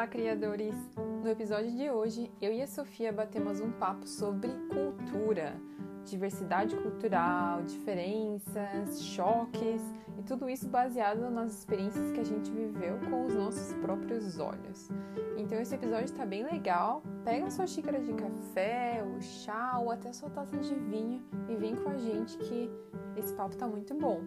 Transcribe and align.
Olá, 0.00 0.06
criadores! 0.06 0.74
No 0.96 1.28
episódio 1.28 1.70
de 1.72 1.90
hoje, 1.90 2.32
eu 2.40 2.50
e 2.50 2.62
a 2.62 2.66
Sofia 2.66 3.12
batemos 3.12 3.60
um 3.60 3.70
papo 3.70 4.08
sobre 4.08 4.50
cultura, 4.70 5.60
diversidade 6.06 6.74
cultural, 6.74 7.62
diferenças, 7.64 9.02
choques 9.02 9.82
e 10.18 10.22
tudo 10.22 10.48
isso 10.48 10.66
baseado 10.66 11.30
nas 11.30 11.52
experiências 11.52 12.12
que 12.12 12.20
a 12.20 12.24
gente 12.24 12.50
viveu 12.50 12.98
com 13.10 13.26
os 13.26 13.34
nossos 13.34 13.74
próprios 13.74 14.38
olhos. 14.38 14.88
Então 15.36 15.60
esse 15.60 15.74
episódio 15.74 16.06
está 16.06 16.24
bem 16.24 16.44
legal. 16.44 17.02
Pega 17.22 17.50
sua 17.50 17.66
xícara 17.66 18.00
de 18.00 18.14
café, 18.14 19.04
o 19.04 19.20
chá 19.20 19.78
ou 19.80 19.90
até 19.90 20.14
sua 20.14 20.30
taça 20.30 20.56
de 20.56 20.74
vinho 20.76 21.22
e 21.46 21.56
vem 21.56 21.76
com 21.76 21.90
a 21.90 21.98
gente 21.98 22.38
que 22.38 22.70
esse 23.18 23.34
papo 23.34 23.52
está 23.52 23.66
muito 23.68 23.92
bom. 23.94 24.24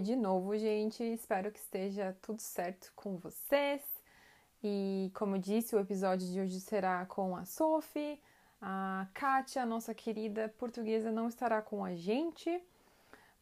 Oi 0.00 0.04
de 0.04 0.16
novo, 0.16 0.56
gente. 0.56 1.04
Espero 1.04 1.52
que 1.52 1.58
esteja 1.58 2.16
tudo 2.22 2.40
certo 2.40 2.90
com 2.96 3.18
vocês. 3.18 3.82
E 4.64 5.12
como 5.14 5.36
eu 5.36 5.38
disse, 5.38 5.76
o 5.76 5.78
episódio 5.78 6.26
de 6.26 6.40
hoje 6.40 6.58
será 6.58 7.04
com 7.04 7.36
a 7.36 7.44
Sophie. 7.44 8.18
A 8.62 9.06
Kátia, 9.12 9.66
nossa 9.66 9.92
querida 9.92 10.48
portuguesa, 10.56 11.12
não 11.12 11.28
estará 11.28 11.60
com 11.60 11.84
a 11.84 11.94
gente. 11.94 12.64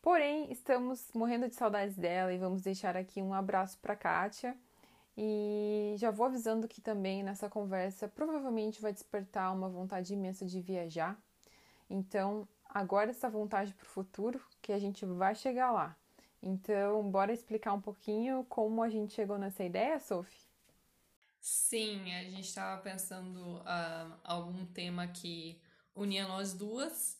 Porém, 0.02 0.50
estamos 0.50 1.08
morrendo 1.14 1.48
de 1.48 1.54
saudades 1.54 1.94
dela 1.94 2.32
e 2.32 2.38
vamos 2.38 2.60
deixar 2.60 2.96
aqui 2.96 3.22
um 3.22 3.32
abraço 3.32 3.78
para 3.78 3.94
Kátia. 3.94 4.56
E 5.16 5.94
já 5.96 6.10
vou 6.10 6.26
avisando 6.26 6.66
que 6.66 6.80
também 6.80 7.22
nessa 7.22 7.48
conversa 7.48 8.08
provavelmente 8.08 8.82
vai 8.82 8.92
despertar 8.92 9.54
uma 9.54 9.68
vontade 9.68 10.12
imensa 10.12 10.44
de 10.44 10.60
viajar. 10.60 11.16
Então, 11.88 12.48
agora 12.68 13.10
essa 13.10 13.30
vontade 13.30 13.72
para 13.74 13.84
o 13.84 13.88
futuro, 13.88 14.40
que 14.60 14.72
a 14.72 14.78
gente 14.80 15.06
vai 15.06 15.36
chegar 15.36 15.70
lá. 15.70 15.96
Então, 16.42 17.10
bora 17.10 17.32
explicar 17.32 17.72
um 17.72 17.80
pouquinho 17.80 18.44
como 18.44 18.82
a 18.82 18.88
gente 18.88 19.14
chegou 19.14 19.38
nessa 19.38 19.64
ideia, 19.64 19.98
Sophie? 19.98 20.48
Sim, 21.40 22.12
a 22.14 22.24
gente 22.24 22.48
estava 22.48 22.80
pensando 22.82 23.58
uh, 23.58 24.18
algum 24.24 24.66
tema 24.66 25.06
que 25.08 25.60
unia 25.94 26.26
nós 26.26 26.52
duas. 26.52 27.18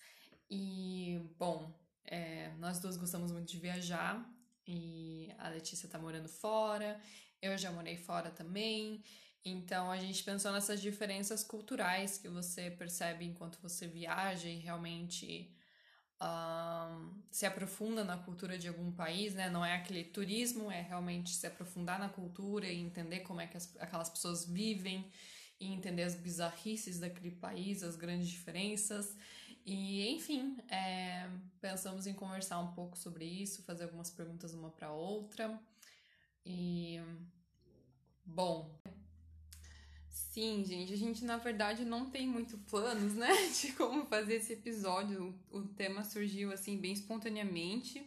E, 0.50 1.20
bom, 1.38 1.72
é, 2.05 2.50
nós 2.58 2.80
duas 2.80 2.97
gostamos 2.97 3.33
muito 3.33 3.48
de 3.48 3.58
viajar. 3.58 4.25
E 4.66 5.32
a 5.38 5.48
Letícia 5.48 5.86
está 5.86 5.98
morando 5.98 6.28
fora, 6.28 7.00
eu 7.41 7.56
já 7.56 7.72
morei 7.72 7.97
fora 7.97 8.30
também. 8.30 9.03
Então 9.44 9.91
a 9.91 9.97
gente 9.97 10.22
pensou 10.22 10.53
nessas 10.53 10.80
diferenças 10.80 11.42
culturais 11.42 12.19
que 12.19 12.28
você 12.28 12.70
percebe 12.70 13.25
enquanto 13.25 13.58
você 13.62 13.86
viaja 13.86 14.48
e 14.48 14.56
realmente 14.56 15.50
se 17.30 17.47
aprofunda 17.47 18.02
na 18.02 18.16
cultura 18.19 18.58
de 18.58 18.66
algum 18.66 18.91
país, 18.91 19.34
né? 19.34 19.48
Não 19.48 19.64
é 19.64 19.77
aquele 19.77 20.05
turismo, 20.05 20.70
é 20.70 20.80
realmente 20.80 21.30
se 21.30 21.47
aprofundar 21.47 21.98
na 21.98 22.08
cultura 22.08 22.66
e 22.66 22.80
entender 22.80 23.20
como 23.20 23.41
é 23.41 23.47
que 23.47 23.56
as, 23.56 23.77
aquelas 23.78 24.08
pessoas 24.08 24.44
vivem 24.44 25.10
e 25.60 25.72
entender 25.72 26.02
as 26.02 26.14
bizarrices 26.14 26.98
daquele 26.98 27.30
país, 27.30 27.83
as 27.83 27.97
grandes 27.97 28.28
diferenças. 28.28 29.16
E, 29.64 30.08
enfim, 30.08 30.56
é, 30.69 31.28
pensamos 31.60 32.06
em 32.06 32.14
conversar 32.14 32.58
um 32.58 32.72
pouco 32.72 32.97
sobre 32.97 33.25
isso, 33.25 33.62
fazer 33.62 33.84
algumas 33.84 34.10
perguntas 34.10 34.55
uma 34.55 34.70
para 34.70 34.91
outra. 34.91 35.60
E, 36.44 37.00
bom, 38.25 38.80
Sim, 40.19 40.64
gente, 40.64 40.92
a 40.92 40.97
gente 40.97 41.24
na 41.24 41.36
verdade 41.36 41.84
não 41.84 42.11
tem 42.11 42.27
muito 42.27 42.58
planos, 42.58 43.14
né, 43.14 43.28
de 43.61 43.72
como 43.72 44.05
fazer 44.06 44.34
esse 44.34 44.52
episódio. 44.52 45.34
O, 45.50 45.62
tema 45.62 46.02
surgiu 46.05 46.52
assim 46.52 46.77
bem 46.77 46.92
espontaneamente. 46.92 48.05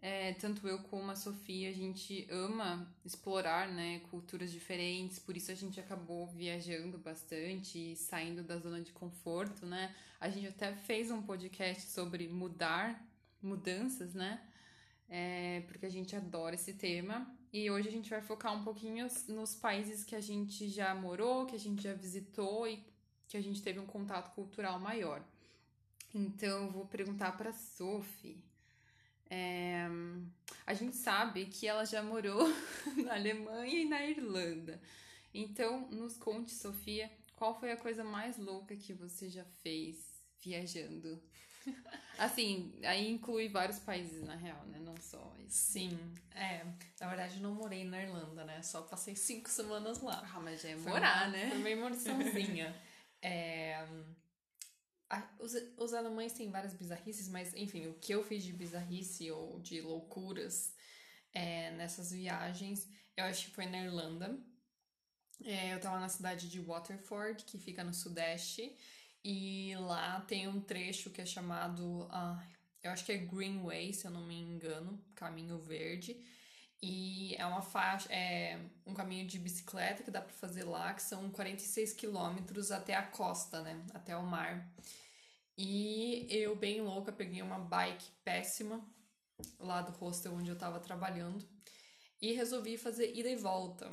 É, 0.00 0.34
tanto 0.34 0.66
eu 0.66 0.78
como 0.80 1.10
a 1.10 1.16
Sofia, 1.16 1.70
a 1.70 1.72
gente 1.72 2.26
ama 2.30 2.92
explorar, 3.04 3.68
né, 3.68 4.00
culturas 4.10 4.50
diferentes, 4.50 5.18
por 5.18 5.36
isso 5.36 5.50
a 5.50 5.54
gente 5.54 5.78
acabou 5.78 6.26
viajando 6.26 6.98
bastante, 6.98 7.94
saindo 7.96 8.42
da 8.42 8.58
zona 8.58 8.80
de 8.80 8.92
conforto, 8.92 9.64
né? 9.64 9.94
A 10.20 10.28
gente 10.28 10.48
até 10.48 10.74
fez 10.74 11.10
um 11.10 11.22
podcast 11.22 11.82
sobre 11.90 12.28
mudar, 12.28 13.06
mudanças, 13.40 14.12
né? 14.12 14.40
É, 15.08 15.62
porque 15.66 15.86
a 15.86 15.90
gente 15.90 16.16
adora 16.16 16.54
esse 16.54 16.72
tema. 16.74 17.26
E 17.52 17.70
hoje 17.70 17.88
a 17.88 17.92
gente 17.92 18.08
vai 18.08 18.22
focar 18.22 18.54
um 18.54 18.64
pouquinho 18.64 19.06
nos 19.28 19.54
países 19.54 20.04
que 20.04 20.16
a 20.16 20.20
gente 20.20 20.68
já 20.70 20.94
morou, 20.94 21.44
que 21.44 21.54
a 21.54 21.58
gente 21.58 21.82
já 21.82 21.92
visitou 21.92 22.66
e 22.66 22.82
que 23.28 23.36
a 23.36 23.42
gente 23.42 23.60
teve 23.60 23.78
um 23.78 23.86
contato 23.86 24.34
cultural 24.34 24.80
maior. 24.80 25.22
Então, 26.14 26.66
eu 26.66 26.70
vou 26.70 26.86
perguntar 26.86 27.32
para 27.32 27.52
Sophie. 27.52 28.42
É, 29.28 29.86
a 30.66 30.72
gente 30.72 30.96
sabe 30.96 31.46
que 31.46 31.66
ela 31.66 31.84
já 31.84 32.02
morou 32.02 32.48
na 33.04 33.14
Alemanha 33.14 33.80
e 33.80 33.88
na 33.88 34.04
Irlanda. 34.04 34.80
Então, 35.34 35.88
nos 35.90 36.16
conte, 36.16 36.52
Sofia, 36.52 37.10
qual 37.36 37.58
foi 37.58 37.72
a 37.72 37.76
coisa 37.76 38.02
mais 38.02 38.38
louca 38.38 38.76
que 38.76 38.94
você 38.94 39.28
já 39.28 39.44
fez 39.62 40.22
viajando? 40.40 41.22
Assim, 42.18 42.72
aí 42.84 43.10
inclui 43.10 43.48
vários 43.48 43.78
países, 43.78 44.22
na 44.22 44.34
real, 44.36 44.64
né? 44.66 44.78
Não 44.78 44.96
só 44.96 45.34
isso. 45.40 45.72
Sim, 45.72 45.98
é. 46.34 46.64
Na 47.00 47.08
verdade, 47.08 47.36
eu 47.36 47.42
não 47.42 47.54
morei 47.54 47.84
na 47.84 48.00
Irlanda, 48.02 48.44
né? 48.44 48.62
Só 48.62 48.82
passei 48.82 49.16
cinco 49.16 49.48
semanas 49.48 50.00
lá. 50.00 50.22
Ah, 50.32 50.40
mas 50.40 50.62
já 50.62 50.68
é 50.68 50.76
morar, 50.76 51.30
né? 51.30 51.48
Foi 51.48 51.58
meio 51.58 51.78
imersãozinha. 51.78 52.74
é... 53.20 53.84
Os, 55.38 55.52
os 55.76 55.92
alemães 55.92 56.32
têm 56.32 56.50
várias 56.50 56.72
bizarrices, 56.72 57.28
mas 57.28 57.54
enfim, 57.54 57.86
o 57.86 57.94
que 57.94 58.14
eu 58.14 58.24
fiz 58.24 58.42
de 58.42 58.52
bizarrice 58.52 59.30
ou 59.30 59.60
de 59.60 59.80
loucuras 59.80 60.74
é, 61.34 61.70
nessas 61.72 62.12
viagens, 62.12 62.88
eu 63.16 63.24
acho 63.24 63.46
que 63.46 63.54
foi 63.54 63.66
na 63.66 63.84
Irlanda. 63.84 64.38
É, 65.44 65.74
eu 65.74 65.80
tava 65.80 65.98
na 65.98 66.08
cidade 66.08 66.48
de 66.48 66.60
Waterford, 66.60 67.44
que 67.44 67.58
fica 67.58 67.82
no 67.82 67.92
sudeste, 67.92 68.76
e 69.24 69.74
lá 69.76 70.20
tem 70.22 70.48
um 70.48 70.60
trecho 70.60 71.10
que 71.10 71.20
é 71.20 71.26
chamado, 71.26 72.02
uh, 72.02 72.40
eu 72.82 72.90
acho 72.90 73.04
que 73.04 73.12
é 73.12 73.18
Greenway, 73.18 73.92
se 73.92 74.06
eu 74.06 74.10
não 74.10 74.26
me 74.26 74.40
engano, 74.40 75.00
Caminho 75.14 75.58
Verde. 75.58 76.16
E 76.84 77.36
é 77.36 77.46
uma 77.46 77.62
faixa, 77.62 78.12
é 78.12 78.58
um 78.84 78.92
caminho 78.92 79.24
de 79.24 79.38
bicicleta 79.38 80.02
que 80.02 80.10
dá 80.10 80.20
para 80.20 80.32
fazer 80.32 80.64
lá, 80.64 80.92
que 80.92 81.02
são 81.02 81.30
46 81.30 81.92
quilômetros 81.92 82.72
até 82.72 82.94
a 82.96 83.02
costa, 83.02 83.62
né? 83.62 83.80
Até 83.94 84.16
o 84.16 84.24
mar. 84.24 84.68
E 85.56 86.26
eu, 86.28 86.56
bem 86.56 86.80
louca, 86.80 87.12
peguei 87.12 87.40
uma 87.40 87.60
bike 87.60 88.10
péssima 88.24 88.84
lá 89.60 89.80
do 89.80 89.92
hostel 89.92 90.34
onde 90.34 90.50
eu 90.50 90.58
tava 90.58 90.80
trabalhando 90.80 91.46
e 92.20 92.32
resolvi 92.32 92.76
fazer 92.76 93.16
ida 93.16 93.28
e 93.28 93.36
volta 93.36 93.90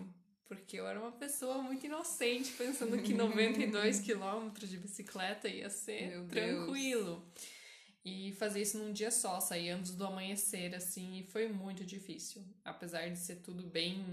porque 0.50 0.80
eu 0.80 0.88
era 0.88 1.00
uma 1.00 1.12
pessoa 1.12 1.62
muito 1.62 1.86
inocente, 1.86 2.52
pensando 2.54 2.98
que 3.04 3.14
92 3.14 4.00
quilômetros 4.02 4.68
de 4.68 4.78
bicicleta 4.78 5.48
ia 5.48 5.70
ser 5.70 6.10
Meu 6.10 6.28
tranquilo. 6.28 7.24
Deus. 7.36 7.60
E 8.04 8.34
fazer 8.34 8.62
isso 8.62 8.80
num 8.80 8.92
dia 8.92 9.12
só, 9.12 9.40
sair 9.40 9.70
antes 9.70 9.92
do 9.92 10.04
amanhecer, 10.04 10.74
assim, 10.74 11.20
e 11.20 11.24
foi 11.24 11.48
muito 11.48 11.86
difícil. 11.86 12.44
Apesar 12.66 13.08
de 13.10 13.20
ser 13.20 13.36
tudo 13.38 13.62
bem 13.62 14.04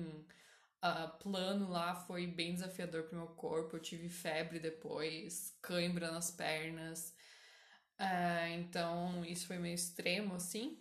uh, 0.84 1.18
plano 1.22 1.70
lá, 1.70 1.94
foi 1.94 2.26
bem 2.26 2.52
desafiador 2.52 3.04
pro 3.04 3.16
meu 3.16 3.28
corpo. 3.28 3.76
Eu 3.76 3.80
tive 3.80 4.10
febre 4.10 4.58
depois, 4.58 5.56
cãibra 5.62 6.10
nas 6.10 6.30
pernas. 6.30 7.14
Uh, 7.98 8.48
então, 8.58 9.24
isso 9.24 9.46
foi 9.46 9.56
meio 9.56 9.74
extremo, 9.74 10.34
assim. 10.34 10.78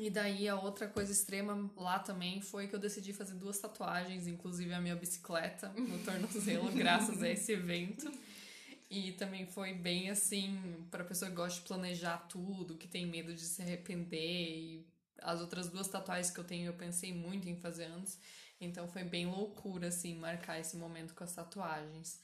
E 0.00 0.10
daí 0.10 0.46
a 0.46 0.54
outra 0.54 0.86
coisa 0.86 1.10
extrema 1.10 1.68
lá 1.76 1.98
também 1.98 2.40
foi 2.40 2.68
que 2.68 2.74
eu 2.76 2.78
decidi 2.78 3.12
fazer 3.12 3.34
duas 3.34 3.58
tatuagens, 3.58 4.28
inclusive 4.28 4.72
a 4.72 4.80
minha 4.80 4.94
bicicleta 4.94 5.70
no 5.70 5.98
tornozelo, 6.06 6.70
graças 6.70 7.20
a 7.20 7.28
esse 7.28 7.50
evento. 7.50 8.08
E 8.88 9.10
também 9.14 9.44
foi 9.44 9.74
bem 9.74 10.08
assim, 10.08 10.86
para 10.88 11.02
pessoa 11.02 11.28
que 11.28 11.36
gosta 11.36 11.60
de 11.60 11.66
planejar 11.66 12.16
tudo, 12.28 12.76
que 12.76 12.86
tem 12.86 13.06
medo 13.06 13.34
de 13.34 13.40
se 13.40 13.60
arrepender. 13.60 14.56
E 14.56 14.86
as 15.20 15.40
outras 15.40 15.68
duas 15.68 15.88
tatuagens 15.88 16.30
que 16.30 16.38
eu 16.38 16.44
tenho, 16.44 16.66
eu 16.66 16.74
pensei 16.74 17.12
muito 17.12 17.48
em 17.48 17.56
fazer 17.56 17.86
antes. 17.86 18.20
Então 18.60 18.86
foi 18.86 19.02
bem 19.02 19.26
loucura, 19.26 19.88
assim, 19.88 20.14
marcar 20.14 20.60
esse 20.60 20.76
momento 20.76 21.12
com 21.12 21.24
as 21.24 21.32
tatuagens. 21.32 22.20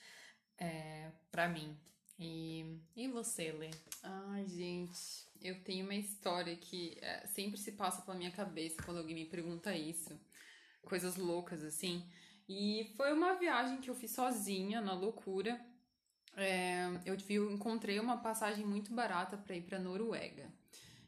É, 0.57 1.11
para 1.29 1.49
mim. 1.49 1.77
E, 2.21 2.79
e 2.95 3.09
você, 3.09 3.51
Lê? 3.51 3.71
Ai, 4.01 4.47
gente 4.47 5.25
eu 5.45 5.63
tenho 5.63 5.85
uma 5.85 5.95
história 5.95 6.57
que 6.57 6.97
é, 7.03 7.27
sempre 7.27 7.61
se 7.61 7.73
passa 7.73 8.01
pela 8.01 8.17
minha 8.17 8.31
cabeça 8.31 8.83
quando 8.83 8.97
alguém 8.97 9.15
me 9.15 9.27
pergunta 9.27 9.77
isso. 9.77 10.19
Coisas 10.83 11.17
loucas, 11.17 11.63
assim. 11.63 12.03
E 12.49 12.93
foi 12.97 13.13
uma 13.13 13.35
viagem 13.35 13.79
que 13.79 13.91
eu 13.91 13.95
fiz 13.95 14.11
sozinha, 14.13 14.81
na 14.81 14.95
loucura. 14.95 15.61
É, 16.35 16.87
eu, 17.05 17.17
eu 17.29 17.53
encontrei 17.53 18.01
uma 18.01 18.17
passagem 18.17 18.65
muito 18.65 18.93
barata 18.95 19.37
para 19.37 19.55
ir 19.55 19.63
para 19.63 19.79
Noruega. 19.79 20.51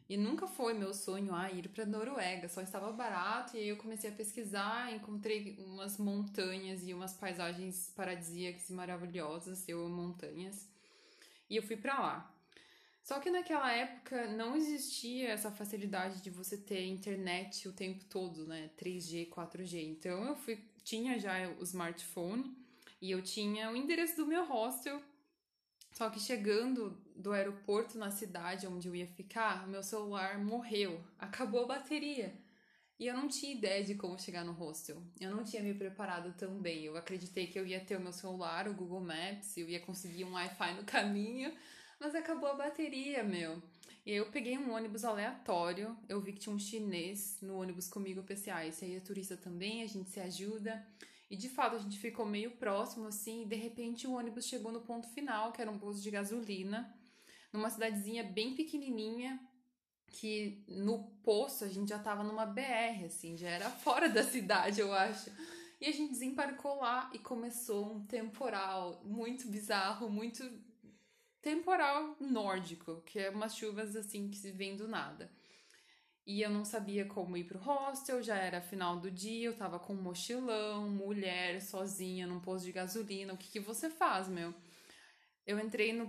E 0.08 0.18
nunca 0.18 0.46
foi 0.46 0.74
meu 0.74 0.92
sonho 0.92 1.34
ah, 1.34 1.50
ir 1.50 1.68
para 1.70 1.84
Noruega, 1.84 2.48
só 2.48 2.60
estava 2.60 2.92
barato 2.92 3.56
e 3.56 3.60
aí 3.60 3.68
eu 3.68 3.76
comecei 3.76 4.08
a 4.08 4.12
pesquisar, 4.12 4.92
encontrei 4.94 5.56
umas 5.58 5.98
montanhas 5.98 6.86
e 6.86 6.94
umas 6.94 7.12
paisagens 7.12 7.92
paradisíacas 7.96 8.70
e 8.70 8.72
maravilhosas, 8.72 9.68
eu 9.68 9.84
amo 9.84 9.96
montanhas. 9.96 10.68
E 11.50 11.56
eu 11.56 11.62
fui 11.62 11.76
para 11.76 11.98
lá. 11.98 12.35
Só 13.06 13.20
que 13.20 13.30
naquela 13.30 13.72
época 13.72 14.26
não 14.32 14.56
existia 14.56 15.28
essa 15.28 15.48
facilidade 15.48 16.20
de 16.20 16.28
você 16.28 16.56
ter 16.56 16.84
internet 16.86 17.68
o 17.68 17.72
tempo 17.72 18.04
todo, 18.06 18.44
né? 18.44 18.68
3G, 18.76 19.28
4G. 19.28 19.80
Então 19.84 20.24
eu 20.24 20.34
fui, 20.34 20.58
tinha 20.82 21.16
já 21.16 21.48
o 21.50 21.62
smartphone 21.62 22.52
e 23.00 23.12
eu 23.12 23.22
tinha 23.22 23.70
o 23.70 23.76
endereço 23.76 24.16
do 24.16 24.26
meu 24.26 24.44
hostel. 24.44 25.00
Só 25.92 26.10
que 26.10 26.18
chegando 26.18 27.00
do 27.14 27.30
aeroporto 27.30 27.96
na 27.96 28.10
cidade 28.10 28.66
onde 28.66 28.88
eu 28.88 28.96
ia 28.96 29.06
ficar, 29.06 29.68
meu 29.68 29.84
celular 29.84 30.36
morreu, 30.40 31.00
acabou 31.16 31.62
a 31.62 31.68
bateria. 31.68 32.34
E 32.98 33.06
eu 33.06 33.14
não 33.14 33.28
tinha 33.28 33.54
ideia 33.54 33.84
de 33.84 33.94
como 33.94 34.18
chegar 34.18 34.44
no 34.44 34.50
hostel. 34.50 35.00
Eu 35.20 35.30
não 35.30 35.44
tinha 35.44 35.62
me 35.62 35.74
preparado 35.74 36.34
tão 36.36 36.60
bem. 36.60 36.82
Eu 36.82 36.96
acreditei 36.96 37.46
que 37.46 37.56
eu 37.56 37.64
ia 37.64 37.78
ter 37.78 37.96
o 37.96 38.00
meu 38.00 38.12
celular, 38.12 38.66
o 38.66 38.74
Google 38.74 39.00
Maps, 39.00 39.56
eu 39.56 39.68
ia 39.68 39.78
conseguir 39.78 40.24
um 40.24 40.32
Wi-Fi 40.32 40.74
no 40.74 40.82
caminho, 40.82 41.56
mas 41.98 42.14
acabou 42.14 42.48
a 42.48 42.54
bateria, 42.54 43.22
meu. 43.22 43.62
E 44.04 44.12
aí 44.12 44.16
eu 44.18 44.30
peguei 44.30 44.56
um 44.56 44.72
ônibus 44.72 45.04
aleatório, 45.04 45.96
eu 46.08 46.20
vi 46.20 46.32
que 46.32 46.38
tinha 46.38 46.54
um 46.54 46.58
chinês 46.58 47.38
no 47.42 47.60
ônibus 47.60 47.88
comigo, 47.88 48.20
eu 48.20 48.24
pensei, 48.24 48.52
ah, 48.52 48.64
esse 48.64 48.84
aí 48.84 48.94
é 48.94 49.00
turista 49.00 49.36
também, 49.36 49.82
a 49.82 49.86
gente 49.86 50.10
se 50.10 50.20
ajuda. 50.20 50.86
E 51.28 51.36
de 51.36 51.48
fato 51.48 51.74
a 51.74 51.78
gente 51.78 51.98
ficou 51.98 52.24
meio 52.24 52.52
próximo 52.52 53.08
assim, 53.08 53.42
e 53.42 53.46
de 53.46 53.56
repente 53.56 54.06
o 54.06 54.12
ônibus 54.12 54.46
chegou 54.46 54.70
no 54.70 54.82
ponto 54.82 55.08
final, 55.08 55.50
que 55.50 55.60
era 55.60 55.70
um 55.70 55.78
posto 55.78 56.00
de 56.00 56.10
gasolina, 56.10 56.94
numa 57.52 57.68
cidadezinha 57.68 58.22
bem 58.22 58.54
pequenininha, 58.54 59.40
que 60.06 60.64
no 60.68 61.04
posto 61.24 61.64
a 61.64 61.68
gente 61.68 61.88
já 61.88 61.98
tava 61.98 62.22
numa 62.22 62.46
BR, 62.46 63.06
assim, 63.06 63.36
já 63.36 63.48
era 63.48 63.68
fora 63.82 64.08
da 64.08 64.22
cidade, 64.22 64.80
eu 64.80 64.92
acho. 64.92 65.30
E 65.80 65.86
a 65.86 65.92
gente 65.92 66.12
desembarcou 66.12 66.76
lá 66.76 67.10
e 67.12 67.18
começou 67.18 67.92
um 67.92 68.06
temporal 68.06 69.02
muito 69.04 69.48
bizarro, 69.48 70.08
muito 70.08 70.48
temporal 71.46 72.16
nórdico, 72.18 73.00
que 73.02 73.20
é 73.20 73.30
umas 73.30 73.56
chuvas 73.56 73.94
assim 73.94 74.28
que 74.28 74.36
se 74.36 74.50
vem 74.50 74.74
do 74.74 74.88
nada. 74.88 75.30
E 76.26 76.42
eu 76.42 76.50
não 76.50 76.64
sabia 76.64 77.04
como 77.04 77.36
ir 77.36 77.44
pro 77.44 77.60
hostel, 77.60 78.20
já 78.20 78.34
era 78.34 78.60
final 78.60 78.98
do 78.98 79.12
dia, 79.12 79.46
eu 79.46 79.56
tava 79.56 79.78
com 79.78 79.94
um 79.94 80.02
mochilão, 80.02 80.90
mulher, 80.90 81.62
sozinha, 81.62 82.26
num 82.26 82.40
posto 82.40 82.64
de 82.64 82.72
gasolina. 82.72 83.32
O 83.32 83.36
que, 83.36 83.48
que 83.48 83.60
você 83.60 83.88
faz, 83.88 84.26
meu? 84.26 84.52
Eu 85.46 85.60
entrei 85.60 85.92
no. 85.92 86.06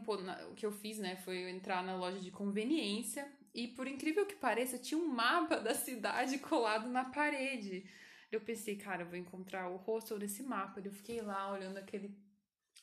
O 0.50 0.56
que 0.56 0.66
eu 0.66 0.72
fiz, 0.72 0.98
né? 0.98 1.18
Foi 1.18 1.48
entrar 1.52 1.84
na 1.84 1.96
loja 1.96 2.20
de 2.20 2.32
conveniência 2.32 3.32
e, 3.54 3.68
por 3.68 3.88
incrível 3.88 4.26
que 4.26 4.36
pareça, 4.36 4.80
tinha 4.80 5.00
um 5.00 5.08
mapa 5.08 5.58
da 5.58 5.76
cidade 5.76 6.40
colado 6.50 6.90
na 6.90 7.06
parede. 7.06 7.88
Eu 8.32 8.42
pensei, 8.42 8.76
cara, 8.76 9.04
eu 9.04 9.08
vou 9.08 9.16
encontrar 9.16 9.70
o 9.70 9.78
hostel 9.78 10.18
nesse 10.18 10.42
mapa. 10.42 10.82
Eu 10.84 10.92
fiquei 10.92 11.22
lá 11.22 11.52
olhando 11.52 11.78
aquele 11.78 12.18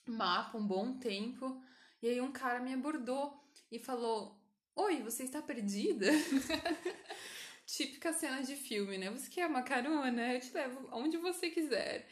mapa 0.06 0.56
um 0.56 0.64
bom 0.64 0.96
tempo. 1.00 1.60
E 2.04 2.08
aí 2.08 2.20
um 2.20 2.30
cara 2.30 2.60
me 2.60 2.74
abordou 2.74 3.34
e 3.72 3.78
falou: 3.78 4.38
Oi, 4.76 5.00
você 5.00 5.22
está 5.22 5.40
perdida? 5.40 6.10
Típica 7.64 8.12
cena 8.12 8.42
de 8.42 8.56
filme, 8.56 8.98
né? 8.98 9.10
Você 9.10 9.30
quer 9.30 9.46
uma 9.46 9.62
carona? 9.62 10.34
Eu 10.34 10.38
te 10.38 10.52
levo 10.52 10.86
aonde 10.90 11.16
você 11.16 11.48
quiser. 11.48 12.06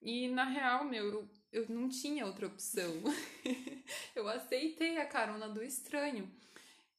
E 0.00 0.28
na 0.28 0.44
real, 0.44 0.86
meu, 0.86 1.04
eu, 1.04 1.28
eu 1.52 1.66
não 1.68 1.90
tinha 1.90 2.24
outra 2.24 2.46
opção. 2.46 3.02
eu 4.16 4.26
aceitei 4.28 4.96
a 4.96 5.04
carona 5.04 5.46
do 5.46 5.62
estranho. 5.62 6.26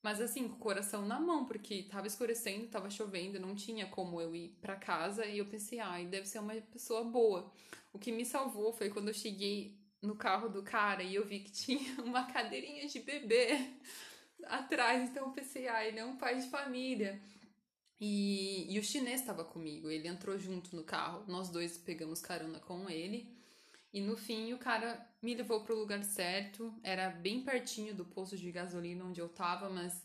Mas 0.03 0.21
assim, 0.21 0.47
com 0.47 0.53
o 0.53 0.59
coração 0.59 1.03
na 1.03 1.19
mão, 1.19 1.45
porque 1.45 1.81
tava 1.89 2.05
escurecendo, 2.05 2.67
tava 2.67 2.91
chovendo, 2.91 3.39
não 3.39 3.55
tinha 3.55 3.87
como 3.87 4.21
eu 4.21 4.35
ir 4.35 4.55
para 4.61 4.75
casa. 4.75 5.25
E 5.25 5.39
eu 5.39 5.47
pensei, 5.47 5.79
ai, 5.79 6.05
ah, 6.05 6.09
deve 6.09 6.27
ser 6.27 6.37
uma 6.37 6.53
pessoa 6.53 7.03
boa. 7.03 7.51
O 7.91 7.97
que 7.97 8.11
me 8.11 8.23
salvou 8.23 8.71
foi 8.71 8.91
quando 8.91 9.07
eu 9.07 9.15
cheguei 9.15 9.83
no 10.05 10.15
carro 10.15 10.49
do 10.49 10.63
cara 10.63 11.03
e 11.03 11.15
eu 11.15 11.25
vi 11.25 11.39
que 11.39 11.51
tinha 11.51 11.99
uma 12.03 12.25
cadeirinha 12.25 12.87
de 12.87 12.99
bebê 12.99 13.71
atrás. 14.45 15.09
Então 15.09 15.27
eu 15.27 15.33
pensei, 15.33 15.67
ah, 15.67 15.85
ele 15.85 15.99
é 15.99 16.05
um 16.05 16.17
pai 16.17 16.39
de 16.39 16.49
família. 16.49 17.21
E, 17.99 18.73
e 18.73 18.77
o 18.77 18.83
chinês 18.83 19.21
estava 19.21 19.45
comigo, 19.45 19.89
ele 19.89 20.07
entrou 20.07 20.37
junto 20.37 20.75
no 20.75 20.83
carro, 20.83 21.23
nós 21.27 21.49
dois 21.49 21.77
pegamos 21.77 22.21
carona 22.21 22.59
com 22.59 22.89
ele. 22.89 23.33
E 23.93 24.01
no 24.01 24.17
fim 24.17 24.51
o 24.51 24.57
cara 24.57 25.09
me 25.21 25.33
levou 25.33 25.63
para 25.63 25.73
o 25.73 25.79
lugar 25.79 26.03
certo, 26.03 26.73
era 26.83 27.09
bem 27.09 27.43
pertinho 27.43 27.95
do 27.95 28.03
posto 28.03 28.37
de 28.37 28.51
gasolina 28.51 29.05
onde 29.05 29.21
eu 29.21 29.29
tava, 29.29 29.69
mas 29.69 30.03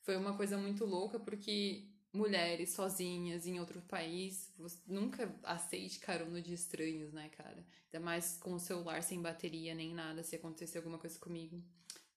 foi 0.00 0.16
uma 0.16 0.36
coisa 0.36 0.58
muito 0.58 0.84
louca 0.84 1.20
porque 1.20 1.86
mulheres 2.12 2.70
sozinhas 2.70 3.46
em 3.46 3.60
outro 3.60 3.80
país, 3.82 4.50
nunca 4.86 5.34
aceite 5.42 5.98
carona 5.98 6.40
de 6.40 6.54
estranhos, 6.54 7.12
né, 7.12 7.28
cara? 7.30 7.64
Ainda 7.92 8.04
mais 8.04 8.36
com 8.38 8.54
o 8.54 8.60
celular 8.60 9.02
sem 9.02 9.20
bateria 9.20 9.74
nem 9.74 9.94
nada, 9.94 10.22
se 10.22 10.36
acontecer 10.36 10.78
alguma 10.78 10.98
coisa 10.98 11.18
comigo, 11.18 11.62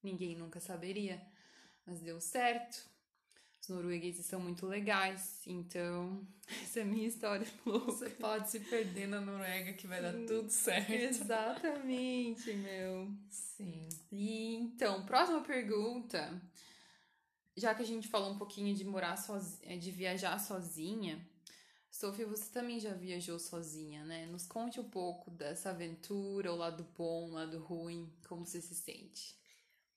ninguém 0.02 0.36
nunca 0.36 0.60
saberia 0.60 1.22
mas 1.86 2.00
deu 2.00 2.20
certo. 2.20 2.90
Os 3.62 3.68
noruegueses 3.70 4.26
são 4.26 4.40
muito 4.40 4.66
legais, 4.66 5.42
então 5.46 6.26
essa 6.64 6.80
é 6.80 6.84
a 6.84 6.86
minha 6.86 7.08
história 7.08 7.48
louca. 7.66 7.92
Você 7.92 8.10
pode 8.10 8.50
se 8.50 8.60
perder 8.60 9.08
na 9.08 9.22
Noruega 9.22 9.74
que 9.74 9.88
vai 9.88 10.02
dar 10.02 10.14
tudo 10.26 10.50
certo. 10.50 10.92
Exatamente, 10.92 12.54
meu. 12.54 13.12
Sim. 13.30 13.88
E 14.12 14.56
então, 14.56 15.06
próxima 15.06 15.42
pergunta. 15.42 16.42
Já 17.56 17.76
que 17.76 17.84
a 17.84 17.86
gente 17.86 18.08
falou 18.08 18.32
um 18.32 18.38
pouquinho 18.38 18.74
de 18.76 18.84
morar 18.84 19.18
sozinha, 19.18 19.78
de 19.78 19.92
viajar 19.92 20.40
sozinha, 20.40 21.26
Sofia, 21.92 22.26
você 22.26 22.50
também 22.52 22.80
já 22.80 22.94
viajou 22.94 23.38
sozinha, 23.38 24.06
né? 24.06 24.26
Nos 24.26 24.48
conte 24.48 24.80
um 24.80 24.90
pouco 24.90 25.30
dessa 25.30 25.72
aventura, 25.72 26.52
o 26.52 26.56
lado 26.56 26.88
bom, 26.98 27.30
o 27.30 27.34
lado 27.34 27.60
ruim, 27.60 28.10
como 28.30 28.46
você 28.46 28.62
se 28.62 28.74
sente. 28.74 29.36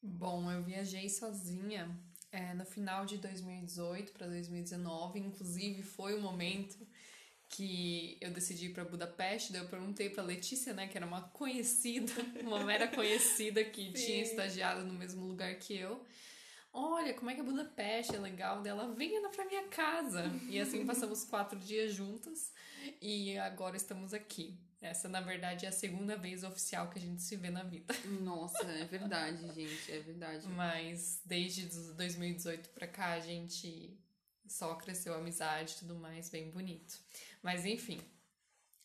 Bom, 0.02 0.50
eu 0.50 0.62
viajei 0.64 1.08
sozinha 1.08 1.88
é, 2.32 2.52
no 2.52 2.66
final 2.66 3.06
de 3.06 3.16
2018 3.18 4.12
para 4.12 4.26
2019, 4.26 5.20
inclusive 5.20 5.82
foi 5.82 6.14
o 6.14 6.20
momento 6.20 6.84
que 7.48 8.18
eu 8.20 8.32
decidi 8.32 8.66
ir 8.66 8.74
para 8.74 8.84
Budapeste, 8.84 9.52
daí 9.52 9.62
eu 9.62 9.68
perguntei 9.68 10.10
para 10.10 10.24
Letícia, 10.24 10.74
né, 10.74 10.88
que 10.88 10.96
era 10.96 11.06
uma 11.06 11.22
conhecida, 11.28 12.12
uma 12.42 12.64
mera 12.64 12.88
conhecida 12.88 13.62
que 13.62 13.92
tinha 13.92 14.20
estagiado 14.20 14.84
no 14.84 14.94
mesmo 14.94 15.24
lugar 15.24 15.54
que 15.54 15.76
eu. 15.76 16.04
Olha, 16.76 17.14
como 17.14 17.30
é 17.30 17.34
que 17.34 17.40
é 17.40 17.44
Budapeste? 17.44 18.16
É 18.16 18.18
legal 18.18 18.60
dela. 18.60 18.92
Venha 18.94 19.28
pra 19.28 19.44
minha 19.44 19.68
casa. 19.68 20.24
E 20.50 20.58
assim 20.58 20.84
passamos 20.84 21.24
quatro 21.24 21.56
dias 21.56 21.94
juntas 21.94 22.52
e 23.00 23.38
agora 23.38 23.76
estamos 23.76 24.12
aqui. 24.12 24.58
Essa, 24.80 25.08
na 25.08 25.20
verdade, 25.20 25.64
é 25.64 25.68
a 25.68 25.72
segunda 25.72 26.16
vez 26.16 26.42
oficial 26.42 26.90
que 26.90 26.98
a 26.98 27.00
gente 27.00 27.22
se 27.22 27.36
vê 27.36 27.48
na 27.48 27.62
vida. 27.62 27.94
Nossa, 28.20 28.66
é 28.66 28.84
verdade, 28.90 29.46
gente, 29.54 29.92
é 29.92 30.00
verdade. 30.00 30.48
Mas 30.48 31.22
desde 31.24 31.66
2018 31.94 32.68
pra 32.70 32.88
cá, 32.88 33.12
a 33.12 33.20
gente 33.20 33.96
só 34.46 34.74
cresceu 34.74 35.14
a 35.14 35.18
amizade 35.18 35.74
e 35.74 35.78
tudo 35.78 35.94
mais, 35.94 36.28
bem 36.28 36.50
bonito. 36.50 36.98
Mas 37.40 37.64
enfim. 37.64 38.00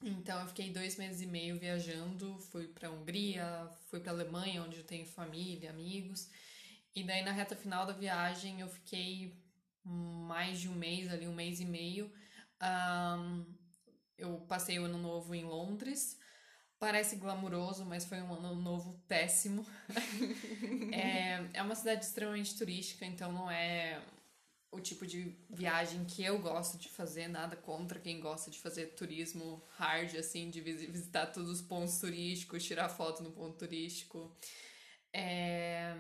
Então 0.02 0.40
eu 0.40 0.48
fiquei 0.48 0.72
dois 0.72 0.96
meses 0.96 1.22
e 1.22 1.26
meio 1.26 1.60
viajando, 1.60 2.38
fui 2.38 2.68
pra 2.68 2.90
Hungria, 2.90 3.70
fui 3.88 4.00
pra 4.00 4.14
Alemanha, 4.14 4.64
onde 4.64 4.78
eu 4.78 4.84
tenho 4.84 5.06
família, 5.06 5.72
amigos. 5.72 6.30
E 6.96 7.04
daí 7.04 7.24
na 7.24 7.32
reta 7.32 7.56
final 7.56 7.86
da 7.86 7.94
viagem 7.94 8.62
eu 8.62 8.68
fiquei 8.68 9.38
mais 9.84 10.60
de 10.60 10.70
um 10.70 10.76
mês 10.76 11.12
ali, 11.12 11.28
um 11.28 11.34
mês 11.34 11.60
e 11.60 11.66
meio. 11.66 12.12
Um, 12.62 13.46
eu 14.18 14.40
passei 14.48 14.80
o 14.80 14.86
ano 14.86 14.98
novo 14.98 15.34
em 15.34 15.46
Londres. 15.46 16.18
Parece 16.78 17.18
glamuroso, 17.18 17.86
mas 17.86 18.06
foi 18.06 18.22
um 18.22 18.34
ano 18.34 18.56
novo 18.56 19.02
péssimo. 19.08 19.66
é, 20.94 21.50
é 21.54 21.62
uma 21.62 21.76
cidade 21.76 22.06
extremamente 22.06 22.58
turística, 22.58 23.06
então 23.06 23.32
não 23.32 23.52
é 23.52 24.02
o 24.72 24.80
tipo 24.80 25.06
de 25.06 25.36
viagem 25.50 26.06
que 26.06 26.24
eu 26.24 26.40
gosto 26.40 26.78
de 26.78 26.90
fazer, 26.90 27.28
nada 27.28 27.56
contra 27.56 28.00
quem 28.00 28.20
gosta 28.20 28.52
de 28.52 28.60
fazer 28.60 28.94
turismo 28.94 29.64
hard, 29.78 30.16
assim, 30.16 30.50
de 30.50 30.62
visitar 30.62 31.28
todos 31.28 31.50
os 31.50 31.62
pontos 31.62 32.00
turísticos, 32.00 32.64
tirar 32.64 32.88
foto 32.88 33.24
no 33.24 33.32
ponto 33.32 33.58
turístico. 33.58 34.34
É... 35.12 35.96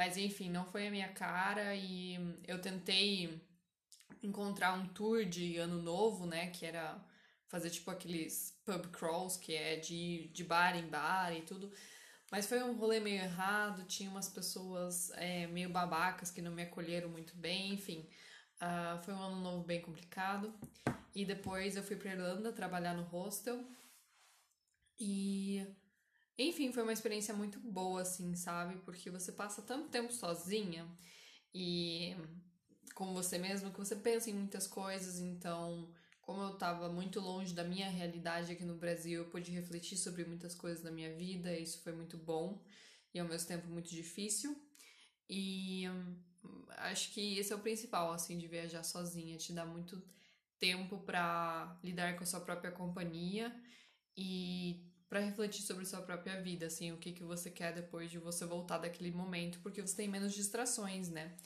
Mas 0.00 0.16
enfim, 0.16 0.48
não 0.48 0.64
foi 0.64 0.88
a 0.88 0.90
minha 0.90 1.08
cara 1.08 1.74
e 1.74 2.16
eu 2.48 2.58
tentei 2.58 3.38
encontrar 4.22 4.72
um 4.72 4.86
tour 4.86 5.26
de 5.26 5.58
ano 5.58 5.82
novo, 5.82 6.24
né, 6.24 6.46
que 6.46 6.64
era 6.64 6.98
fazer 7.48 7.68
tipo 7.68 7.90
aqueles 7.90 8.58
pub 8.64 8.86
crawls, 8.86 9.36
que 9.36 9.54
é 9.54 9.76
de, 9.76 10.28
de 10.28 10.42
bar 10.42 10.74
em 10.74 10.88
bar 10.88 11.36
e 11.36 11.42
tudo. 11.42 11.70
Mas 12.32 12.46
foi 12.46 12.62
um 12.62 12.78
rolê 12.78 12.98
meio 12.98 13.20
errado, 13.20 13.84
tinha 13.84 14.08
umas 14.08 14.30
pessoas 14.30 15.10
é, 15.16 15.46
meio 15.48 15.68
babacas 15.68 16.30
que 16.30 16.40
não 16.40 16.52
me 16.52 16.62
acolheram 16.62 17.10
muito 17.10 17.36
bem, 17.36 17.74
enfim. 17.74 18.08
Uh, 18.56 18.98
foi 19.02 19.12
um 19.12 19.20
ano 19.20 19.42
novo 19.42 19.64
bem 19.64 19.82
complicado. 19.82 20.50
E 21.14 21.26
depois 21.26 21.76
eu 21.76 21.82
fui 21.82 21.96
pra 21.96 22.12
Irlanda 22.12 22.54
trabalhar 22.54 22.94
no 22.94 23.02
hostel. 23.02 23.62
E. 24.98 25.62
Enfim, 26.42 26.72
foi 26.72 26.82
uma 26.82 26.92
experiência 26.92 27.34
muito 27.34 27.60
boa, 27.60 28.00
assim, 28.00 28.34
sabe? 28.34 28.76
Porque 28.78 29.10
você 29.10 29.30
passa 29.30 29.60
tanto 29.60 29.90
tempo 29.90 30.10
sozinha 30.10 30.88
e 31.54 32.16
com 32.94 33.12
você 33.12 33.36
mesmo 33.36 33.70
que 33.70 33.78
você 33.78 33.94
pensa 33.94 34.30
em 34.30 34.34
muitas 34.34 34.66
coisas, 34.66 35.18
então 35.18 35.92
como 36.22 36.42
eu 36.42 36.54
estava 36.54 36.88
muito 36.88 37.20
longe 37.20 37.52
da 37.52 37.62
minha 37.62 37.90
realidade 37.90 38.52
aqui 38.52 38.64
no 38.64 38.74
Brasil, 38.74 39.20
eu 39.20 39.30
pude 39.30 39.50
refletir 39.50 39.98
sobre 39.98 40.24
muitas 40.24 40.54
coisas 40.54 40.82
da 40.82 40.90
minha 40.90 41.14
vida, 41.14 41.52
e 41.52 41.62
isso 41.62 41.82
foi 41.82 41.92
muito 41.92 42.16
bom 42.16 42.64
e 43.12 43.18
ao 43.18 43.26
mesmo 43.28 43.46
tempo 43.46 43.66
muito 43.66 43.90
difícil. 43.90 44.56
E 45.28 45.84
acho 46.78 47.12
que 47.12 47.38
esse 47.38 47.52
é 47.52 47.56
o 47.56 47.60
principal, 47.60 48.12
assim, 48.12 48.38
de 48.38 48.46
viajar 48.46 48.82
sozinha. 48.82 49.36
Te 49.36 49.52
dá 49.52 49.66
muito 49.66 50.02
tempo 50.58 50.98
para 50.98 51.78
lidar 51.82 52.16
com 52.16 52.22
a 52.22 52.26
sua 52.26 52.40
própria 52.40 52.70
companhia 52.70 53.54
e 54.16 54.89
para 55.10 55.18
refletir 55.18 55.62
sobre 55.62 55.84
sua 55.84 56.00
própria 56.00 56.40
vida, 56.40 56.66
assim, 56.66 56.92
o 56.92 56.96
que, 56.96 57.10
que 57.12 57.24
você 57.24 57.50
quer 57.50 57.74
depois 57.74 58.12
de 58.12 58.18
você 58.18 58.46
voltar 58.46 58.78
daquele 58.78 59.10
momento, 59.10 59.58
porque 59.58 59.82
você 59.82 59.96
tem 59.96 60.08
menos 60.08 60.32
distrações, 60.32 61.08
né? 61.08 61.36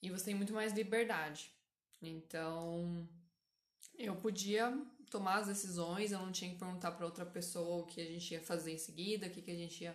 E 0.00 0.08
você 0.10 0.24
tem 0.24 0.34
muito 0.34 0.54
mais 0.54 0.72
liberdade. 0.72 1.52
Então, 2.00 3.06
eu 3.98 4.16
podia 4.16 4.74
tomar 5.10 5.40
as 5.40 5.48
decisões, 5.48 6.12
eu 6.12 6.18
não 6.18 6.32
tinha 6.32 6.50
que 6.50 6.58
perguntar 6.58 6.92
para 6.92 7.04
outra 7.04 7.26
pessoa 7.26 7.82
o 7.82 7.86
que 7.86 8.00
a 8.00 8.06
gente 8.06 8.32
ia 8.32 8.40
fazer 8.40 8.72
em 8.72 8.78
seguida, 8.78 9.26
o 9.26 9.30
que, 9.30 9.42
que 9.42 9.50
a 9.50 9.56
gente 9.56 9.84
ia 9.84 9.94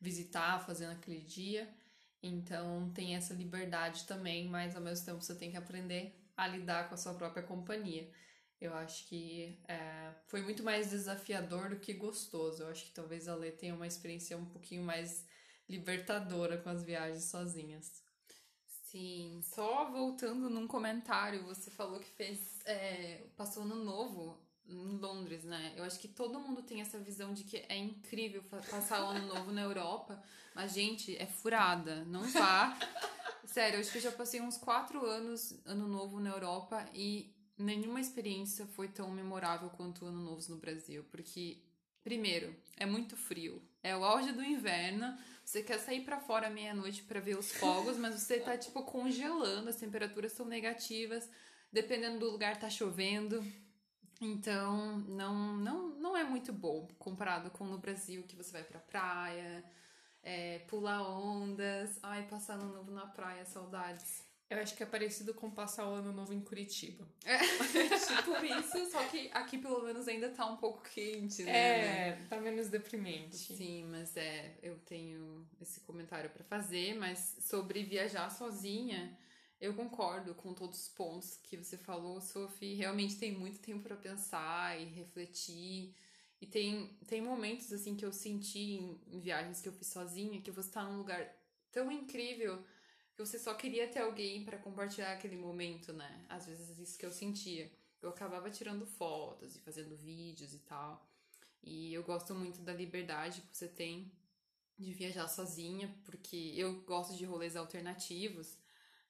visitar, 0.00 0.64
fazer 0.64 0.86
naquele 0.86 1.20
dia. 1.20 1.68
Então 2.22 2.90
tem 2.94 3.16
essa 3.16 3.34
liberdade 3.34 4.04
também, 4.04 4.46
mas 4.48 4.76
ao 4.76 4.82
mesmo 4.82 5.04
tempo 5.04 5.20
você 5.20 5.34
tem 5.34 5.50
que 5.50 5.56
aprender 5.56 6.14
a 6.36 6.46
lidar 6.46 6.88
com 6.88 6.94
a 6.94 6.98
sua 6.98 7.14
própria 7.14 7.42
companhia. 7.42 8.08
Eu 8.62 8.72
acho 8.74 9.08
que 9.08 9.58
é, 9.66 10.12
foi 10.28 10.40
muito 10.40 10.62
mais 10.62 10.90
desafiador 10.90 11.70
do 11.70 11.80
que 11.80 11.92
gostoso. 11.92 12.62
Eu 12.62 12.68
acho 12.68 12.84
que 12.84 12.92
talvez 12.92 13.26
a 13.26 13.34
Lê 13.34 13.50
tenha 13.50 13.74
uma 13.74 13.88
experiência 13.88 14.38
um 14.38 14.44
pouquinho 14.44 14.84
mais 14.84 15.26
libertadora 15.68 16.56
com 16.58 16.70
as 16.70 16.84
viagens 16.84 17.24
sozinhas. 17.24 18.04
Sim, 18.84 19.40
só 19.42 19.90
voltando 19.90 20.48
num 20.48 20.68
comentário, 20.68 21.42
você 21.42 21.72
falou 21.72 21.98
que 21.98 22.08
fez. 22.10 22.60
É, 22.64 23.26
passou 23.36 23.64
ano 23.64 23.82
novo 23.82 24.38
em 24.64 24.96
Londres, 24.96 25.42
né? 25.42 25.72
Eu 25.76 25.82
acho 25.82 25.98
que 25.98 26.06
todo 26.06 26.38
mundo 26.38 26.62
tem 26.62 26.80
essa 26.80 27.00
visão 27.00 27.34
de 27.34 27.42
que 27.42 27.64
é 27.68 27.76
incrível 27.76 28.44
passar 28.70 29.04
o 29.04 29.08
ano 29.08 29.26
novo 29.26 29.50
na 29.50 29.62
Europa, 29.62 30.22
mas, 30.54 30.72
gente, 30.72 31.16
é 31.16 31.26
furada. 31.26 32.04
Não 32.04 32.22
vá. 32.30 32.78
Sério, 33.44 33.78
eu 33.78 33.80
acho 33.80 33.90
que 33.90 33.98
eu 33.98 34.02
já 34.02 34.12
passei 34.12 34.40
uns 34.40 34.56
quatro 34.56 35.04
anos 35.04 35.52
ano 35.66 35.88
novo 35.88 36.20
na 36.20 36.30
Europa 36.30 36.88
e 36.94 37.34
nenhuma 37.62 38.00
experiência 38.00 38.66
foi 38.66 38.88
tão 38.88 39.10
memorável 39.10 39.70
quanto 39.70 40.04
o 40.04 40.08
ano 40.08 40.22
novo 40.22 40.42
no 40.50 40.56
Brasil, 40.56 41.04
porque 41.10 41.62
primeiro, 42.02 42.54
é 42.76 42.84
muito 42.84 43.16
frio. 43.16 43.62
É 43.82 43.96
o 43.96 44.04
auge 44.04 44.32
do 44.32 44.42
inverno. 44.42 45.16
Você 45.44 45.62
quer 45.62 45.78
sair 45.78 46.04
para 46.04 46.20
fora 46.20 46.50
meia-noite 46.50 47.02
para 47.02 47.20
ver 47.20 47.38
os 47.38 47.50
fogos, 47.58 47.96
mas 47.96 48.14
você 48.14 48.40
tá 48.40 48.56
tipo 48.56 48.82
congelando, 48.84 49.68
as 49.68 49.76
temperaturas 49.76 50.32
são 50.32 50.46
negativas. 50.46 51.28
Dependendo 51.72 52.18
do 52.18 52.30
lugar 52.30 52.58
tá 52.58 52.68
chovendo. 52.68 53.42
Então, 54.20 54.98
não, 55.08 55.56
não, 55.56 55.88
não 55.98 56.16
é 56.16 56.22
muito 56.22 56.52
bom 56.52 56.86
comparado 56.98 57.50
com 57.50 57.64
no 57.64 57.78
Brasil, 57.78 58.22
que 58.24 58.36
você 58.36 58.52
vai 58.52 58.62
pra 58.62 58.78
praia, 58.78 59.64
é, 60.22 60.60
pular 60.68 61.02
ondas. 61.02 61.98
Ai, 62.02 62.28
passar 62.28 62.54
ano 62.54 62.72
novo 62.72 62.92
na 62.92 63.06
praia, 63.06 63.44
saudades. 63.44 64.22
Eu 64.52 64.60
acho 64.60 64.76
que 64.76 64.82
é 64.82 64.86
parecido 64.86 65.32
com 65.32 65.50
passar 65.50 65.88
o 65.88 65.94
ano 65.94 66.12
novo 66.12 66.34
em 66.34 66.40
Curitiba. 66.42 67.08
É, 67.24 67.38
tipo 67.96 68.44
isso, 68.44 68.90
só 68.90 69.02
que 69.08 69.30
aqui 69.32 69.56
pelo 69.56 69.82
menos 69.82 70.06
ainda 70.06 70.28
tá 70.28 70.44
um 70.44 70.58
pouco 70.58 70.82
quente, 70.82 71.42
né? 71.42 72.08
É, 72.10 72.26
tá 72.28 72.38
menos 72.38 72.68
deprimente. 72.68 73.34
Sim, 73.36 73.86
mas 73.86 74.14
é, 74.14 74.58
eu 74.62 74.78
tenho 74.80 75.48
esse 75.58 75.80
comentário 75.80 76.28
para 76.28 76.44
fazer, 76.44 76.94
mas 76.94 77.38
sobre 77.40 77.82
viajar 77.82 78.28
sozinha, 78.28 79.18
eu 79.58 79.72
concordo 79.72 80.34
com 80.34 80.52
todos 80.52 80.82
os 80.82 80.88
pontos 80.90 81.38
que 81.42 81.56
você 81.56 81.78
falou, 81.78 82.20
Sophie. 82.20 82.74
Realmente 82.74 83.16
tem 83.16 83.32
muito 83.32 83.58
tempo 83.58 83.82
para 83.82 83.96
pensar 83.96 84.78
e 84.78 84.84
refletir. 84.84 85.94
E 86.42 86.46
tem, 86.46 86.94
tem 87.06 87.22
momentos 87.22 87.72
assim 87.72 87.96
que 87.96 88.04
eu 88.04 88.12
senti 88.12 88.58
em, 88.58 89.00
em 89.12 89.18
viagens 89.18 89.62
que 89.62 89.68
eu 89.70 89.72
fiz 89.72 89.86
sozinha, 89.86 90.42
que 90.42 90.50
você 90.50 90.70
tá 90.70 90.84
num 90.84 90.98
lugar 90.98 91.26
tão 91.70 91.90
incrível 91.90 92.62
que 93.14 93.24
você 93.24 93.38
só 93.38 93.54
queria 93.54 93.88
ter 93.88 94.00
alguém 94.00 94.44
para 94.44 94.58
compartilhar 94.58 95.12
aquele 95.12 95.36
momento, 95.36 95.92
né? 95.92 96.24
Às 96.28 96.46
vezes 96.46 96.78
isso 96.78 96.98
que 96.98 97.06
eu 97.06 97.12
sentia. 97.12 97.70
Eu 98.00 98.10
acabava 98.10 98.50
tirando 98.50 98.84
fotos 98.86 99.54
e 99.54 99.60
fazendo 99.60 99.96
vídeos 99.96 100.52
e 100.54 100.58
tal. 100.58 101.06
E 101.62 101.94
eu 101.94 102.02
gosto 102.02 102.34
muito 102.34 102.60
da 102.60 102.72
liberdade 102.72 103.42
que 103.42 103.56
você 103.56 103.68
tem 103.68 104.10
de 104.78 104.92
viajar 104.92 105.28
sozinha, 105.28 105.94
porque 106.04 106.52
eu 106.56 106.80
gosto 106.82 107.16
de 107.16 107.24
rolês 107.24 107.54
alternativos 107.54 108.56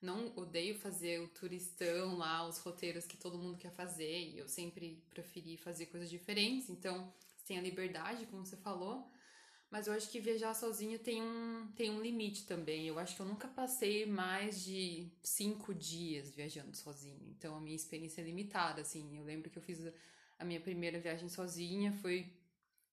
não 0.03 0.33
odeio 0.37 0.75
fazer 0.75 1.21
o 1.21 1.29
turistão 1.29 2.17
lá, 2.19 2.47
os 2.47 2.59
roteiros 2.59 3.07
que 3.07 3.17
todo 3.17 3.39
mundo 3.39 3.57
quer 3.57 3.71
fazer, 3.71 4.31
e 4.31 4.39
eu 4.39 4.49
sempre 4.49 5.01
preferi 5.09 5.57
fazer 5.57 5.87
coisas 5.87 6.11
diferentes, 6.11 6.69
então 6.69 7.13
você 7.37 7.47
tem 7.47 7.59
a 7.59 7.63
liberdade, 7.63 8.27
como 8.27 8.45
você 8.45 8.57
falou, 8.57 9.09
mas 9.73 9.87
eu 9.87 9.95
acho 9.95 10.11
que 10.11 10.21
viajar 10.21 10.53
sozinho 10.53 10.99
tem 10.99 11.23
um, 11.23 11.67
tem 11.75 11.91
um 11.91 12.03
limite 12.03 12.45
também. 12.47 12.87
Eu 12.87 12.99
acho 12.99 13.17
que 13.17 13.23
eu 13.23 13.27
nunca 13.27 13.49
passei 13.49 14.05
mais 14.05 14.63
de 14.63 15.11
cinco 15.23 15.73
dias 15.73 16.31
viajando 16.31 16.77
sozinho, 16.77 17.27
então 17.31 17.57
a 17.57 17.61
minha 17.61 17.75
experiência 17.75 18.21
é 18.21 18.25
limitada, 18.25 18.83
assim. 18.83 19.17
Eu 19.17 19.25
lembro 19.25 19.49
que 19.49 19.57
eu 19.59 19.63
fiz 19.63 19.81
a 20.39 20.45
minha 20.45 20.61
primeira 20.61 21.01
viagem 21.01 21.27
sozinha, 21.31 21.91
foi, 21.91 22.31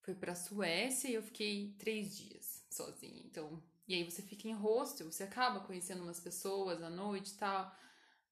foi 0.03 0.15
pra 0.15 0.33
Suécia 0.33 1.09
e 1.09 1.15
eu 1.15 1.21
fiquei 1.21 1.75
três 1.77 2.17
dias 2.17 2.65
sozinha, 2.69 3.21
então 3.25 3.61
e 3.85 3.95
aí 3.95 4.09
você 4.09 4.21
fica 4.21 4.47
em 4.47 4.53
hostel, 4.53 5.11
você 5.11 5.23
acaba 5.23 5.59
conhecendo 5.59 6.03
umas 6.03 6.21
pessoas 6.21 6.81
à 6.81 6.89
noite 6.89 7.31
e 7.31 7.37
tal. 7.37 7.75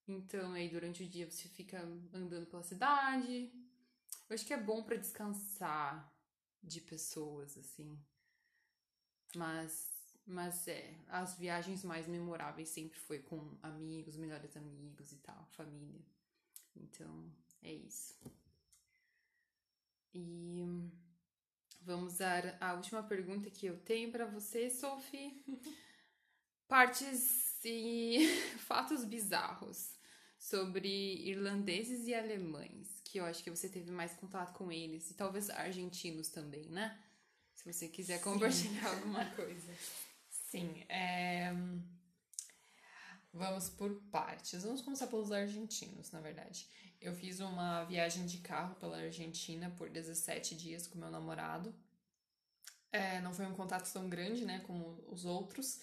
Então 0.06 0.52
aí 0.52 0.70
durante 0.70 1.02
o 1.02 1.06
dia 1.06 1.30
você 1.30 1.48
fica 1.48 1.82
andando 2.14 2.46
pela 2.46 2.62
cidade. 2.62 3.52
Eu 4.30 4.34
acho 4.34 4.46
que 4.46 4.54
é 4.54 4.62
bom 4.62 4.82
para 4.82 4.96
descansar 4.96 6.10
de 6.62 6.80
pessoas 6.80 7.58
assim. 7.58 7.98
Mas 9.36 9.88
mas 10.26 10.68
é, 10.68 10.94
as 11.08 11.38
viagens 11.38 11.82
mais 11.82 12.06
memoráveis 12.06 12.68
sempre 12.68 12.98
foi 12.98 13.18
com 13.18 13.56
amigos, 13.62 14.14
melhores 14.16 14.54
amigos 14.58 15.10
e 15.10 15.16
tal, 15.16 15.46
família. 15.52 16.04
Então, 16.76 17.32
é 17.62 17.72
isso. 17.72 18.14
E 20.12 20.66
Vamos 21.88 22.18
dar 22.18 22.54
a 22.60 22.74
última 22.74 23.02
pergunta 23.02 23.48
que 23.48 23.64
eu 23.64 23.78
tenho 23.78 24.12
para 24.12 24.26
você, 24.26 24.68
Sophie. 24.68 25.42
Partes 26.68 27.64
e 27.64 28.28
fatos 28.60 29.06
bizarros 29.06 29.94
sobre 30.38 30.86
irlandeses 31.26 32.06
e 32.06 32.14
alemães, 32.14 33.00
que 33.02 33.18
eu 33.18 33.24
acho 33.24 33.42
que 33.42 33.48
você 33.48 33.70
teve 33.70 33.90
mais 33.90 34.12
contato 34.12 34.52
com 34.52 34.70
eles, 34.70 35.10
e 35.10 35.14
talvez 35.14 35.48
argentinos 35.48 36.28
também, 36.28 36.68
né? 36.68 37.02
Se 37.58 37.72
você 37.72 37.88
quiser 37.88 38.20
compartilhar 38.20 38.86
alguma 38.94 39.24
coisa. 39.32 39.74
Sim, 40.30 40.84
é... 40.88 41.52
vamos 43.32 43.68
por 43.68 44.00
partes. 44.12 44.62
Vamos 44.62 44.80
começar 44.80 45.08
pelos 45.08 45.32
argentinos, 45.32 46.12
na 46.12 46.20
verdade. 46.20 46.68
Eu 47.00 47.12
fiz 47.12 47.40
uma 47.40 47.82
viagem 47.84 48.26
de 48.26 48.38
carro 48.38 48.76
pela 48.76 48.96
Argentina 48.98 49.74
por 49.76 49.90
17 49.90 50.56
dias 50.56 50.86
com 50.86 51.00
meu 51.00 51.10
namorado. 51.10 51.74
É, 52.92 53.20
não 53.20 53.34
foi 53.34 53.44
um 53.44 53.54
contato 53.54 53.92
tão 53.92 54.08
grande, 54.08 54.44
né, 54.44 54.60
como 54.60 55.04
os 55.08 55.24
outros, 55.24 55.80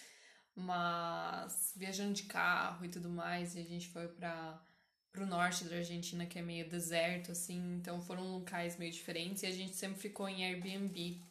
mas 0.56 1.74
viajando 1.76 2.14
de 2.14 2.24
carro 2.24 2.86
e 2.86 2.90
tudo 2.90 3.10
mais, 3.10 3.54
e 3.54 3.60
a 3.60 3.64
gente 3.66 3.90
foi 3.90 4.08
para 4.08 4.60
pro 5.12 5.26
norte 5.26 5.66
da 5.66 5.76
Argentina, 5.76 6.26
que 6.26 6.40
é 6.40 6.42
meio 6.42 6.70
deserto, 6.70 7.32
assim, 7.32 7.76
então 7.76 8.02
foram 8.02 8.24
locais 8.32 8.78
meio 8.78 8.92
diferentes 8.92 9.44
e 9.44 9.46
a 9.46 9.52
gente 9.52 9.76
sempre 9.76 10.00
ficou 10.00 10.28
em 10.28 10.46
Airbnb. 10.46 11.22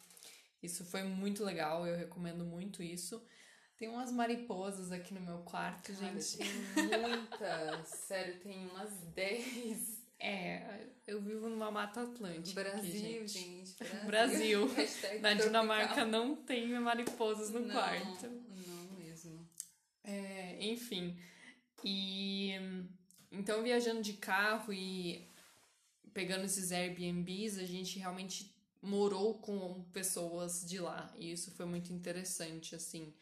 Isso 0.65 0.83
foi 0.85 1.03
muito 1.03 1.43
legal, 1.43 1.85
eu 1.87 1.95
recomendo 1.95 2.43
muito 2.43 2.81
isso. 2.83 3.21
Tem 3.77 3.89
umas 3.89 4.11
mariposas 4.11 4.91
aqui 4.91 5.13
no 5.13 5.21
meu 5.21 5.39
quarto, 5.39 5.93
Cara, 5.93 6.19
gente. 6.19 6.37
Tem 6.37 7.01
muitas. 7.01 7.87
Sério, 8.07 8.39
tem 8.39 8.67
umas 8.67 8.91
10. 9.13 10.05
É, 10.17 10.87
eu 11.05 11.21
vivo 11.21 11.49
numa 11.49 11.69
mata 11.69 12.03
atlântica. 12.03 12.63
Brasil, 12.63 12.81
aqui, 12.81 13.27
gente. 13.27 13.33
gente. 13.33 13.75
Brasil. 14.05 14.67
Brasil. 14.67 15.19
Na 15.21 15.33
Dinamarca 15.33 16.05
não 16.05 16.37
tem 16.37 16.67
mariposas 16.79 17.51
no 17.51 17.59
não, 17.59 17.75
quarto. 17.75 18.27
Não 18.27 18.97
mesmo. 18.97 19.47
É, 20.03 20.57
enfim. 20.65 21.19
E 21.83 22.53
então 23.29 23.61
viajando 23.61 24.01
de 24.01 24.13
carro 24.13 24.71
e 24.71 25.29
pegando 26.13 26.45
esses 26.45 26.71
Airbnbs, 26.71 27.57
a 27.57 27.65
gente 27.65 27.99
realmente 27.99 28.54
morou 28.85 29.39
com 29.39 29.83
pessoas 29.91 30.65
de 30.65 30.79
lá. 30.79 31.13
E 31.17 31.31
isso 31.31 31.51
foi 31.51 31.65
muito 31.65 31.91
interessante, 31.91 32.75
assim 32.75 33.13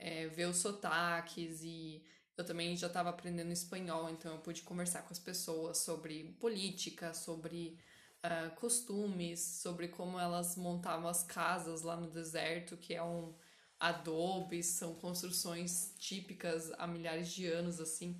é, 0.00 0.26
ver 0.28 0.46
os 0.46 0.56
sotaques 0.56 1.62
e 1.62 2.02
eu 2.36 2.44
também 2.44 2.74
já 2.74 2.86
estava 2.86 3.10
aprendendo 3.10 3.52
espanhol, 3.52 4.08
então 4.08 4.32
eu 4.32 4.38
pude 4.38 4.62
conversar 4.62 5.02
com 5.02 5.12
as 5.12 5.18
pessoas 5.18 5.78
sobre 5.78 6.34
política, 6.40 7.12
sobre 7.12 7.78
uh, 8.24 8.54
costumes, 8.56 9.40
sobre 9.40 9.88
como 9.88 10.18
elas 10.18 10.56
montavam 10.56 11.06
as 11.06 11.22
casas 11.22 11.82
lá 11.82 11.96
no 11.96 12.10
deserto, 12.10 12.78
que 12.78 12.94
é 12.94 13.02
um 13.02 13.34
adobe, 13.78 14.62
são 14.62 14.94
construções 14.94 15.94
típicas 15.98 16.72
há 16.78 16.86
milhares 16.86 17.28
de 17.30 17.46
anos, 17.46 17.78
assim. 17.78 18.18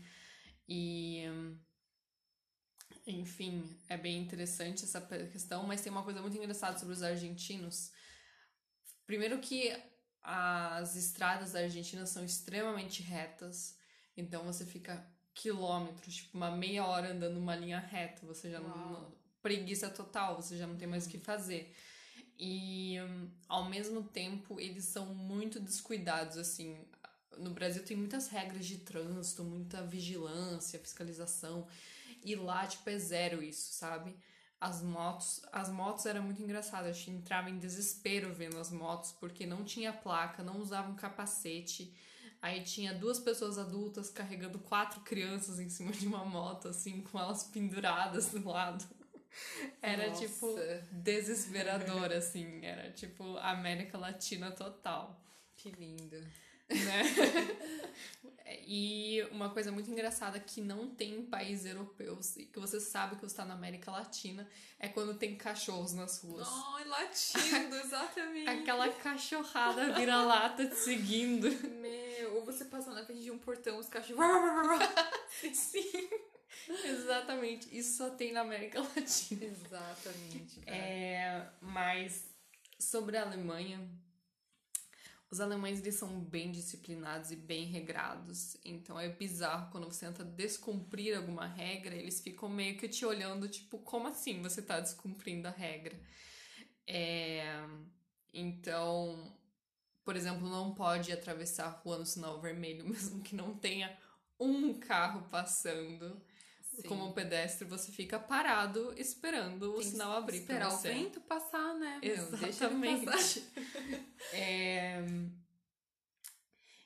E. 0.69 1.25
Enfim, 3.11 3.65
é 3.89 3.97
bem 3.97 4.23
interessante 4.23 4.85
essa 4.85 5.01
questão, 5.01 5.65
mas 5.67 5.81
tem 5.81 5.91
uma 5.91 6.03
coisa 6.03 6.21
muito 6.21 6.37
engraçada 6.37 6.79
sobre 6.79 6.95
os 6.95 7.03
argentinos. 7.03 7.91
Primeiro 9.07 9.39
que 9.41 9.77
as 10.23 10.95
estradas 10.97 11.53
da 11.53 11.61
Argentina 11.61 12.07
são 12.07 12.25
extremamente 12.25 13.03
retas, 13.03 13.77
então 14.17 14.45
você 14.45 14.65
fica 14.65 15.05
quilômetros, 15.35 16.17
tipo 16.17 16.37
uma 16.37 16.51
meia 16.51 16.87
hora 16.87 17.13
andando 17.13 17.39
uma 17.39 17.57
linha 17.57 17.79
reta, 17.79 18.27
você 18.27 18.51
já 18.51 18.61
Uau. 18.61 18.69
não, 18.69 19.15
preguiça 19.43 19.89
total, 19.91 20.37
você 20.41 20.57
já 20.57 20.67
não 20.67 20.77
tem 20.77 20.87
mais 20.87 21.07
o 21.07 21.09
que 21.09 21.19
fazer. 21.19 21.75
E 22.39 22.97
ao 23.49 23.69
mesmo 23.69 24.03
tempo 24.03 24.61
eles 24.61 24.85
são 24.85 25.15
muito 25.15 25.59
descuidados 25.59 26.37
assim. 26.37 26.79
No 27.39 27.51
Brasil 27.51 27.85
tem 27.85 27.97
muitas 27.97 28.29
regras 28.29 28.67
de 28.67 28.79
trânsito, 28.79 29.43
muita 29.43 29.83
vigilância, 29.83 30.79
fiscalização, 30.79 31.67
e 32.25 32.35
lá 32.35 32.67
tipo 32.67 32.89
é 32.89 32.99
zero 32.99 33.43
isso, 33.43 33.73
sabe? 33.73 34.17
As 34.61 34.83
motos, 34.83 35.41
as 35.53 35.71
motos 35.71 36.05
era 36.05 36.21
muito 36.21 36.43
engraçado, 36.43 36.85
a 36.85 36.93
gente 36.93 37.11
entrava 37.11 37.49
em 37.49 37.59
desespero 37.59 38.35
vendo 38.35 38.59
as 38.59 38.71
motos 38.71 39.13
porque 39.13 39.47
não 39.47 39.65
tinha 39.65 39.93
placa, 39.93 40.43
não 40.43 40.59
usavam 40.61 40.95
capacete. 40.95 41.95
Aí 42.43 42.63
tinha 42.63 42.95
duas 42.95 43.19
pessoas 43.19 43.59
adultas 43.59 44.11
carregando 44.11 44.59
quatro 44.59 45.01
crianças 45.01 45.61
em 45.61 45.69
cima 45.69 45.93
de 45.93 46.07
uma 46.07 46.25
moto, 46.25 46.69
assim, 46.69 47.03
com 47.03 47.19
elas 47.19 47.45
penduradas 47.45 48.31
do 48.31 48.49
lado. 48.49 48.87
Era 49.81 50.09
Nossa. 50.09 50.27
tipo 50.27 50.57
desesperador, 50.91 52.13
assim. 52.13 52.65
Era 52.65 52.91
tipo 52.93 53.37
América 53.39 53.99
Latina 53.99 54.51
total. 54.51 55.23
Que 55.57 55.71
lindo. 55.71 56.17
Né? 56.71 57.03
e 58.67 59.23
uma 59.31 59.51
coisa 59.51 59.71
muito 59.73 59.91
engraçada 59.91 60.39
que 60.39 60.61
não 60.61 60.89
tem 60.89 61.17
em 61.17 61.27
países 61.27 61.67
europeus 61.67 62.37
e 62.37 62.47
que 62.47 62.59
você 62.59 62.81
sabe 62.81 63.17
que 63.17 63.27
está 63.27 63.45
na 63.45 63.55
América 63.55 63.91
Latina 63.91 64.49
é 64.79 64.89
quando 64.89 65.15
tem 65.15 65.37
cachorros 65.37 65.93
nas 65.93 66.23
ruas. 66.23 66.49
Ai, 66.49 66.85
latindo, 66.85 67.77
exatamente. 67.83 68.49
Aquela 68.49 68.89
cachorrada 68.89 69.93
vira-lata 69.95 70.67
te 70.67 70.77
seguindo. 70.77 71.51
Meu, 71.81 72.37
ou 72.37 72.45
você 72.45 72.65
passa 72.65 72.93
na 72.93 73.05
frente 73.05 73.23
de 73.23 73.31
um 73.31 73.39
portão, 73.39 73.79
os 73.79 73.89
cachorros. 73.89 74.23
Sim. 75.53 76.09
Exatamente. 76.85 77.77
Isso 77.77 77.99
só 77.99 78.11
tem 78.11 78.33
na 78.33 78.41
América 78.41 78.81
Latina. 78.81 79.45
Exatamente. 79.45 80.61
Cara. 80.61 80.77
É, 80.77 81.51
mas 81.61 82.25
sobre 82.79 83.17
a 83.17 83.23
Alemanha, 83.23 83.81
os 85.31 85.41
alemães 85.41 85.79
eles 85.79 85.95
são 85.95 86.21
bem 86.21 86.51
disciplinados 86.51 87.31
e 87.31 87.37
bem 87.37 87.67
regrados. 87.67 88.57
Então 88.65 88.99
é 88.99 89.09
bizarro 89.09 89.71
quando 89.71 89.85
você 89.85 90.07
tenta 90.07 90.25
descumprir 90.25 91.17
alguma 91.17 91.47
regra, 91.47 91.95
eles 91.95 92.21
ficam 92.21 92.49
meio 92.49 92.77
que 92.77 92.89
te 92.89 93.07
olhando, 93.07 93.49
tipo, 93.49 93.79
como 93.79 94.09
assim 94.09 94.43
você 94.43 94.61
tá 94.61 94.81
descumprindo 94.81 95.47
a 95.47 95.53
regra? 95.53 95.99
É, 96.87 97.45
então, 98.35 99.33
por 100.05 100.17
exemplo, 100.17 100.49
não 100.49 100.75
pode 100.75 101.13
atravessar 101.13 101.67
a 101.67 101.71
rua 101.71 101.99
no 101.99 102.07
sinal 102.07 102.41
vermelho, 102.41 102.85
mesmo 102.89 103.23
que 103.23 103.37
não 103.37 103.57
tenha 103.57 103.97
um 104.39 104.75
carro 104.81 105.29
passando. 105.31 106.21
Sim. 106.83 106.89
Como 106.89 107.13
pedestre, 107.13 107.67
você 107.67 107.91
fica 107.93 108.19
parado 108.19 108.95
esperando 108.97 109.73
Tem 109.73 109.81
o 109.81 109.83
sinal 109.83 110.13
abrir 110.13 110.41
para 110.43 110.69
você. 110.69 110.89
Esperar 110.89 111.01
o 111.01 111.05
vento 111.05 111.21
passar, 111.21 111.75
né? 111.75 112.01
Exatamente. 112.03 113.07
Deixa 113.07 113.43
é... 114.33 115.05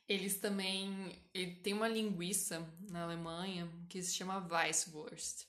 Eles 0.08 0.36
também... 0.38 1.18
Ele 1.32 1.56
tem 1.56 1.72
uma 1.72 1.88
linguiça 1.88 2.66
na 2.90 3.02
Alemanha 3.04 3.68
que 3.88 4.02
se 4.02 4.14
chama 4.14 4.46
Weisswurst, 4.50 5.46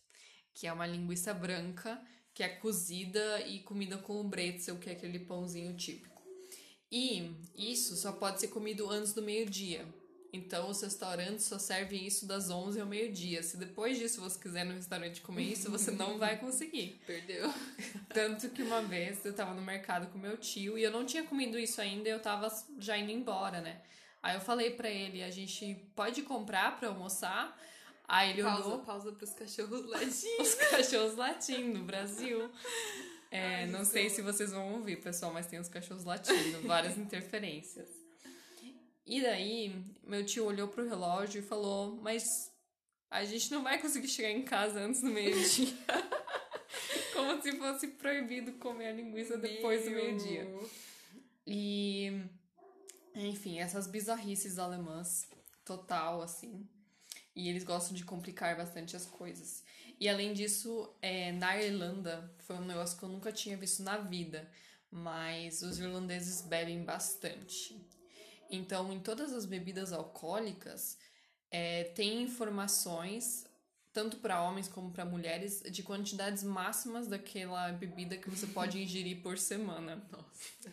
que 0.54 0.68
é 0.68 0.74
uma 0.74 0.88
linguiça 0.88 1.34
branca 1.34 2.02
que 2.36 2.44
é 2.44 2.50
cozida 2.50 3.48
e 3.48 3.62
comida 3.62 3.98
com 3.98 4.20
o 4.20 4.24
bretzel, 4.24 4.78
que 4.78 4.90
é 4.90 4.94
aquele 4.94 5.20
pãozinho 5.20 5.74
típico. 5.74 6.22
E 6.92 7.32
isso 7.56 7.96
só 7.96 8.12
pode 8.12 8.42
ser 8.42 8.50
comido 8.50 8.90
antes 8.90 9.14
do 9.14 9.22
meio-dia. 9.22 9.88
Então, 10.36 10.70
os 10.70 10.82
restaurantes 10.82 11.46
só 11.46 11.58
servem 11.58 12.06
isso 12.06 12.28
das 12.28 12.50
11 12.50 12.82
ao 12.82 12.86
meio-dia. 12.86 13.42
Se 13.42 13.56
depois 13.56 13.98
disso 13.98 14.20
você 14.20 14.38
quiser 14.38 14.66
no 14.66 14.74
restaurante 14.74 15.22
comer 15.22 15.44
isso, 15.44 15.72
você 15.72 15.92
não 15.92 16.18
vai 16.18 16.38
conseguir. 16.40 17.00
Perdeu. 17.08 17.54
Tanto 18.14 18.50
que 18.50 18.62
uma 18.62 18.82
vez 18.82 19.24
eu 19.26 19.34
tava 19.34 19.54
no 19.54 19.62
mercado 19.62 20.08
com 20.08 20.20
meu 20.20 20.38
tio 20.38 20.78
e 20.78 20.84
eu 20.84 20.92
não 20.92 21.06
tinha 21.06 21.24
comido 21.24 21.58
isso 21.58 21.80
ainda, 21.80 22.10
eu 22.10 22.20
tava 22.20 22.48
já 22.78 22.98
indo 22.98 23.12
embora, 23.12 23.62
né? 23.62 23.82
Aí 24.22 24.36
eu 24.36 24.42
falei 24.42 24.72
para 24.72 24.90
ele, 24.90 25.24
a 25.24 25.32
gente 25.32 25.76
pode 25.96 26.22
comprar 26.24 26.78
para 26.78 26.90
almoçar? 26.90 27.58
Aí 28.08 28.32
ele 28.32 28.44
pausa, 28.44 28.68
olhou... 28.68 28.80
Pausa 28.80 29.12
pros 29.12 29.34
cachorros 29.34 29.86
latindo. 29.90 30.42
Os 30.42 30.56
cachorros 30.56 31.16
latindo 31.16 31.80
no 31.80 31.86
Brasil. 31.86 32.52
É, 33.32 33.56
Ai, 33.56 33.68
não 33.68 33.84
sei 33.86 34.10
se 34.10 34.22
vocês 34.22 34.52
vão 34.52 34.74
ouvir, 34.74 34.98
pessoal, 34.98 35.34
mas 35.34 35.48
tem 35.48 35.60
os 35.60 35.68
cachorros 35.68 36.04
latindo, 36.04 36.62
várias 36.68 36.98
interferências. 37.00 38.05
E 39.06 39.22
daí, 39.22 39.84
meu 40.04 40.26
tio 40.26 40.46
olhou 40.46 40.68
pro 40.68 40.88
relógio 40.88 41.40
e 41.40 41.44
falou: 41.44 41.96
Mas 42.02 42.52
a 43.10 43.24
gente 43.24 43.52
não 43.52 43.62
vai 43.64 43.80
conseguir 43.80 44.08
chegar 44.08 44.32
em 44.32 44.44
casa 44.44 44.80
antes 44.80 45.02
do 45.02 45.08
meio-dia. 45.08 45.74
Como 47.14 47.42
se 47.42 47.54
fosse 47.54 47.88
proibido 47.90 48.54
comer 48.54 48.88
a 48.88 48.94
linguiça 48.94 49.38
depois 49.38 49.86
do 49.86 49.92
meio-dia. 49.92 50.48
E. 51.46 52.24
Enfim, 53.14 53.60
essas 53.60 53.88
bizarrices 53.88 54.58
alemãs, 54.58 55.30
total, 55.64 56.22
assim. 56.22 56.68
E 57.34 57.48
eles 57.48 57.64
gostam 57.64 57.96
de 57.96 58.04
complicar 58.04 58.58
bastante 58.58 58.96
as 58.96 59.06
coisas. 59.06 59.64
E 60.00 60.10
além 60.10 60.34
disso, 60.34 60.94
é, 61.02 61.32
na 61.32 61.62
Irlanda, 61.62 62.30
foi 62.40 62.58
um 62.58 62.66
negócio 62.66 62.98
que 62.98 63.04
eu 63.04 63.10
nunca 63.10 63.32
tinha 63.32 63.56
visto 63.56 63.84
na 63.84 63.98
vida. 63.98 64.50
Mas 64.92 65.62
os 65.62 65.80
irlandeses 65.80 66.42
bebem 66.42 66.84
bastante. 66.84 67.80
Então, 68.50 68.92
em 68.92 69.00
todas 69.00 69.34
as 69.34 69.46
bebidas 69.46 69.92
alcoólicas, 69.92 70.98
é, 71.52 71.86
tem 71.86 72.22
informações, 72.22 73.46
tanto 73.94 74.18
para 74.18 74.42
homens 74.42 74.68
como 74.68 74.92
para 74.92 75.06
mulheres, 75.06 75.64
de 75.70 75.84
quantidades 75.84 76.44
máximas 76.44 77.08
daquela 77.08 77.72
bebida 77.72 78.18
que 78.18 78.30
você 78.30 78.48
pode 78.48 78.82
ingerir 78.82 79.22
por 79.22 79.38
semana. 79.38 80.04
Nossa. 80.12 80.72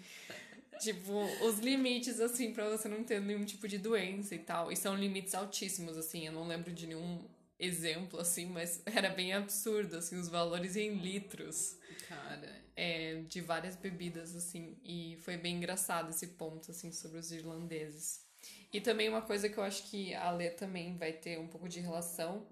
tipo, 0.80 1.12
os 1.44 1.58
limites, 1.58 2.20
assim, 2.20 2.52
para 2.52 2.68
você 2.68 2.88
não 2.88 3.04
ter 3.04 3.20
nenhum 3.20 3.44
tipo 3.44 3.68
de 3.68 3.78
doença 3.78 4.34
e 4.34 4.38
tal. 4.38 4.72
E 4.72 4.76
são 4.76 4.96
limites 4.96 5.34
altíssimos, 5.34 5.96
assim. 5.96 6.26
Eu 6.26 6.32
não 6.32 6.46
lembro 6.46 6.72
de 6.72 6.86
nenhum 6.86 7.24
exemplo, 7.58 8.18
assim, 8.18 8.46
mas 8.46 8.82
era 8.84 9.08
bem 9.08 9.32
absurdo, 9.32 9.96
assim, 9.96 10.16
os 10.16 10.28
valores 10.28 10.76
em 10.76 10.96
litros. 10.96 11.76
Cara. 12.08 12.61
É, 12.74 13.22
de 13.28 13.40
várias 13.42 13.76
bebidas, 13.76 14.34
assim, 14.34 14.78
e 14.82 15.18
foi 15.20 15.36
bem 15.36 15.56
engraçado 15.56 16.08
esse 16.08 16.28
ponto, 16.28 16.70
assim, 16.70 16.90
sobre 16.90 17.18
os 17.18 17.30
irlandeses. 17.30 18.24
E 18.72 18.80
também 18.80 19.08
uma 19.08 19.20
coisa 19.20 19.48
que 19.48 19.58
eu 19.58 19.62
acho 19.62 19.84
que 19.90 20.14
a 20.14 20.30
Lê 20.30 20.50
também 20.50 20.96
vai 20.96 21.12
ter 21.12 21.38
um 21.38 21.46
pouco 21.46 21.68
de 21.68 21.80
relação, 21.80 22.46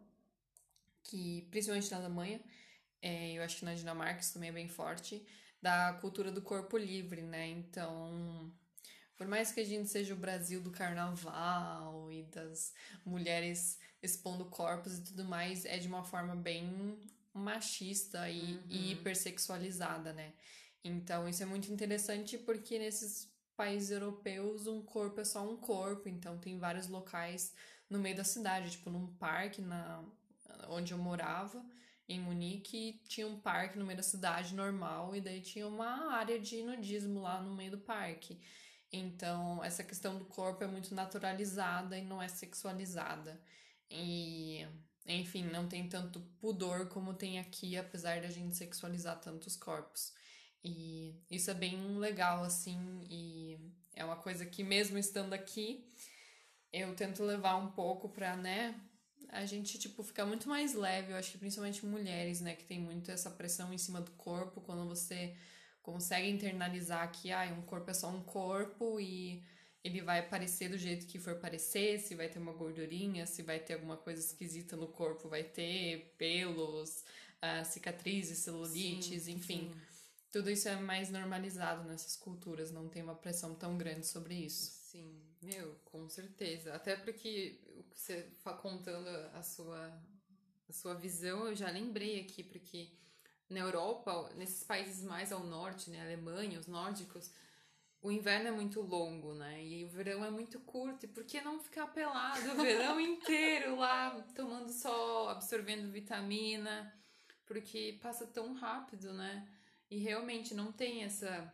que 1.03 1.49
principalmente 1.51 1.91
na 1.91 1.97
Alemanha, 1.97 2.41
é, 3.01 3.33
eu 3.33 3.43
acho 3.43 3.57
que 3.57 3.65
na 3.65 3.75
Dinamarca 3.75 4.21
isso 4.21 4.35
também 4.35 4.51
é 4.51 4.53
bem 4.53 4.69
forte, 4.69 5.27
da 5.63 5.95
cultura 5.95 6.31
do 6.31 6.43
corpo 6.43 6.77
livre, 6.77 7.23
né? 7.23 7.49
Então, 7.49 8.53
por 9.17 9.27
mais 9.27 9.53
que 9.53 9.61
a 9.61 9.65
gente 9.65 9.89
seja 9.89 10.15
o 10.15 10.17
Brasil 10.17 10.61
do 10.61 10.71
carnaval 10.71 12.11
e 12.13 12.23
das 12.25 12.75
mulheres 13.05 13.79
expondo 14.03 14.47
corpos 14.47 14.99
e 14.99 15.05
tudo 15.05 15.25
mais, 15.25 15.65
é 15.65 15.79
de 15.79 15.89
uma 15.89 16.03
forma 16.03 16.35
bem 16.35 16.99
machista 17.33 18.29
e, 18.29 18.55
uhum. 18.55 18.63
e 18.69 18.93
hipersexualizada, 18.93 20.13
né? 20.13 20.33
Então 20.83 21.29
isso 21.29 21.43
é 21.43 21.47
muito 21.47 21.71
interessante 21.73 22.39
porque 22.39 22.79
nesses 22.79 23.31
países 23.57 23.91
europeus 23.91 24.67
um 24.67 24.83
corpo 24.83 25.21
é 25.21 25.25
só 25.25 25.43
um 25.43 25.57
corpo, 25.57 26.09
então 26.09 26.39
tem 26.39 26.59
vários 26.59 26.89
locais 26.89 27.55
no 27.89 27.99
meio 27.99 28.17
da 28.17 28.25
cidade, 28.25 28.71
tipo 28.71 28.91
num 28.91 29.07
parque 29.15 29.61
na 29.61 30.03
onde 30.69 30.93
eu 30.93 30.99
morava 30.99 31.65
em 32.09 32.21
Munique, 32.21 33.01
tinha 33.07 33.27
um 33.27 33.39
parque 33.39 33.79
no 33.79 33.87
meio 33.87 33.97
da 33.97 34.03
cidade 34.03 34.55
normal 34.55 35.15
e 35.15 35.21
daí 35.21 35.41
tinha 35.41 35.67
uma 35.67 36.13
área 36.13 36.41
de 36.41 36.63
nudismo 36.63 37.21
lá 37.21 37.41
no 37.41 37.55
meio 37.55 37.71
do 37.71 37.79
parque. 37.79 38.41
Então, 38.93 39.63
essa 39.63 39.85
questão 39.85 40.19
do 40.19 40.25
corpo 40.25 40.65
é 40.65 40.67
muito 40.67 40.93
naturalizada 40.93 41.97
e 41.97 42.03
não 42.03 42.21
é 42.21 42.27
sexualizada. 42.27 43.41
E, 43.89 44.67
enfim, 45.07 45.45
não 45.45 45.69
tem 45.69 45.89
tanto 45.89 46.21
pudor 46.41 46.89
como 46.89 47.15
tem 47.15 47.39
aqui, 47.39 47.77
apesar 47.77 48.21
da 48.21 48.29
gente 48.31 48.57
sexualizar 48.57 49.21
tantos 49.21 49.57
corpos. 49.57 50.13
E 50.63 51.15
isso 51.31 51.51
é 51.51 51.55
bem 51.55 51.99
legal, 51.99 52.45
assim, 52.45 52.79
e 53.09 53.59
é 53.95 54.05
uma 54.05 54.17
coisa 54.17 54.45
que, 54.45 54.63
mesmo 54.63 54.99
estando 54.99 55.33
aqui, 55.33 55.87
eu 56.73 56.95
tento 56.95 57.25
levar 57.25 57.57
um 57.57 57.71
pouco 57.73 58.09
pra, 58.09 58.37
né, 58.37 58.79
a 59.31 59.47
gente, 59.47 59.79
tipo, 59.79 60.03
ficar 60.03 60.27
muito 60.27 60.49
mais 60.49 60.75
leve. 60.75 61.13
Eu 61.13 61.17
acho 61.17 61.33
que 61.33 61.39
principalmente 61.39 61.87
mulheres, 61.87 62.41
né, 62.41 62.55
que 62.55 62.65
tem 62.65 62.79
muito 62.79 63.11
essa 63.11 63.31
pressão 63.31 63.73
em 63.73 63.79
cima 63.79 64.01
do 64.01 64.11
corpo, 64.13 64.61
quando 64.61 64.87
você 64.89 65.37
consegue 65.83 66.29
internalizar 66.29 67.11
que 67.11 67.33
ah, 67.33 67.45
um 67.59 67.63
corpo 67.63 67.91
é 67.91 67.95
só 67.95 68.09
um 68.11 68.23
corpo 68.23 69.01
e 69.01 69.43
ele 69.83 70.03
vai 70.03 70.21
aparecer 70.21 70.69
do 70.69 70.79
jeito 70.79 71.07
que 71.07 71.19
for 71.19 71.37
parecer, 71.37 71.99
se 72.01 72.15
vai 72.15 72.29
ter 72.29 72.39
uma 72.39 72.53
gordurinha, 72.53 73.27
se 73.27 73.43
vai 73.43 73.59
ter 73.59 73.75
alguma 73.75 73.97
coisa 73.97 74.21
esquisita 74.21 74.77
no 74.77 74.89
corpo, 74.89 75.29
vai 75.29 75.43
ter 75.43 76.15
pelos, 76.19 77.05
uh, 77.41 77.65
cicatrizes, 77.65 78.39
celulites, 78.39 79.25
sim, 79.25 79.33
enfim. 79.33 79.73
Sim. 79.73 79.81
tudo 80.31 80.51
isso 80.51 80.69
é 80.69 80.77
mais 80.77 81.11
normalizado 81.11 81.89
nessas 81.89 82.15
culturas, 82.17 82.71
não 82.71 82.89
tem 82.89 83.03
uma 83.03 83.15
pressão 83.15 83.55
tão 83.55 83.77
grande 83.77 84.07
sobre 84.07 84.35
isso. 84.35 84.79
Sim, 84.91 85.21
meu, 85.41 85.75
com 85.85 86.09
certeza. 86.09 86.75
Até 86.75 86.97
porque 86.97 87.59
você 87.95 88.29
contando 88.61 89.09
a 89.35 89.43
sua, 89.43 89.93
a 90.69 90.73
sua 90.73 90.95
visão, 90.95 91.47
eu 91.47 91.55
já 91.55 91.71
lembrei 91.71 92.21
aqui, 92.21 92.43
porque 92.43 92.91
na 93.49 93.61
Europa, 93.61 94.31
nesses 94.37 94.63
países 94.63 95.03
mais 95.03 95.33
ao 95.33 95.45
norte, 95.45 95.91
né, 95.91 96.01
Alemanha, 96.03 96.59
os 96.59 96.67
nórdicos, 96.67 97.31
o 98.03 98.11
inverno 98.11 98.49
é 98.49 98.51
muito 98.51 98.81
longo, 98.81 99.35
né? 99.35 99.63
E 99.65 99.85
o 99.85 99.89
verão 99.89 100.25
é 100.25 100.31
muito 100.31 100.59
curto. 100.61 101.05
E 101.05 101.09
por 101.09 101.25
que 101.25 101.41
não 101.41 101.61
ficar 101.61 101.87
pelado 101.89 102.53
o 102.53 102.63
verão 102.63 102.99
inteiro 103.01 103.77
lá, 103.77 104.11
tomando 104.35 104.73
sol, 104.73 105.29
absorvendo 105.29 105.91
vitamina? 105.93 106.95
Porque 107.45 107.99
passa 108.03 108.27
tão 108.27 108.55
rápido, 108.55 109.13
né? 109.13 109.47
E 109.91 109.99
realmente 109.99 110.55
não 110.55 110.73
tem 110.73 111.03
essa 111.05 111.53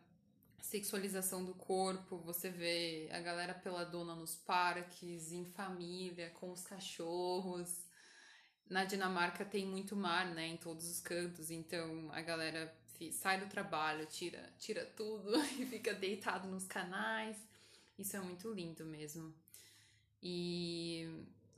sexualização 0.61 1.44
do 1.44 1.54
corpo. 1.54 2.18
Você 2.18 2.48
vê 2.48 3.09
a 3.12 3.20
galera 3.20 3.54
peladona 3.54 4.14
nos 4.14 4.37
parques, 4.37 5.32
em 5.32 5.44
família, 5.44 6.30
com 6.30 6.52
os 6.52 6.62
cachorros. 6.62 7.85
Na 8.68 8.85
Dinamarca 8.85 9.44
tem 9.44 9.64
muito 9.64 9.94
mar, 9.94 10.26
né, 10.26 10.48
em 10.48 10.56
todos 10.56 10.90
os 10.90 11.00
cantos, 11.00 11.52
então 11.52 12.11
a 12.11 12.20
galera 12.20 12.76
sai 13.12 13.40
do 13.40 13.48
trabalho, 13.48 14.06
tira, 14.06 14.52
tira 14.59 14.85
tudo 14.85 15.37
e 15.59 15.66
fica 15.66 15.94
deitado 15.94 16.48
nos 16.48 16.66
canais. 16.66 17.37
Isso 17.98 18.16
é 18.16 18.20
muito 18.20 18.52
lindo 18.52 18.85
mesmo. 18.85 19.35
E 20.22 21.09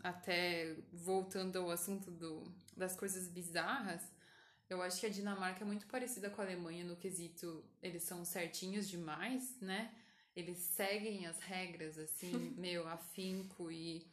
até 0.03 0.77
voltando 0.93 1.59
ao 1.59 1.71
assunto 1.71 2.11
do, 2.11 2.45
das 2.77 2.95
coisas 2.95 3.29
bizarras, 3.29 4.03
eu 4.69 4.83
acho 4.83 5.01
que 5.01 5.07
a 5.07 5.11
Dinamarca 5.11 5.65
é 5.65 5.67
muito 5.67 5.87
parecida 5.87 6.29
com 6.29 6.41
a 6.41 6.45
Alemanha 6.45 6.85
no 6.85 6.97
quesito, 6.97 7.65
eles 7.83 8.03
são 8.03 8.25
certinhos 8.25 8.89
demais, 8.89 9.59
né? 9.61 9.95
Eles 10.37 10.59
seguem 10.59 11.27
as 11.27 11.39
regras, 11.41 11.99
assim, 11.99 12.33
meu, 12.57 12.87
afinco 12.87 13.71
e. 13.71 14.07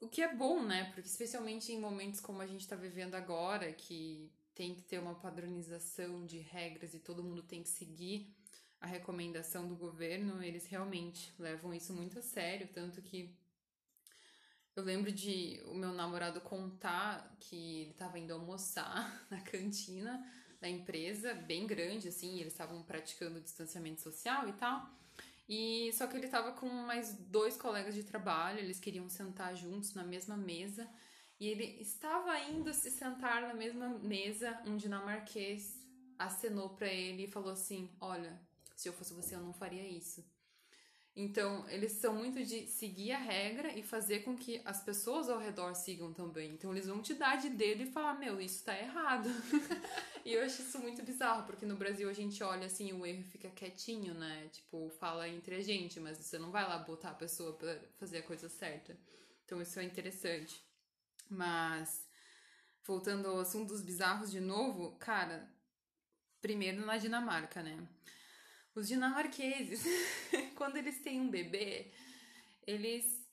O 0.00 0.08
que 0.08 0.22
é 0.22 0.34
bom, 0.34 0.62
né? 0.62 0.84
Porque 0.92 1.08
especialmente 1.08 1.72
em 1.72 1.80
momentos 1.80 2.20
como 2.20 2.40
a 2.40 2.46
gente 2.46 2.68
tá 2.68 2.76
vivendo 2.76 3.14
agora, 3.14 3.72
que 3.72 4.30
tem 4.56 4.74
que 4.74 4.82
ter 4.82 4.98
uma 4.98 5.14
padronização 5.14 6.26
de 6.26 6.38
regras 6.38 6.94
e 6.94 6.98
todo 6.98 7.22
mundo 7.22 7.42
tem 7.42 7.62
que 7.62 7.68
seguir 7.68 8.34
a 8.80 8.86
recomendação 8.86 9.68
do 9.68 9.76
governo, 9.76 10.42
eles 10.42 10.66
realmente 10.66 11.32
levam 11.38 11.72
isso 11.72 11.92
muito 11.92 12.18
a 12.18 12.22
sério, 12.22 12.68
tanto 12.72 13.00
que 13.02 13.36
eu 14.74 14.82
lembro 14.82 15.12
de 15.12 15.62
o 15.66 15.74
meu 15.74 15.92
namorado 15.92 16.40
contar 16.40 17.36
que 17.38 17.82
ele 17.82 17.90
estava 17.90 18.18
indo 18.18 18.32
almoçar 18.32 19.26
na 19.30 19.40
cantina 19.40 20.24
da 20.60 20.68
empresa, 20.68 21.34
bem 21.34 21.66
grande 21.66 22.08
assim, 22.08 22.40
eles 22.40 22.52
estavam 22.52 22.82
praticando 22.82 23.40
distanciamento 23.40 24.00
social 24.00 24.48
e 24.48 24.52
tal. 24.54 24.90
E 25.48 25.92
só 25.92 26.06
que 26.06 26.16
ele 26.16 26.26
estava 26.26 26.52
com 26.52 26.68
mais 26.68 27.14
dois 27.14 27.56
colegas 27.56 27.94
de 27.94 28.02
trabalho, 28.02 28.58
eles 28.58 28.80
queriam 28.80 29.08
sentar 29.08 29.54
juntos 29.54 29.94
na 29.94 30.02
mesma 30.02 30.36
mesa. 30.36 30.88
E 31.38 31.48
ele 31.48 31.64
estava 31.80 32.38
indo 32.40 32.72
se 32.72 32.90
sentar 32.90 33.42
na 33.42 33.54
mesma 33.54 33.88
mesa, 33.88 34.58
um 34.66 34.76
dinamarquês 34.76 35.78
acenou 36.18 36.70
para 36.70 36.88
ele 36.88 37.24
e 37.24 37.30
falou 37.30 37.52
assim: 37.52 37.90
Olha, 38.00 38.40
se 38.74 38.88
eu 38.88 38.92
fosse 38.92 39.12
você, 39.12 39.34
eu 39.34 39.40
não 39.40 39.52
faria 39.52 39.86
isso. 39.86 40.24
Então, 41.18 41.66
eles 41.70 41.92
são 41.92 42.14
muito 42.14 42.44
de 42.44 42.66
seguir 42.66 43.12
a 43.12 43.18
regra 43.18 43.72
e 43.72 43.82
fazer 43.82 44.20
com 44.20 44.36
que 44.36 44.60
as 44.66 44.82
pessoas 44.82 45.30
ao 45.30 45.38
redor 45.38 45.74
sigam 45.74 46.12
também. 46.12 46.52
Então, 46.52 46.72
eles 46.72 46.86
vão 46.86 47.00
te 47.00 47.14
dar 47.14 47.36
de 47.36 47.48
dedo 47.48 47.82
e 47.82 47.90
falar: 47.90 48.18
Meu, 48.18 48.38
isso 48.38 48.62
tá 48.64 48.78
errado. 48.78 49.28
e 50.24 50.34
eu 50.34 50.44
acho 50.44 50.60
isso 50.60 50.78
muito 50.78 51.02
bizarro, 51.02 51.46
porque 51.46 51.64
no 51.64 51.76
Brasil 51.76 52.08
a 52.08 52.12
gente 52.12 52.42
olha 52.42 52.66
assim, 52.66 52.92
o 52.92 53.06
erro 53.06 53.24
fica 53.24 53.48
quietinho, 53.48 54.12
né? 54.12 54.48
Tipo, 54.52 54.90
fala 54.98 55.26
entre 55.26 55.56
a 55.56 55.62
gente, 55.62 55.98
mas 56.00 56.18
você 56.18 56.38
não 56.38 56.50
vai 56.50 56.68
lá 56.68 56.78
botar 56.78 57.10
a 57.10 57.14
pessoa 57.14 57.54
pra 57.54 57.78
fazer 57.98 58.18
a 58.18 58.22
coisa 58.22 58.48
certa. 58.50 58.98
Então, 59.44 59.62
isso 59.62 59.78
é 59.78 59.84
interessante. 59.84 60.65
Mas, 61.28 62.06
voltando 62.84 63.28
ao 63.28 63.40
assunto 63.40 63.68
dos 63.68 63.82
bizarros 63.82 64.30
de 64.30 64.40
novo, 64.40 64.96
cara, 64.96 65.48
primeiro 66.40 66.84
na 66.84 66.96
Dinamarca, 66.96 67.62
né? 67.62 67.86
Os 68.74 68.88
dinamarqueses, 68.88 69.82
quando 70.54 70.76
eles 70.76 71.00
têm 71.00 71.18
um 71.18 71.30
bebê, 71.30 71.90
eles 72.66 73.26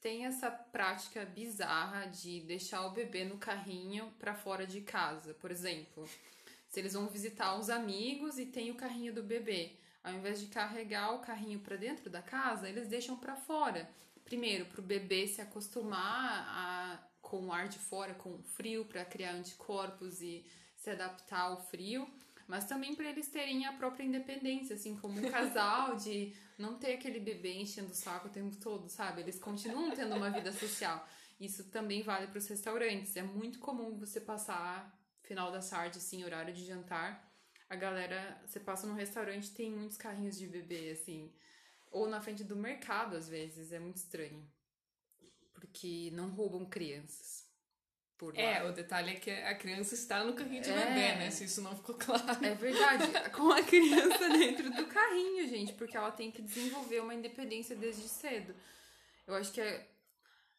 têm 0.00 0.24
essa 0.24 0.50
prática 0.50 1.24
bizarra 1.24 2.06
de 2.06 2.40
deixar 2.42 2.86
o 2.86 2.92
bebê 2.92 3.24
no 3.24 3.36
carrinho 3.36 4.12
para 4.20 4.34
fora 4.34 4.64
de 4.64 4.82
casa. 4.82 5.34
Por 5.34 5.50
exemplo, 5.50 6.08
se 6.68 6.78
eles 6.78 6.92
vão 6.92 7.08
visitar 7.08 7.58
os 7.58 7.70
amigos 7.70 8.38
e 8.38 8.46
tem 8.46 8.70
o 8.70 8.76
carrinho 8.76 9.12
do 9.12 9.22
bebê, 9.22 9.72
ao 10.02 10.12
invés 10.12 10.38
de 10.40 10.46
carregar 10.46 11.14
o 11.14 11.20
carrinho 11.20 11.58
para 11.58 11.76
dentro 11.76 12.08
da 12.08 12.22
casa, 12.22 12.68
eles 12.68 12.86
deixam 12.86 13.16
para 13.16 13.34
fora. 13.34 13.90
Primeiro, 14.24 14.66
para 14.66 14.80
o 14.80 14.84
bebê 14.84 15.26
se 15.26 15.40
acostumar 15.40 16.46
a 16.48 17.13
com 17.24 17.46
o 17.46 17.52
ar 17.52 17.68
de 17.68 17.78
fora, 17.78 18.14
com 18.14 18.34
o 18.34 18.42
frio, 18.42 18.84
para 18.84 19.04
criar 19.04 19.32
anticorpos 19.32 20.20
e 20.20 20.46
se 20.76 20.90
adaptar 20.90 21.40
ao 21.40 21.60
frio, 21.66 22.06
mas 22.46 22.66
também 22.66 22.94
para 22.94 23.08
eles 23.08 23.28
terem 23.28 23.66
a 23.66 23.72
própria 23.72 24.04
independência, 24.04 24.76
assim, 24.76 24.94
como 24.96 25.18
um 25.18 25.30
casal, 25.30 25.96
de 26.04 26.34
não 26.58 26.78
ter 26.78 26.92
aquele 26.92 27.18
bebê 27.18 27.54
enchendo 27.54 27.90
o 27.90 27.94
saco 27.94 28.28
o 28.28 28.30
tempo 28.30 28.54
todo, 28.56 28.88
sabe? 28.88 29.22
Eles 29.22 29.38
continuam 29.38 29.90
tendo 29.90 30.14
uma 30.14 30.30
vida 30.30 30.52
social. 30.52 31.08
Isso 31.40 31.64
também 31.70 32.02
vale 32.02 32.26
para 32.26 32.38
os 32.38 32.46
restaurantes. 32.46 33.16
É 33.16 33.22
muito 33.22 33.58
comum 33.58 33.98
você 33.98 34.20
passar 34.20 34.94
final 35.22 35.50
da 35.50 35.60
tarde, 35.60 35.98
assim, 35.98 36.22
horário 36.22 36.52
de 36.52 36.64
jantar. 36.64 37.32
A 37.68 37.74
galera, 37.74 38.38
você 38.46 38.60
passa 38.60 38.86
num 38.86 38.94
restaurante, 38.94 39.50
tem 39.50 39.70
muitos 39.70 39.96
carrinhos 39.96 40.38
de 40.38 40.46
bebê, 40.46 40.90
assim. 40.90 41.32
Ou 41.90 42.06
na 42.06 42.20
frente 42.20 42.44
do 42.44 42.54
mercado, 42.54 43.16
às 43.16 43.26
vezes. 43.26 43.72
É 43.72 43.80
muito 43.80 43.96
estranho 43.96 44.46
porque 45.64 46.10
não 46.12 46.28
roubam 46.28 46.66
crianças. 46.66 47.42
Por 48.18 48.36
é. 48.36 48.58
É, 48.58 48.64
o 48.64 48.72
detalhe 48.72 49.12
é 49.12 49.14
que 49.14 49.30
a 49.30 49.54
criança 49.54 49.94
está 49.94 50.22
no 50.22 50.34
carrinho 50.34 50.62
de 50.62 50.70
é, 50.70 50.76
bebê, 50.76 51.14
né? 51.16 51.30
Se 51.30 51.44
isso 51.44 51.62
não 51.62 51.74
ficou 51.74 51.94
claro. 51.96 52.44
É 52.44 52.54
verdade. 52.54 53.04
Com 53.32 53.50
a 53.50 53.62
criança 53.62 54.28
dentro 54.28 54.70
do 54.70 54.86
carrinho, 54.86 55.48
gente, 55.48 55.72
porque 55.72 55.96
ela 55.96 56.12
tem 56.12 56.30
que 56.30 56.42
desenvolver 56.42 57.00
uma 57.00 57.14
independência 57.14 57.74
desde 57.74 58.08
cedo. 58.08 58.54
Eu 59.26 59.34
acho 59.34 59.52
que 59.52 59.60
é 59.60 59.88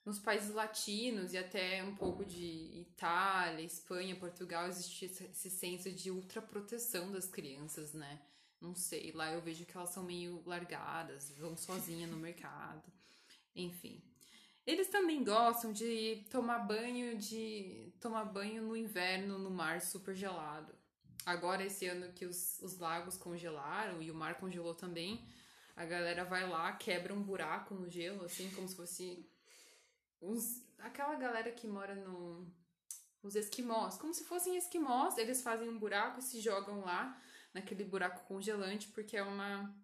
nos 0.04 0.20
países 0.20 0.54
latinos 0.54 1.34
e 1.34 1.38
até 1.38 1.84
um 1.84 1.96
pouco 1.96 2.26
de 2.26 2.82
Itália, 2.82 3.63
Espanha, 3.63 4.15
Portugal, 4.15 4.68
existe 4.68 5.06
esse 5.06 5.50
senso 5.50 5.91
de 5.91 6.12
ultraproteção 6.12 7.12
das 7.12 7.28
crianças, 7.28 7.94
né? 7.94 8.22
Não 8.60 8.76
sei, 8.76 9.12
lá 9.12 9.32
eu 9.32 9.41
vejo 9.41 9.65
que 9.65 9.78
elas 9.78 9.91
são 9.91 10.04
meio 10.04 10.41
largadas, 10.46 11.32
vão 11.38 11.56
sozinhas 11.56 12.10
no 12.10 12.18
mercado. 12.18 12.84
Enfim. 13.56 14.04
Eles 14.65 14.88
também 14.88 15.23
gostam 15.23 15.71
de 15.71 16.25
tomar 16.32 16.60
banho 16.60 17.17
de 17.17 17.93
tomar 17.99 18.25
banho 18.25 18.63
no 18.63 18.75
inverno 18.75 19.38
no 19.38 19.51
mar 19.51 19.80
super 19.80 20.15
gelado. 20.15 20.73
Agora 21.25 21.63
esse 21.63 21.88
ano 21.88 22.12
que 22.13 22.25
os, 22.25 22.60
os 22.62 22.78
lagos 22.78 23.17
congelaram 23.17 24.01
e 24.01 24.12
o 24.12 24.15
mar 24.15 24.36
congelou 24.36 24.75
também, 24.75 25.25
a 25.75 25.86
galera 25.86 26.23
vai 26.23 26.47
lá, 26.47 26.71
quebra 26.73 27.13
um 27.13 27.21
buraco 27.21 27.75
no 27.75 27.89
gelo, 27.89 28.23
assim, 28.23 28.49
como 28.51 28.67
se 28.67 28.75
fosse 28.75 29.30
uns, 30.21 30.63
aquela 30.80 31.15
galera 31.15 31.51
que 31.51 31.67
mora 31.67 31.95
no 31.95 32.47
os 33.21 33.36
esquimós, 33.36 33.97
como 33.97 34.13
se 34.13 34.23
fossem 34.23 34.56
esquimós, 34.56 35.17
eles 35.17 35.41
fazem 35.41 35.67
um 35.67 35.80
buraco 35.80 36.19
e 36.19 36.23
se 36.23 36.39
jogam 36.39 36.82
lá 36.82 37.19
naquele 37.51 37.84
buraco 37.84 38.23
congelante, 38.28 38.88
porque 38.89 39.17
é 39.17 39.23
uma 39.23 39.75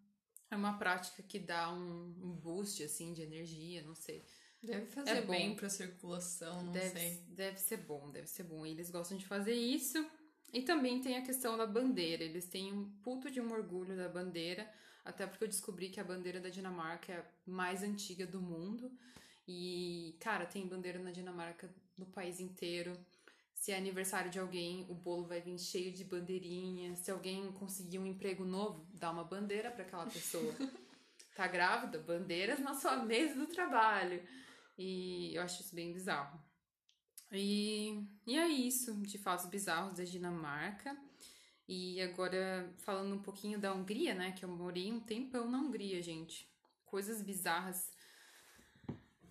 é 0.51 0.55
uma 0.55 0.77
prática 0.77 1.23
que 1.23 1.39
dá 1.39 1.71
um, 1.73 2.13
um 2.21 2.31
boost 2.33 2.83
assim 2.83 3.13
de 3.13 3.21
energia, 3.21 3.81
não 3.81 3.95
sei. 3.95 4.23
Deve 4.63 4.85
fazer 4.85 5.09
é 5.09 5.21
bem 5.21 5.55
pra 5.55 5.69
circulação, 5.69 6.63
não 6.63 6.71
deve, 6.71 6.99
sei. 6.99 7.23
Deve 7.29 7.57
ser 7.57 7.77
bom, 7.77 8.11
deve 8.11 8.27
ser 8.27 8.43
bom. 8.43 8.65
Eles 8.65 8.91
gostam 8.91 9.17
de 9.17 9.25
fazer 9.25 9.53
isso. 9.53 10.05
E 10.53 10.61
também 10.61 11.01
tem 11.01 11.17
a 11.17 11.23
questão 11.23 11.57
da 11.57 11.65
bandeira. 11.65 12.23
Eles 12.23 12.45
têm 12.45 12.71
um 12.71 12.89
puto 13.03 13.31
de 13.31 13.41
um 13.41 13.51
orgulho 13.51 13.95
da 13.95 14.07
bandeira, 14.07 14.69
até 15.03 15.25
porque 15.25 15.45
eu 15.45 15.47
descobri 15.47 15.89
que 15.89 15.99
a 15.99 16.03
bandeira 16.03 16.39
da 16.39 16.49
Dinamarca 16.49 17.11
é 17.11 17.17
a 17.17 17.25
mais 17.45 17.81
antiga 17.81 18.27
do 18.27 18.41
mundo. 18.41 18.91
E, 19.47 20.15
cara, 20.19 20.45
tem 20.45 20.67
bandeira 20.67 20.99
na 20.99 21.11
Dinamarca 21.11 21.73
no 21.97 22.05
país 22.05 22.39
inteiro. 22.39 22.95
Se 23.53 23.71
é 23.71 23.77
aniversário 23.77 24.29
de 24.29 24.39
alguém, 24.39 24.85
o 24.89 24.93
bolo 24.93 25.25
vai 25.25 25.41
vir 25.41 25.57
cheio 25.57 25.91
de 25.91 26.03
bandeirinha. 26.03 26.95
Se 26.95 27.09
alguém 27.09 27.51
conseguir 27.53 27.99
um 27.99 28.05
emprego 28.05 28.43
novo, 28.43 28.85
dá 28.93 29.09
uma 29.09 29.23
bandeira 29.23 29.71
para 29.71 29.83
aquela 29.83 30.05
pessoa. 30.05 30.53
tá 31.35 31.47
grávida? 31.47 31.99
Bandeiras 31.99 32.59
na 32.59 32.73
sua 32.73 32.97
mesa 32.97 33.35
do 33.35 33.47
trabalho. 33.47 34.21
E 34.77 35.35
eu 35.35 35.41
acho 35.41 35.61
isso 35.61 35.75
bem 35.75 35.91
bizarro. 35.91 36.39
E, 37.31 38.03
e 38.27 38.37
é 38.37 38.47
isso 38.47 38.93
de 39.01 39.17
fatos 39.17 39.45
bizarros 39.45 39.93
da 39.93 40.03
Dinamarca. 40.03 40.97
E 41.67 42.01
agora, 42.01 42.73
falando 42.79 43.15
um 43.15 43.21
pouquinho 43.21 43.57
da 43.57 43.73
Hungria, 43.73 44.13
né? 44.13 44.33
Que 44.33 44.43
eu 44.43 44.49
morei 44.49 44.91
um 44.91 44.99
tempão 44.99 45.49
na 45.49 45.59
Hungria, 45.59 46.01
gente. 46.01 46.49
Coisas 46.83 47.21
bizarras. 47.21 47.89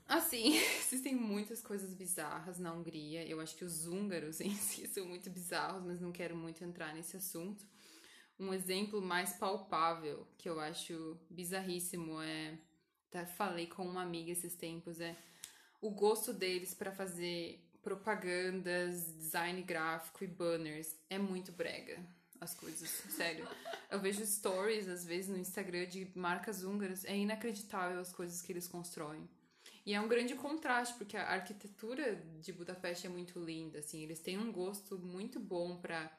Assim, 0.07 0.57
existem 0.81 1.15
muitas 1.15 1.61
coisas 1.61 1.93
bizarras 1.93 2.59
na 2.59 2.73
Hungria. 2.73 3.27
Eu 3.27 3.41
acho 3.41 3.55
que 3.55 3.65
os 3.65 3.87
húngaros 3.87 4.41
em 4.41 4.55
si 4.55 4.87
são 4.89 5.05
muito 5.05 5.29
bizarros, 5.29 5.85
mas 5.85 6.01
não 6.01 6.13
quero 6.13 6.35
muito 6.35 6.65
entrar 6.65 6.95
nesse 6.95 7.17
assunto. 7.17 7.67
Um 8.39 8.55
exemplo 8.55 9.03
mais 9.03 9.35
palpável 9.35 10.27
que 10.39 10.49
eu 10.49 10.59
acho 10.59 11.21
bizarríssimo 11.29 12.21
é. 12.23 12.59
Até 13.09 13.27
falei 13.27 13.67
com 13.67 13.85
uma 13.85 14.03
amiga 14.03 14.31
esses 14.31 14.55
tempos, 14.55 15.01
é 15.01 15.17
o 15.81 15.91
gosto 15.91 16.33
deles 16.33 16.75
para 16.75 16.93
fazer 16.93 17.65
propagandas, 17.83 19.13
design 19.17 19.63
gráfico 19.63 20.25
e 20.25 20.27
banners. 20.27 20.95
É 21.09 21.19
muito 21.19 21.53
brega 21.53 21.99
as 22.41 22.55
coisas, 22.55 22.89
sério. 23.11 23.47
Eu 23.91 24.01
vejo 24.01 24.25
stories, 24.25 24.89
às 24.89 25.05
vezes, 25.05 25.29
no 25.29 25.37
Instagram 25.37 25.87
de 25.87 26.11
marcas 26.15 26.63
húngaras. 26.63 27.05
É 27.05 27.17
inacreditável 27.17 28.01
as 28.01 28.13
coisas 28.13 28.41
que 28.41 28.53
eles 28.53 28.67
constroem. 28.67 29.29
E 29.85 29.95
é 29.95 30.01
um 30.01 30.09
grande 30.09 30.35
contraste, 30.35 30.95
porque 30.95 31.17
a 31.17 31.31
arquitetura 31.31 32.17
de 32.41 32.53
Budapeste 32.53 33.07
é 33.07 33.11
muito 33.11 33.39
linda, 33.39 33.79
assim. 33.79 34.03
Eles 34.03 34.21
têm 34.21 34.39
um 34.39 34.53
gosto 34.53 34.99
muito 34.99 35.41
bom 35.41 35.77
para 35.77 36.11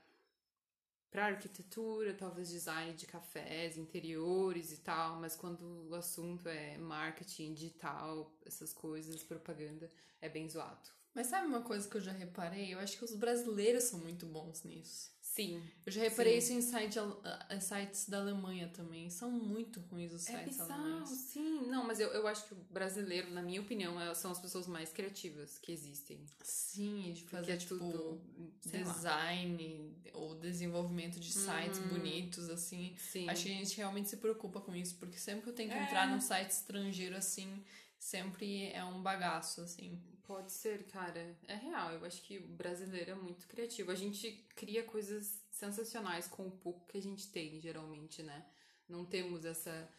para 1.12 1.26
arquitetura, 1.26 2.14
talvez 2.14 2.50
design 2.50 2.94
de 2.94 3.06
cafés, 3.06 3.78
interiores 3.78 4.72
e 4.72 4.78
tal, 4.78 5.20
mas 5.20 5.36
quando 5.36 5.90
o 5.90 5.94
assunto 5.94 6.48
é 6.48 6.78
marketing 6.78 7.54
digital, 7.54 8.32
essas 8.46 8.72
coisas, 8.72 9.22
propaganda, 9.22 9.92
é 10.22 10.30
bem 10.30 10.48
zoado. 10.48 10.90
Mas 11.14 11.28
sabe 11.28 11.48
uma 11.48 11.62
coisa 11.62 11.88
que 11.90 11.98
eu 11.98 12.02
já 12.02 12.14
reparei? 12.14 12.74
Eu 12.74 12.80
acho 12.80 12.98
que 12.98 13.04
os 13.04 13.14
brasileiros 13.14 13.84
são 13.84 14.00
muito 14.00 14.26
bons 14.26 14.64
nisso. 14.64 15.12
Sim. 15.34 15.64
Eu 15.86 15.92
já 15.94 16.02
reparei 16.02 16.42
sim. 16.42 16.58
isso 16.58 16.68
em 16.68 16.72
site, 16.72 17.00
uh, 17.00 17.62
sites 17.62 18.10
da 18.10 18.20
Alemanha 18.20 18.68
também. 18.68 19.10
São 19.10 19.32
muito 19.32 19.80
ruins 19.80 20.12
os 20.12 20.28
é 20.28 20.38
sites 20.38 20.60
é 20.60 20.64
bizarro, 20.64 20.84
alemães. 20.84 21.10
Sim, 21.10 21.68
não, 21.68 21.88
mas 21.88 22.02
eu, 22.02 22.10
eu 22.10 22.28
acho 22.28 22.46
que 22.46 22.54
o 22.54 22.58
brasileiro, 22.70 23.32
na 23.32 23.42
minha 23.42 23.62
opinião, 23.62 24.00
é, 24.00 24.14
são 24.14 24.30
as 24.32 24.40
pessoas 24.40 24.68
mais 24.68 24.92
criativas 24.92 25.58
que 25.58 25.72
existem. 25.72 26.20
Sim, 26.44 27.14
de 27.14 27.24
fazer, 27.24 27.54
é 27.54 27.58
tipo, 27.58 28.22
design 28.62 29.96
lá. 30.06 30.12
ou 30.20 30.36
desenvolvimento 30.36 31.18
de 31.18 31.32
sites 31.32 31.80
uhum. 31.80 31.88
bonitos, 31.88 32.50
assim. 32.50 32.94
Sim. 32.98 33.30
Acho 33.30 33.44
que 33.46 33.52
a 33.52 33.56
gente 33.56 33.78
realmente 33.78 34.10
se 34.10 34.18
preocupa 34.18 34.60
com 34.60 34.76
isso, 34.76 34.96
porque 34.96 35.18
sempre 35.18 35.44
que 35.44 35.50
eu 35.50 35.54
tenho 35.54 35.70
que 35.70 35.78
é. 35.78 35.84
entrar 35.84 36.10
num 36.10 36.20
site 36.20 36.52
estrangeiro, 36.52 37.16
assim, 37.16 37.64
sempre 37.98 38.66
é 38.74 38.84
um 38.84 39.02
bagaço, 39.02 39.62
assim. 39.62 39.98
Pode 40.24 40.52
ser, 40.52 40.86
cara. 40.86 41.36
É 41.48 41.56
real. 41.56 41.92
Eu 41.94 42.06
acho 42.06 42.22
que 42.22 42.38
o 42.38 42.48
brasileiro 42.48 43.12
é 43.12 43.16
muito 43.16 43.48
criativo. 43.48 43.92
A 43.92 43.96
gente 43.96 44.46
cria 44.56 44.84
coisas 44.84 45.44
sensacionais 45.52 46.28
com 46.28 46.48
o 46.48 46.52
pouco 46.52 46.88
que 46.88 46.98
a 46.98 47.02
gente 47.02 47.32
tem, 47.32 47.60
geralmente, 47.60 48.24
né? 48.24 48.46
Não 48.88 49.06
temos 49.06 49.46
essa 49.46 49.90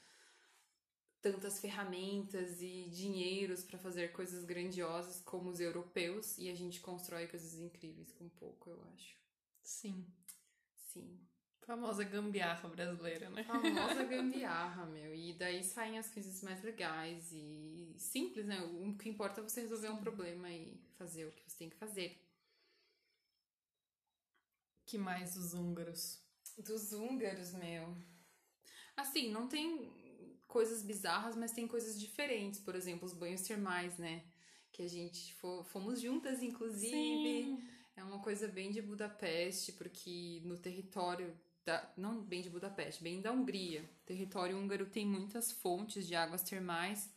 tantas 1.21 1.61
ferramentas 1.61 2.61
e 2.61 2.89
dinheiros 2.91 3.63
para 3.63 3.79
fazer 3.79 4.11
coisas 4.13 4.45
grandiosas 4.45 5.21
como 5.21 5.51
os 5.51 5.61
europeus 5.61 6.37
e 6.37 6.51
a 6.51 6.55
gente 6.55 6.81
constrói 6.81 7.29
coisas 7.29 7.55
incríveis 7.55 8.11
com 8.11 8.29
pouco, 8.29 8.71
eu 8.71 8.83
acho. 8.93 9.17
Sim. 9.63 10.05
Sim. 10.75 11.21
Famosa 11.66 12.03
gambiarra 12.03 12.68
brasileira, 12.68 13.31
né? 13.31 13.44
Famosa 13.44 14.03
gambiarra, 14.05 14.85
meu. 14.87 15.14
E 15.14 15.33
daí 15.35 15.62
saem 15.62 15.98
as 15.98 16.11
coisas 16.11 16.42
mais 16.42 16.62
legais 16.62 17.31
e 17.33 17.94
simples, 17.98 18.44
né? 18.46 18.61
O 18.61 18.96
que 18.96 19.09
importa 19.09 19.40
é 19.40 19.44
você 19.44 19.61
resolver 19.61 19.88
um 19.90 19.98
problema 19.98 20.51
e 20.51 20.77
fazer 20.98 21.25
o 21.25 21.31
que 21.33 21.48
você 21.48 21.59
tem 21.59 21.70
que 21.70 21.77
fazer. 21.77 22.20
Que 24.85 24.98
mais 24.98 25.35
dos 25.35 25.55
húngaros? 25.55 26.20
Dos 26.59 26.92
húngaros, 26.92 27.55
meu. 27.55 27.96
Assim, 28.96 29.31
não 29.31 29.48
tem 29.48 29.90
coisas 30.48 30.83
bizarras, 30.83 31.37
mas 31.37 31.53
tem 31.53 31.68
coisas 31.68 31.98
diferentes. 31.98 32.59
Por 32.59 32.75
exemplo, 32.75 33.07
os 33.07 33.14
banhos 33.14 33.42
termais, 33.42 33.96
né? 33.98 34.25
Que 34.72 34.83
a 34.83 34.88
gente 34.88 35.35
fomos 35.66 36.01
juntas, 36.01 36.42
inclusive. 36.42 36.90
Sim. 36.90 37.68
É 37.94 38.03
uma 38.03 38.18
coisa 38.20 38.48
bem 38.48 38.70
de 38.70 38.83
Budapeste, 38.83 39.72
porque 39.72 40.40
no 40.44 40.59
território 40.59 41.38
da, 41.64 41.90
não 41.96 42.22
bem 42.22 42.42
de 42.42 42.51
Budapeste, 42.51 43.03
bem 43.03 43.20
da 43.20 43.33
Hungria. 43.33 43.83
O 43.83 44.07
território 44.07 44.57
húngaro 44.57 44.87
tem 44.87 45.07
muitas 45.07 45.53
fontes 45.53 46.07
de 46.07 46.14
águas 46.14 46.42
termais 46.42 47.11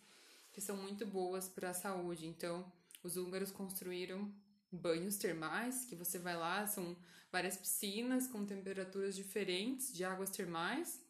que 0.52 0.62
são 0.62 0.78
muito 0.78 1.06
boas 1.06 1.50
para 1.50 1.72
a 1.72 1.74
saúde. 1.74 2.26
Então, 2.26 2.72
os 3.04 3.18
húngaros 3.18 3.52
construíram 3.52 4.34
banhos 4.72 5.18
termais, 5.18 5.86
que 5.86 5.96
você 5.96 6.18
vai 6.18 6.36
lá, 6.36 6.66
são 6.66 6.96
várias 7.32 7.58
piscinas 7.58 8.28
com 8.28 8.46
temperaturas 8.46 9.16
diferentes 9.16 9.94
de 9.94 10.04
águas 10.04 10.30
termais. 10.30 11.02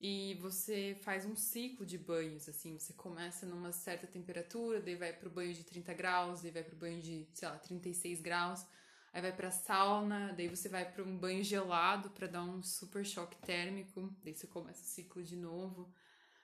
E 0.00 0.34
você 0.34 0.98
faz 1.00 1.24
um 1.24 1.34
ciclo 1.34 1.86
de 1.86 1.96
banhos, 1.96 2.46
assim, 2.46 2.78
você 2.78 2.92
começa 2.92 3.46
numa 3.46 3.72
certa 3.72 4.06
temperatura, 4.06 4.80
daí 4.80 4.96
vai 4.96 5.14
pro 5.14 5.30
banho 5.30 5.54
de 5.54 5.64
30 5.64 5.94
graus, 5.94 6.42
daí 6.42 6.50
vai 6.50 6.62
pro 6.62 6.76
banho 6.76 7.00
de, 7.00 7.26
sei 7.32 7.48
lá, 7.48 7.56
36 7.56 8.20
graus 8.20 8.66
aí 9.14 9.22
vai 9.22 9.32
pra 9.32 9.52
sauna, 9.52 10.32
daí 10.32 10.48
você 10.48 10.68
vai 10.68 10.90
para 10.90 11.04
um 11.04 11.16
banho 11.16 11.44
gelado 11.44 12.10
para 12.10 12.26
dar 12.26 12.42
um 12.42 12.60
super 12.64 13.06
choque 13.06 13.38
térmico, 13.38 14.12
daí 14.24 14.34
você 14.34 14.48
começa 14.48 14.82
o 14.82 14.86
ciclo 14.86 15.22
de 15.22 15.36
novo. 15.36 15.88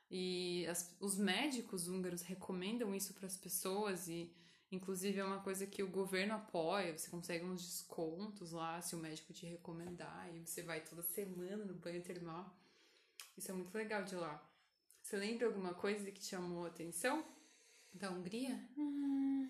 E 0.09 0.65
as, 0.69 0.97
os 1.01 1.19
médicos 1.19 1.89
húngaros 1.89 2.23
recomendam 2.23 2.95
isso 2.95 3.13
para 3.13 3.27
as 3.27 3.37
pessoas 3.37 4.07
e 4.09 4.33
inclusive 4.71 5.19
é 5.19 5.25
uma 5.25 5.41
coisa 5.41 5.67
que 5.67 5.83
o 5.83 5.91
governo 5.91 6.35
apoia, 6.35 6.97
você 6.97 7.11
consegue 7.11 7.45
uns 7.45 7.61
descontos 7.63 8.53
lá 8.53 8.81
se 8.81 8.95
o 8.95 8.99
médico 8.99 9.33
te 9.33 9.47
recomendar 9.47 10.33
e 10.33 10.47
você 10.47 10.63
vai 10.63 10.81
toda 10.81 11.03
semana 11.03 11.65
no 11.65 11.75
banho 11.75 12.03
termal. 12.03 12.57
Isso 13.37 13.51
é 13.51 13.55
muito 13.55 13.75
legal 13.75 14.05
de 14.05 14.15
lá. 14.15 14.41
Você 15.03 15.17
lembra 15.17 15.49
alguma 15.49 15.75
coisa 15.75 16.09
que 16.13 16.21
te 16.21 16.27
chamou 16.27 16.67
a 16.67 16.69
atenção 16.69 17.25
da 17.93 18.13
Hungria? 18.13 18.65
Hum, 18.79 19.49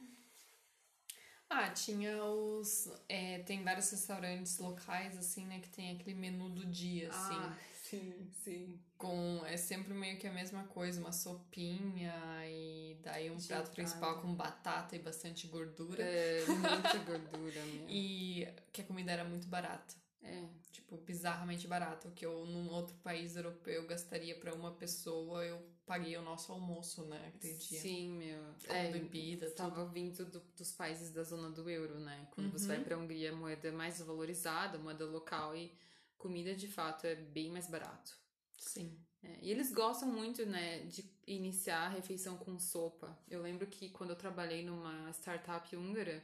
ah, 1.51 1.69
tinha 1.71 2.23
os. 2.25 2.89
É, 3.09 3.41
tem 3.41 3.65
vários 3.65 3.91
restaurantes 3.91 4.57
locais, 4.59 5.19
assim, 5.19 5.45
né? 5.47 5.59
Que 5.59 5.69
tem 5.69 5.97
aquele 5.97 6.15
menu 6.15 6.49
do 6.49 6.65
dia, 6.65 7.11
assim. 7.11 7.35
Ah, 7.35 7.57
sim, 7.83 8.31
sim. 8.45 8.79
Com. 8.97 9.43
É 9.45 9.57
sempre 9.57 9.93
meio 9.93 10.17
que 10.17 10.29
a 10.29 10.33
mesma 10.33 10.63
coisa, 10.65 11.01
uma 11.01 11.11
sopinha 11.11 12.15
e 12.47 12.97
daí 13.03 13.33
um 13.33 13.37
prato 13.37 13.73
principal 13.73 14.21
com 14.21 14.33
batata 14.33 14.95
e 14.95 15.01
bastante 15.01 15.49
gordura. 15.49 16.01
É, 16.01 16.45
muita 16.47 16.99
gordura 16.99 17.65
mesmo. 17.65 17.87
E 17.91 18.47
que 18.73 18.83
a 18.83 18.85
comida 18.85 19.11
era 19.11 19.25
muito 19.25 19.49
barata. 19.49 20.00
É. 20.23 20.49
Tipo, 20.71 20.97
bizarramente 20.99 21.67
barato. 21.67 22.09
O 22.09 22.13
que 22.13 22.25
eu, 22.25 22.45
num 22.47 22.71
outro 22.71 22.95
país 22.97 23.37
europeu, 23.37 23.87
gastaria 23.87 24.35
para 24.35 24.55
uma 24.55 24.73
pessoa, 24.73 25.45
eu 25.45 25.61
paguei 25.87 26.17
o 26.17 26.23
nosso 26.23 26.53
almoço, 26.53 27.05
né, 27.05 27.33
aquele 27.35 27.55
dia. 27.55 27.81
Sim, 27.81 28.13
meu. 28.13 28.43
Com 28.67 28.73
é, 28.73 28.91
bebida, 28.91 29.51
Tava 29.51 29.83
tudo. 29.83 29.93
vindo 29.93 30.25
do, 30.27 30.41
dos 30.57 30.73
países 30.73 31.11
da 31.11 31.23
zona 31.23 31.51
do 31.51 31.69
euro, 31.69 31.99
né? 31.99 32.29
Quando 32.31 32.47
uhum. 32.47 32.53
você 32.53 32.67
vai 32.67 32.79
uhum. 32.79 32.85
pra 32.85 32.99
Hungria, 32.99 33.33
a 33.33 33.35
moeda 33.35 33.69
é 33.69 33.73
mais 33.73 34.01
valorizada, 34.01 34.79
moeda 34.79 35.05
local, 35.05 35.57
e 35.57 35.73
comida, 36.17 36.55
de 36.55 36.69
fato, 36.69 37.07
é 37.07 37.15
bem 37.15 37.51
mais 37.51 37.67
barato. 37.67 38.17
Sim. 38.57 38.97
É, 39.23 39.39
e 39.43 39.51
eles 39.51 39.73
gostam 39.73 40.09
muito, 40.09 40.47
né, 40.47 40.81
de 40.85 41.05
iniciar 41.27 41.87
a 41.87 41.89
refeição 41.89 42.37
com 42.37 42.59
sopa. 42.59 43.19
Eu 43.29 43.43
lembro 43.43 43.67
que 43.67 43.89
quando 43.91 44.11
eu 44.11 44.17
trabalhei 44.17 44.65
numa 44.65 45.11
startup 45.11 45.75
húngara, 45.77 46.23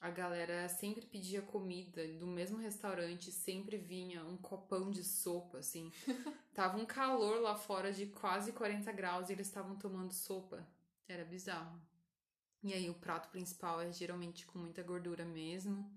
a 0.00 0.08
galera 0.08 0.66
sempre 0.68 1.04
pedia 1.04 1.42
comida 1.42 2.06
do 2.14 2.26
mesmo 2.26 2.56
restaurante, 2.56 3.30
sempre 3.30 3.76
vinha 3.76 4.24
um 4.24 4.36
copão 4.36 4.90
de 4.90 5.04
sopa, 5.04 5.58
assim. 5.58 5.92
Tava 6.54 6.78
um 6.78 6.86
calor 6.86 7.40
lá 7.40 7.54
fora 7.54 7.92
de 7.92 8.06
quase 8.06 8.52
40 8.52 8.90
graus 8.92 9.28
e 9.28 9.34
eles 9.34 9.46
estavam 9.46 9.76
tomando 9.76 10.14
sopa. 10.14 10.66
Era 11.06 11.24
bizarro. 11.24 11.78
E 12.62 12.72
aí 12.72 12.88
o 12.88 12.94
prato 12.94 13.28
principal 13.28 13.80
é 13.80 13.92
geralmente 13.92 14.46
com 14.46 14.58
muita 14.58 14.82
gordura 14.82 15.24
mesmo. 15.24 15.90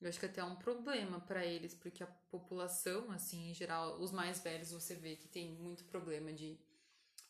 Eu 0.00 0.08
acho 0.10 0.20
que 0.20 0.26
até 0.26 0.42
é 0.42 0.44
um 0.44 0.56
problema 0.56 1.18
para 1.18 1.46
eles, 1.46 1.74
porque 1.74 2.02
a 2.02 2.06
população, 2.06 3.10
assim, 3.10 3.50
em 3.50 3.54
geral, 3.54 3.98
os 4.02 4.12
mais 4.12 4.40
velhos 4.40 4.70
você 4.70 4.94
vê 4.94 5.16
que 5.16 5.28
tem 5.28 5.50
muito 5.50 5.84
problema 5.84 6.30
de 6.30 6.58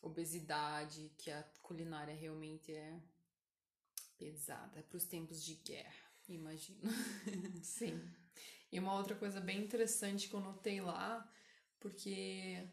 obesidade, 0.01 1.09
que 1.17 1.31
a 1.31 1.41
culinária 1.61 2.13
realmente 2.13 2.73
é 2.73 2.99
pesada 4.17 4.81
para 4.83 4.97
os 4.97 5.05
tempos 5.05 5.43
de 5.43 5.55
guerra, 5.55 6.11
imagino. 6.27 6.81
Sim. 7.63 8.01
E 8.71 8.79
uma 8.79 8.95
outra 8.95 9.15
coisa 9.15 9.39
bem 9.39 9.63
interessante 9.63 10.27
que 10.27 10.33
eu 10.33 10.39
notei 10.39 10.81
lá, 10.81 11.29
porque 11.79 12.67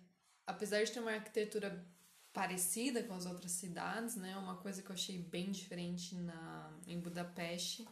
apesar 0.46 0.82
de 0.82 0.92
ter 0.92 1.00
uma 1.00 1.12
arquitetura 1.12 1.86
parecida 2.32 3.02
com 3.02 3.14
as 3.14 3.26
outras 3.26 3.52
cidades, 3.52 4.16
né, 4.16 4.36
uma 4.36 4.56
coisa 4.56 4.82
que 4.82 4.90
eu 4.90 4.94
achei 4.94 5.18
bem 5.18 5.50
diferente 5.50 6.14
na 6.14 6.78
em 6.86 6.98
Budapeste 6.98 7.86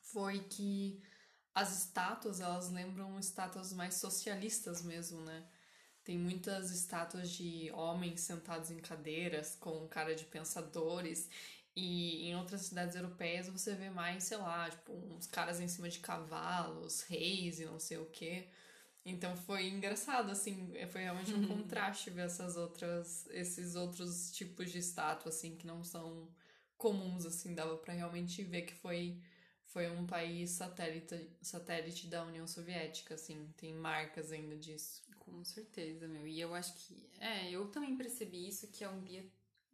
foi 0.00 0.40
que 0.40 1.00
as 1.54 1.84
estátuas, 1.84 2.40
elas 2.40 2.70
lembram 2.70 3.18
estátuas 3.18 3.72
mais 3.72 3.94
socialistas 3.94 4.82
mesmo, 4.82 5.20
né? 5.22 5.46
Tem 6.04 6.16
muitas 6.16 6.70
estátuas 6.70 7.30
de 7.30 7.70
homens 7.72 8.22
sentados 8.22 8.70
em 8.70 8.78
cadeiras 8.78 9.56
com 9.56 9.86
cara 9.88 10.14
de 10.14 10.24
pensadores 10.24 11.28
e 11.78 12.28
em 12.28 12.34
outras 12.34 12.62
cidades 12.62 12.96
europeias 12.96 13.48
você 13.48 13.72
vê 13.74 13.88
mais, 13.88 14.24
sei 14.24 14.36
lá, 14.36 14.68
tipo, 14.68 14.92
uns 14.92 15.28
caras 15.28 15.60
em 15.60 15.68
cima 15.68 15.88
de 15.88 16.00
cavalos, 16.00 17.02
reis 17.02 17.60
e 17.60 17.64
não 17.66 17.78
sei 17.78 17.98
o 17.98 18.06
quê. 18.06 18.48
Então 19.04 19.36
foi 19.36 19.68
engraçado, 19.68 20.30
assim, 20.32 20.72
é, 20.74 20.88
foi 20.88 21.02
realmente 21.02 21.32
um 21.32 21.46
contraste 21.46 22.10
ver 22.10 22.22
essas 22.22 22.56
outras, 22.56 23.26
esses 23.30 23.76
outros 23.76 24.32
tipos 24.32 24.72
de 24.72 24.78
estátua, 24.78 25.28
assim, 25.28 25.54
que 25.56 25.66
não 25.68 25.84
são 25.84 26.28
comuns, 26.76 27.24
assim, 27.24 27.54
dava 27.54 27.76
para 27.76 27.94
realmente 27.94 28.42
ver 28.42 28.62
que 28.62 28.74
foi, 28.74 29.22
foi 29.66 29.88
um 29.88 30.04
país 30.04 30.50
satélite, 30.50 31.30
satélite 31.40 32.08
da 32.08 32.24
União 32.24 32.46
Soviética, 32.48 33.14
assim, 33.14 33.48
tem 33.56 33.72
marcas 33.72 34.32
ainda 34.32 34.56
disso. 34.56 35.02
Com 35.20 35.44
certeza, 35.44 36.08
meu. 36.08 36.26
E 36.26 36.40
eu 36.40 36.54
acho 36.54 36.74
que. 36.74 37.08
É, 37.20 37.50
eu 37.50 37.68
também 37.68 37.96
percebi 37.96 38.48
isso, 38.48 38.66
que 38.68 38.82
a 38.82 38.90
Hungria, 38.90 39.24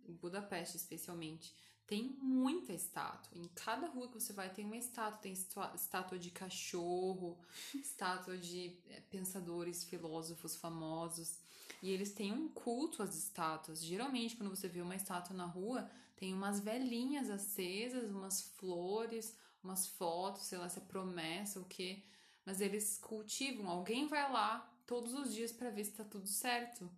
Budapeste 0.07 0.77
especialmente, 0.77 1.55
tem 1.87 2.17
muita 2.21 2.73
estátua. 2.73 3.37
Em 3.37 3.49
cada 3.55 3.89
rua 3.89 4.09
que 4.09 4.15
você 4.15 4.33
vai 4.33 4.53
tem 4.53 4.65
uma 4.65 4.77
estátua. 4.77 5.21
Tem 5.21 5.33
estátua 5.33 6.19
de 6.19 6.31
cachorro, 6.31 7.39
estátua 7.75 8.39
de 8.39 8.77
é, 8.89 9.01
pensadores, 9.11 9.85
filósofos 9.85 10.57
famosos. 10.57 11.39
E 11.83 11.91
eles 11.91 12.13
têm 12.13 12.33
um 12.33 12.49
culto 12.49 13.03
às 13.03 13.15
estátuas. 13.15 13.85
Geralmente, 13.85 14.37
quando 14.37 14.49
você 14.49 14.69
vê 14.69 14.81
uma 14.81 14.97
estátua 14.97 15.37
na 15.37 15.45
rua, 15.45 15.91
tem 16.17 16.33
umas 16.33 16.61
velhinhas 16.61 17.29
acesas, 17.29 18.11
umas 18.11 18.41
flores, 18.41 19.37
umas 19.63 19.87
fotos, 19.87 20.45
sei 20.45 20.59
lá 20.59 20.69
se 20.69 20.79
é 20.79 20.83
promessa 20.83 21.59
ou 21.59 21.67
o 21.67 21.69
quê. 21.69 22.03
Mas 22.47 22.61
eles 22.61 22.99
cultivam. 22.99 23.69
Alguém 23.69 24.07
vai 24.07 24.31
lá 24.33 24.71
todos 24.87 25.13
os 25.13 25.35
dias 25.35 25.53
para 25.53 25.71
ver 25.71 25.85
se 25.85 25.93
tá 25.93 26.05
tudo 26.05 26.27
certo. 26.27 26.91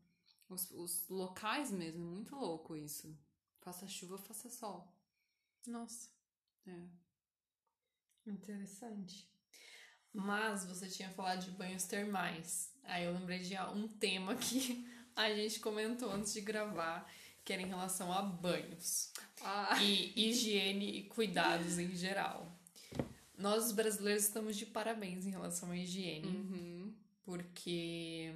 Os, 0.49 0.71
os 0.71 1.09
locais 1.09 1.73
mesmo, 1.73 2.05
muito 2.05 2.37
louco 2.37 2.77
isso. 2.77 3.13
Faça 3.67 3.89
chuva, 3.89 4.17
faça 4.17 4.49
sol. 4.49 4.87
Nossa. 5.67 6.09
É. 6.69 8.31
Interessante. 8.31 9.29
Mas 10.13 10.65
você 10.65 10.89
tinha 10.89 11.11
falado 11.11 11.45
de 11.45 11.51
banhos 11.51 11.83
termais. 11.83 12.73
Aí 12.85 13.07
eu 13.07 13.13
lembrei 13.13 13.41
de 13.41 13.59
um 13.75 13.89
tema 13.89 14.37
que 14.37 14.89
a 15.17 15.35
gente 15.35 15.59
comentou 15.59 16.13
antes 16.13 16.33
de 16.33 16.43
gravar, 16.43 17.11
que 17.45 17.53
era 17.53 17.61
em 17.61 17.67
relação 17.67 18.13
a 18.13 18.23
banhos. 18.23 19.13
Ah. 19.43 19.83
E 19.83 20.13
higiene 20.15 20.99
e 20.99 21.09
cuidados 21.09 21.77
em 21.81 21.93
geral. 21.97 22.57
Nós, 23.37 23.65
os 23.65 23.73
brasileiros, 23.73 24.23
estamos 24.23 24.57
de 24.57 24.65
parabéns 24.65 25.27
em 25.27 25.31
relação 25.31 25.73
à 25.73 25.77
higiene. 25.77 26.29
Uhum 26.29 27.07
porque 27.27 28.33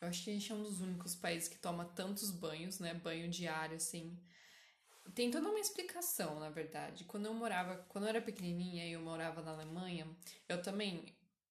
eu 0.00 0.08
acho 0.08 0.24
que 0.24 0.30
a 0.30 0.32
gente 0.32 0.50
é 0.50 0.54
um 0.54 0.62
dos 0.62 0.80
únicos 0.80 1.14
países 1.14 1.48
que 1.48 1.58
toma 1.58 1.84
tantos 1.84 2.30
banhos, 2.30 2.78
né? 2.78 2.94
Banho 2.94 3.28
diário, 3.28 3.76
assim. 3.76 4.18
Tem 5.14 5.30
toda 5.30 5.48
uma 5.48 5.60
explicação, 5.60 6.40
na 6.40 6.48
verdade. 6.48 7.04
Quando 7.04 7.26
eu 7.26 7.34
morava, 7.34 7.76
quando 7.88 8.04
eu 8.04 8.10
era 8.10 8.22
pequenininha 8.22 8.86
e 8.86 8.92
eu 8.92 9.00
morava 9.00 9.42
na 9.42 9.52
Alemanha, 9.52 10.06
eu 10.48 10.62
também 10.62 11.04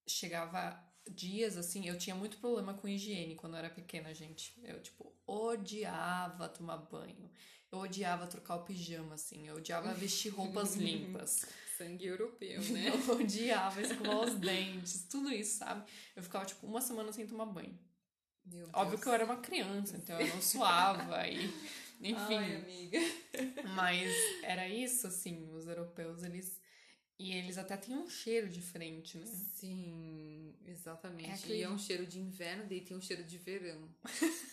chegava 0.07 0.81
dias 1.09 1.57
assim, 1.57 1.88
eu 1.88 1.97
tinha 1.97 2.15
muito 2.15 2.38
problema 2.38 2.73
com 2.73 2.88
higiene 2.88 3.35
quando 3.35 3.53
eu 3.53 3.59
era 3.59 3.69
pequena, 3.69 4.13
gente. 4.13 4.53
Eu, 4.63 4.81
tipo, 4.81 5.13
odiava 5.27 6.49
tomar 6.49 6.77
banho. 6.77 7.29
Eu 7.71 7.79
odiava 7.79 8.25
trocar 8.25 8.55
o 8.55 8.63
pijama, 8.63 9.13
assim. 9.13 9.47
Eu 9.47 9.57
odiava 9.57 9.93
vestir 9.93 10.29
roupas 10.29 10.73
limpas. 10.77 11.45
Sangue 11.77 12.07
europeu, 12.07 12.62
né? 12.62 12.89
Eu 13.07 13.15
odiava 13.15 13.81
escovar 13.81 14.21
os 14.21 14.33
dentes, 14.35 15.03
tudo 15.03 15.31
isso, 15.31 15.59
sabe? 15.59 15.89
Eu 16.13 16.21
ficava, 16.21 16.43
tipo, 16.45 16.67
uma 16.67 16.81
semana 16.81 17.13
sem 17.13 17.25
tomar 17.25 17.45
banho. 17.45 17.77
Meu 18.51 18.67
Óbvio 18.73 18.91
Deus. 18.91 19.01
que 19.01 19.07
eu 19.09 19.13
era 19.13 19.25
uma 19.25 19.38
criança, 19.38 19.97
então 19.97 20.19
eu 20.19 20.27
não 20.27 20.41
suava 20.41 21.27
e... 21.27 21.49
Enfim. 22.01 22.38
Ai, 22.38 22.55
amiga. 22.55 22.97
Mas 23.75 24.09
era 24.43 24.69
isso, 24.69 25.05
assim, 25.05 25.49
os 25.53 25.67
europeus, 25.67 26.23
eles 26.23 26.59
e 27.19 27.33
eles 27.33 27.57
até 27.57 27.75
têm 27.75 27.97
um 27.97 28.09
cheiro 28.09 28.47
diferente, 28.47 29.17
né? 29.17 29.25
Sim, 29.25 30.55
exatamente. 30.65 31.29
É 31.29 31.33
aquele... 31.33 31.59
E 31.59 31.63
é 31.63 31.69
um 31.69 31.77
cheiro 31.77 32.05
de 32.07 32.17
inverno, 32.17 32.63
daí 32.65 32.79
tem 32.79 32.95
um 32.95 33.01
cheiro 33.01 33.25
de 33.25 33.38
verão. 33.38 33.89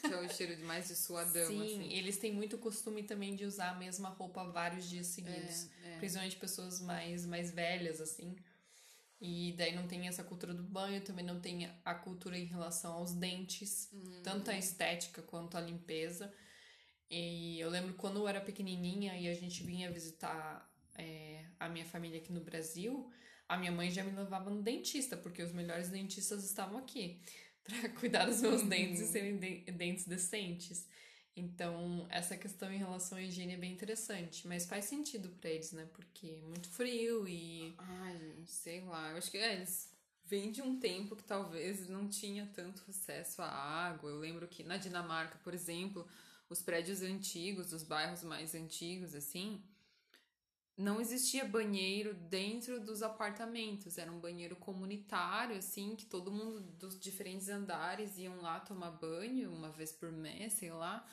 que 0.00 0.12
é 0.12 0.18
o 0.18 0.28
cheiro 0.28 0.56
de 0.56 0.64
mais 0.64 0.88
de 0.88 0.96
suadão, 0.96 1.46
Sim, 1.46 1.62
assim. 1.62 1.92
eles 1.92 2.18
têm 2.18 2.32
muito 2.32 2.59
costume 2.59 3.04
também 3.04 3.37
de 3.37 3.44
usar 3.44 3.70
a 3.70 3.74
mesma 3.76 4.09
roupa 4.09 4.42
vários 4.50 4.90
dias 4.90 5.06
seguidos. 5.06 5.70
É, 5.85 5.94
é. 5.94 5.98
Principalmente 5.98 6.37
pessoas 6.38 6.80
mais, 6.80 7.24
mais 7.24 7.52
velhas, 7.52 8.00
assim. 8.00 8.35
E 9.20 9.55
daí 9.57 9.74
não 9.74 9.87
tem 9.87 10.07
essa 10.07 10.22
cultura 10.22 10.52
do 10.52 10.62
banho, 10.62 11.00
também 11.00 11.24
não 11.24 11.40
tem 11.40 11.70
a 11.85 11.94
cultura 11.94 12.38
em 12.38 12.44
relação 12.44 12.92
aos 12.92 13.12
dentes. 13.12 13.90
Uhum. 13.92 14.22
Tanto 14.22 14.50
a 14.50 14.59
estética 14.59 15.22
quanto 15.22 15.57
a 15.57 15.61
limpeza. 15.61 16.33
E 17.11 17.59
eu 17.61 17.70
lembro 17.70 17.94
quando 17.94 18.18
eu 18.18 18.29
era 18.29 18.40
pequenininha 18.40 19.16
e 19.16 19.29
a 19.29 19.35
gente 19.35 19.62
vinha 19.62 19.90
visitar 19.90 20.70
é, 20.96 21.44
a 21.59 21.68
minha 21.68 21.85
família 21.85 22.18
aqui 22.18 22.33
no 22.33 22.40
Brasil, 22.40 23.11
a 23.48 23.57
minha 23.57 23.72
mãe 23.72 23.90
já 23.90 24.02
me 24.02 24.12
levava 24.12 24.50
no 24.50 24.62
dentista, 24.62 25.16
porque 25.16 25.42
os 25.42 25.52
melhores 25.52 25.88
dentistas 25.88 26.44
estavam 26.44 26.79
aqui 26.79 27.22
para 27.64 27.88
cuidar 27.90 28.26
dos 28.26 28.42
meus 28.42 28.62
uhum. 28.62 28.68
dentes 28.68 29.00
e 29.00 29.07
serem 29.07 29.38
de 29.38 29.61
dentes 29.72 30.07
decentes. 30.07 30.88
Então, 31.37 32.07
essa 32.09 32.35
questão 32.35 32.72
em 32.72 32.79
relação 32.79 33.18
à 33.18 33.22
higiene 33.22 33.53
é 33.53 33.57
bem 33.59 33.72
interessante, 33.72 34.49
mas 34.49 34.64
faz 34.64 34.87
sentido 34.87 35.29
para 35.29 35.51
eles, 35.51 35.70
né? 35.72 35.87
Porque 35.92 36.29
é 36.29 36.46
muito 36.46 36.70
frio 36.70 37.29
e. 37.29 37.75
Ai, 37.77 38.35
sei 38.46 38.81
lá. 38.81 39.11
Eu 39.11 39.18
acho 39.18 39.31
que 39.31 39.37
é, 39.37 39.53
eles 39.53 39.94
vêm 40.25 40.51
de 40.51 40.62
um 40.62 40.81
tempo 40.81 41.14
que 41.14 41.22
talvez 41.22 41.88
não 41.88 42.09
tinha 42.09 42.51
tanto 42.55 42.83
acesso 42.88 43.42
à 43.42 43.49
água. 43.49 44.09
Eu 44.09 44.18
lembro 44.18 44.49
que 44.49 44.64
na 44.64 44.79
Dinamarca, 44.79 45.38
por 45.44 45.53
exemplo, 45.53 46.09
os 46.49 46.62
prédios 46.62 47.03
antigos, 47.03 47.70
os 47.70 47.83
bairros 47.83 48.25
mais 48.25 48.55
antigos, 48.55 49.14
assim, 49.14 49.62
não 50.75 51.01
existia 51.01 51.44
banheiro 51.44 52.14
dentro 52.14 52.81
dos 52.81 53.03
apartamentos, 53.03 53.99
era 53.99 54.11
um 54.11 54.20
banheiro 54.20 54.57
comunitário, 54.57 55.57
assim, 55.57 55.94
que 55.96 56.07
todo 56.07 56.33
mundo 56.33 56.61
dos 56.61 56.99
diferentes 56.99 57.51
andares 57.51 58.16
iam 58.16 58.40
lá 58.40 58.59
tomar 58.61 58.90
banho 58.92 59.53
uma 59.53 59.70
vez 59.70 59.92
por 59.92 60.11
mês, 60.11 60.55
sei 60.55 60.70
lá. 60.70 61.07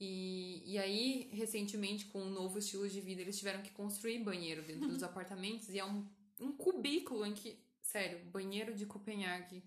E, 0.00 0.62
e 0.66 0.78
aí, 0.78 1.30
recentemente, 1.32 2.06
com 2.06 2.20
um 2.20 2.30
novo 2.30 2.58
estilo 2.58 2.88
de 2.88 3.00
vida, 3.00 3.22
eles 3.22 3.38
tiveram 3.38 3.62
que 3.62 3.70
construir 3.70 4.18
banheiro 4.18 4.62
dentro 4.62 4.88
dos 4.88 5.02
apartamentos 5.02 5.68
e 5.68 5.78
é 5.78 5.84
um, 5.84 6.06
um 6.40 6.52
cubículo 6.52 7.24
em 7.24 7.32
que, 7.32 7.58
sério, 7.80 8.24
banheiro 8.26 8.74
de 8.74 8.86
Copenhague 8.86 9.62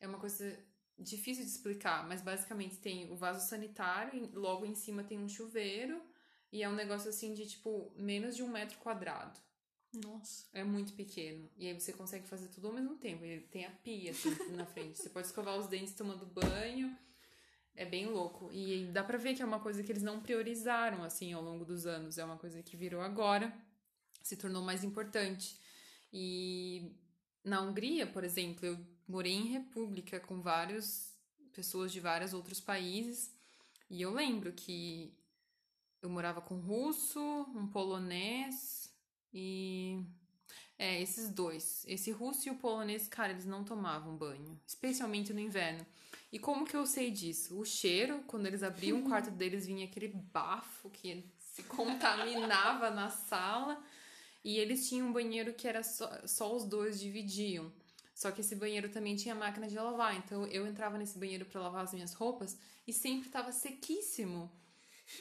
é 0.00 0.06
uma 0.06 0.18
coisa 0.18 0.56
difícil 0.98 1.44
de 1.44 1.50
explicar, 1.50 2.06
mas 2.06 2.22
basicamente 2.22 2.78
tem 2.78 3.10
o 3.10 3.16
vaso 3.16 3.48
sanitário, 3.48 4.30
logo 4.32 4.64
em 4.64 4.74
cima 4.74 5.02
tem 5.02 5.18
um 5.18 5.28
chuveiro 5.28 6.00
e 6.52 6.62
é 6.62 6.68
um 6.68 6.74
negócio 6.74 7.10
assim 7.10 7.34
de 7.34 7.46
tipo 7.46 7.92
menos 7.96 8.36
de 8.36 8.42
um 8.42 8.48
metro 8.48 8.78
quadrado. 8.78 9.38
Nossa. 9.92 10.46
É 10.52 10.64
muito 10.64 10.92
pequeno. 10.94 11.48
E 11.56 11.68
aí 11.68 11.74
você 11.74 11.92
consegue 11.92 12.26
fazer 12.26 12.48
tudo 12.48 12.68
ao 12.68 12.72
mesmo 12.72 12.96
tempo. 12.96 13.24
Ele 13.24 13.42
tem 13.42 13.64
a 13.64 13.70
pia 13.70 14.10
assim 14.10 14.30
na 14.54 14.66
frente. 14.66 14.98
Você 14.98 15.08
pode 15.08 15.26
escovar 15.26 15.56
os 15.58 15.68
dentes 15.68 15.94
tomando 15.94 16.26
banho. 16.26 16.96
É 17.76 17.84
bem 17.84 18.06
louco. 18.06 18.50
E 18.52 18.86
dá 18.92 19.02
pra 19.02 19.18
ver 19.18 19.34
que 19.34 19.42
é 19.42 19.44
uma 19.44 19.60
coisa 19.60 19.82
que 19.82 19.90
eles 19.90 20.02
não 20.02 20.20
priorizaram 20.20 21.02
assim 21.02 21.32
ao 21.32 21.42
longo 21.42 21.64
dos 21.64 21.86
anos. 21.86 22.18
É 22.18 22.24
uma 22.24 22.36
coisa 22.36 22.62
que 22.62 22.76
virou 22.76 23.00
agora, 23.00 23.52
se 24.22 24.36
tornou 24.36 24.62
mais 24.62 24.84
importante. 24.84 25.58
E 26.12 26.92
na 27.42 27.60
Hungria, 27.60 28.06
por 28.06 28.22
exemplo, 28.22 28.64
eu 28.64 28.78
morei 29.08 29.32
em 29.32 29.48
república 29.48 30.20
com 30.20 30.40
várias 30.40 31.12
pessoas 31.52 31.92
de 31.92 32.00
vários 32.00 32.32
outros 32.32 32.60
países. 32.60 33.32
E 33.90 34.00
eu 34.00 34.12
lembro 34.12 34.52
que 34.52 35.12
eu 36.00 36.08
morava 36.08 36.40
com 36.40 36.56
um 36.56 36.60
russo, 36.60 37.20
um 37.54 37.66
polonês 37.66 38.92
e. 39.32 40.00
É, 40.78 41.00
esses 41.00 41.30
dois. 41.30 41.84
Esse 41.86 42.10
russo 42.10 42.48
e 42.48 42.50
o 42.50 42.56
polonês, 42.56 43.08
cara, 43.08 43.32
eles 43.32 43.46
não 43.46 43.64
tomavam 43.64 44.16
banho, 44.16 44.60
especialmente 44.66 45.32
no 45.32 45.40
inverno. 45.40 45.86
E 46.34 46.38
como 46.40 46.64
que 46.64 46.76
eu 46.76 46.84
sei 46.84 47.12
disso? 47.12 47.56
O 47.56 47.64
cheiro, 47.64 48.20
quando 48.26 48.46
eles 48.46 48.64
abriam 48.64 48.98
o 48.98 49.04
quarto 49.04 49.30
deles, 49.30 49.68
vinha 49.68 49.84
aquele 49.84 50.08
bafo 50.08 50.90
que 50.90 51.24
se 51.38 51.62
contaminava 51.62 52.90
na 52.90 53.08
sala. 53.08 53.80
E 54.42 54.58
eles 54.58 54.88
tinham 54.88 55.06
um 55.06 55.12
banheiro 55.12 55.54
que 55.54 55.68
era 55.68 55.84
só, 55.84 56.10
só 56.26 56.52
os 56.52 56.64
dois 56.64 56.98
dividiam. 56.98 57.72
Só 58.12 58.32
que 58.32 58.40
esse 58.40 58.56
banheiro 58.56 58.88
também 58.88 59.14
tinha 59.14 59.32
máquina 59.32 59.68
de 59.68 59.76
lavar. 59.76 60.16
Então 60.16 60.44
eu 60.48 60.66
entrava 60.66 60.98
nesse 60.98 61.16
banheiro 61.16 61.44
para 61.44 61.60
lavar 61.60 61.84
as 61.84 61.94
minhas 61.94 62.12
roupas 62.14 62.58
e 62.84 62.92
sempre 62.92 63.28
estava 63.28 63.52
sequíssimo. 63.52 64.50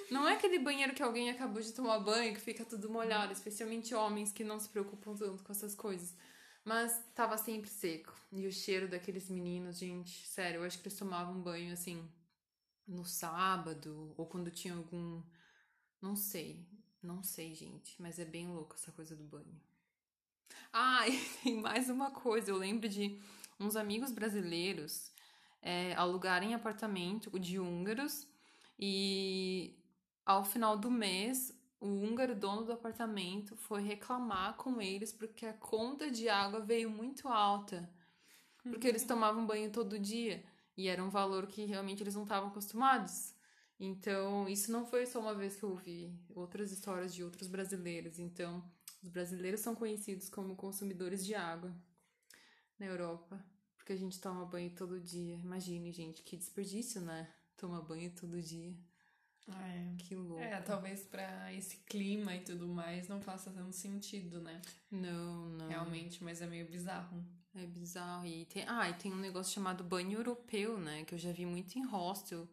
Não 0.10 0.28
é 0.28 0.34
aquele 0.34 0.58
banheiro 0.58 0.95
que 0.95 1.04
alguém 1.04 1.30
acabou 1.30 1.62
de 1.62 1.73
tomar 1.73 1.99
banho 1.99 2.34
que 2.34 2.41
fica 2.41 2.65
tudo 2.65 2.89
molhado, 2.89 3.32
especialmente 3.32 3.93
homens 3.93 4.32
que 4.32 4.43
não 4.43 4.60
se 4.60 4.67
preocupam 4.67 5.15
tanto 5.15 5.43
com 5.43 5.52
essas 5.52 5.76
coisas. 5.76 6.15
Mas 6.63 7.04
tava 7.13 7.38
sempre 7.38 7.69
seco. 7.69 8.13
E 8.32 8.47
o 8.47 8.52
cheiro 8.52 8.88
daqueles 8.88 9.30
meninos, 9.30 9.78
gente, 9.78 10.26
sério, 10.28 10.62
eu 10.62 10.65
acho 10.65 10.80
que 10.80 10.88
eles 10.88 10.97
tomavam 10.97 11.41
banho 11.41 11.74
assim 11.74 12.07
no 12.88 13.05
sábado 13.05 14.14
ou 14.18 14.26
quando 14.26 14.51
tinha 14.51 14.74
algum. 14.74 15.22
Não 16.01 16.16
sei. 16.16 16.66
Não 17.01 17.22
sei, 17.22 17.53
gente. 17.53 18.01
Mas 18.01 18.18
é 18.20 18.26
bem 18.26 18.47
louco 18.47 18.76
essa 18.76 18.91
coisa 18.91 19.16
do 19.16 19.24
banho. 19.24 19.61
Ah, 20.72 21.07
e 21.09 21.18
tem 21.43 21.61
mais 21.61 21.89
uma 21.89 22.11
coisa. 22.11 22.49
Eu 22.49 22.57
lembro 22.57 22.88
de 22.88 23.20
uns 23.59 23.76
amigos 23.76 24.11
brasileiros 24.11 25.11
é, 25.61 25.93
alugarem 25.95 26.53
apartamento 26.53 27.38
de 27.39 27.59
húngaros 27.59 28.28
e 28.80 29.78
ao 30.26 30.43
final 30.43 30.78
do 30.78 30.89
mês, 30.89 31.53
o 31.84 31.88
húngaro 31.88 32.34
dono 32.34 32.63
do 32.63 32.71
apartamento 32.71 33.57
foi 33.57 33.81
reclamar 33.81 34.55
com 34.55 34.81
eles 34.81 35.11
porque 35.11 35.45
a 35.45 35.53
conta 35.53 36.09
de 36.09 36.29
água 36.29 36.61
veio 36.61 36.89
muito 36.89 37.27
alta. 37.27 37.89
Porque 38.63 38.88
eles 38.88 39.03
tomavam 39.03 39.45
banho 39.45 39.69
todo 39.69 39.99
dia 39.99 40.41
e 40.77 40.88
era 40.88 41.03
um 41.03 41.09
valor 41.09 41.45
que 41.45 41.65
realmente 41.65 42.01
eles 42.01 42.15
não 42.15 42.23
estavam 42.23 42.49
acostumados. 42.49 43.36
Então, 43.77 44.47
isso 44.47 44.71
não 44.71 44.86
foi 44.86 45.05
só 45.05 45.19
uma 45.19 45.36
vez 45.36 45.57
que 45.57 45.63
eu 45.63 45.71
ouvi 45.71 46.17
outras 46.29 46.71
histórias 46.71 47.13
de 47.13 47.21
outros 47.21 47.49
brasileiros. 47.49 48.17
Então, 48.17 48.63
Os 49.03 49.09
brasileiros 49.09 49.59
são 49.59 49.75
conhecidos 49.75 50.29
como 50.29 50.55
consumidores 50.55 51.25
de 51.25 51.36
água 51.36 51.75
na 52.79 52.86
Europa, 52.86 53.45
porque 53.75 53.91
a 53.91 53.97
gente 53.97 54.19
toma 54.21 54.45
banho 54.45 54.73
todo 54.73 54.97
dia. 55.01 55.36
Imagine, 55.36 55.91
gente, 55.91 56.23
que 56.23 56.38
desperdício, 56.38 57.01
né? 57.01 57.29
Tomar 57.57 57.81
banho 57.81 58.15
todo 58.15 58.41
dia. 58.41 58.73
É. 59.47 59.95
Que 59.97 60.15
louco. 60.15 60.41
É, 60.41 60.61
talvez 60.61 61.03
para 61.03 61.53
esse 61.53 61.77
clima 61.85 62.35
e 62.35 62.41
tudo 62.41 62.67
mais 62.67 63.07
não 63.07 63.21
faça 63.21 63.51
tanto 63.51 63.73
sentido, 63.73 64.39
né? 64.41 64.61
Não, 64.89 65.49
não. 65.49 65.67
Realmente, 65.67 66.23
mas 66.23 66.41
é 66.41 66.47
meio 66.47 66.67
bizarro. 66.69 67.23
É 67.55 67.65
bizarro. 67.65 68.25
E 68.25 68.45
tem, 68.45 68.63
ah, 68.67 68.89
e 68.89 68.93
tem 68.93 69.11
um 69.11 69.17
negócio 69.17 69.53
chamado 69.53 69.83
banho 69.83 70.17
europeu, 70.17 70.77
né? 70.77 71.03
Que 71.03 71.15
eu 71.15 71.19
já 71.19 71.31
vi 71.31 71.45
muito 71.45 71.77
em 71.77 71.85
hostel. 71.85 72.47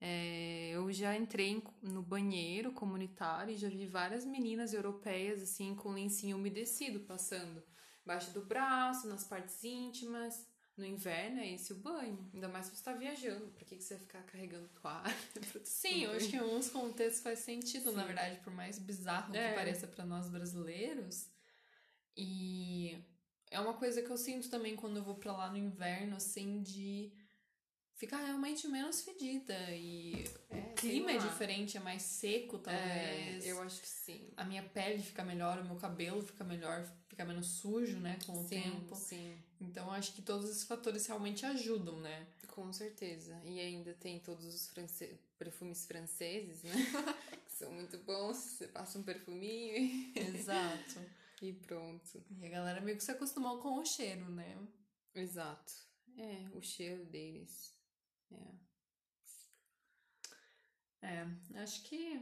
É, 0.00 0.70
eu 0.72 0.92
já 0.92 1.16
entrei 1.16 1.60
no 1.82 2.02
banheiro 2.02 2.72
comunitário 2.72 3.52
e 3.52 3.56
já 3.56 3.68
vi 3.68 3.86
várias 3.86 4.24
meninas 4.24 4.72
europeias, 4.72 5.42
assim, 5.42 5.74
com 5.74 5.90
lencinho 5.90 6.36
umedecido 6.36 7.00
passando 7.00 7.62
embaixo 8.04 8.32
do 8.32 8.44
braço, 8.44 9.08
nas 9.08 9.24
partes 9.24 9.62
íntimas. 9.64 10.47
No 10.78 10.86
inverno 10.86 11.40
é 11.40 11.52
esse 11.52 11.72
o 11.72 11.76
banho. 11.76 12.30
Ainda 12.32 12.48
mais 12.48 12.66
se 12.66 12.76
você 12.76 12.84
tá 12.84 12.92
viajando. 12.92 13.48
Pra 13.48 13.64
que, 13.64 13.76
que 13.76 13.82
você 13.82 13.96
vai 13.96 14.04
ficar 14.04 14.22
carregando 14.22 14.68
toalha? 14.80 15.16
Sim, 15.64 16.04
eu 16.04 16.12
acho 16.12 16.28
que 16.28 16.36
em 16.36 16.38
alguns 16.38 16.70
contextos 16.70 17.20
faz 17.20 17.40
sentido, 17.40 17.90
Sim. 17.90 17.96
na 17.96 18.04
verdade, 18.04 18.38
por 18.44 18.52
mais 18.52 18.78
bizarro 18.78 19.34
é. 19.34 19.48
que 19.48 19.54
pareça 19.56 19.88
para 19.88 20.06
nós 20.06 20.28
brasileiros. 20.28 21.28
E 22.16 22.96
é 23.50 23.58
uma 23.58 23.74
coisa 23.74 24.02
que 24.02 24.10
eu 24.10 24.16
sinto 24.16 24.48
também 24.48 24.76
quando 24.76 24.98
eu 24.98 25.02
vou 25.02 25.16
para 25.16 25.32
lá 25.32 25.50
no 25.50 25.56
inverno, 25.56 26.16
assim, 26.16 26.62
de 26.62 27.12
ficar 27.98 28.18
realmente 28.18 28.66
menos 28.68 29.02
fedida 29.02 29.58
e 29.72 30.24
é, 30.48 30.56
o 30.56 30.74
clima 30.74 31.10
é 31.10 31.18
diferente, 31.18 31.76
é 31.76 31.80
mais 31.80 32.02
seco 32.02 32.56
talvez. 32.58 33.44
É, 33.44 33.50
eu 33.50 33.60
acho 33.60 33.80
que 33.80 33.88
sim. 33.88 34.30
A 34.36 34.44
minha 34.44 34.62
pele 34.62 35.02
fica 35.02 35.24
melhor, 35.24 35.58
o 35.58 35.64
meu 35.64 35.74
cabelo 35.74 36.22
fica 36.22 36.44
melhor, 36.44 36.88
fica 37.08 37.24
menos 37.24 37.46
sujo, 37.48 37.98
né, 37.98 38.16
com 38.24 38.32
o 38.32 38.42
sim, 38.42 38.62
tempo. 38.62 38.94
Sim. 38.94 39.36
Então 39.60 39.90
acho 39.90 40.12
que 40.12 40.22
todos 40.22 40.48
esses 40.48 40.62
fatores 40.62 41.04
realmente 41.06 41.44
ajudam, 41.44 42.00
né? 42.00 42.26
Com 42.46 42.72
certeza. 42.72 43.40
E 43.44 43.58
ainda 43.58 43.92
tem 43.94 44.20
todos 44.20 44.46
os 44.46 44.68
france... 44.68 45.18
perfumes 45.36 45.84
franceses, 45.84 46.62
né? 46.62 46.72
que 47.46 47.52
são 47.52 47.72
muito 47.72 47.98
bons. 47.98 48.36
Você 48.36 48.68
passa 48.68 48.98
um 48.98 49.02
perfuminho 49.02 49.76
e... 49.76 50.12
Exato. 50.16 51.00
e 51.42 51.52
pronto. 51.52 52.22
E 52.40 52.46
a 52.46 52.48
galera 52.48 52.80
meio 52.80 52.96
que 52.96 53.04
se 53.04 53.10
acostumou 53.10 53.58
com 53.58 53.78
o 53.78 53.84
cheiro, 53.84 54.28
né? 54.30 54.56
Exato. 55.14 55.72
É, 56.16 56.46
o 56.56 56.62
cheiro 56.62 57.04
deles. 57.04 57.77
É. 58.32 58.58
É, 61.02 61.26
acho 61.62 61.82
que. 61.84 62.20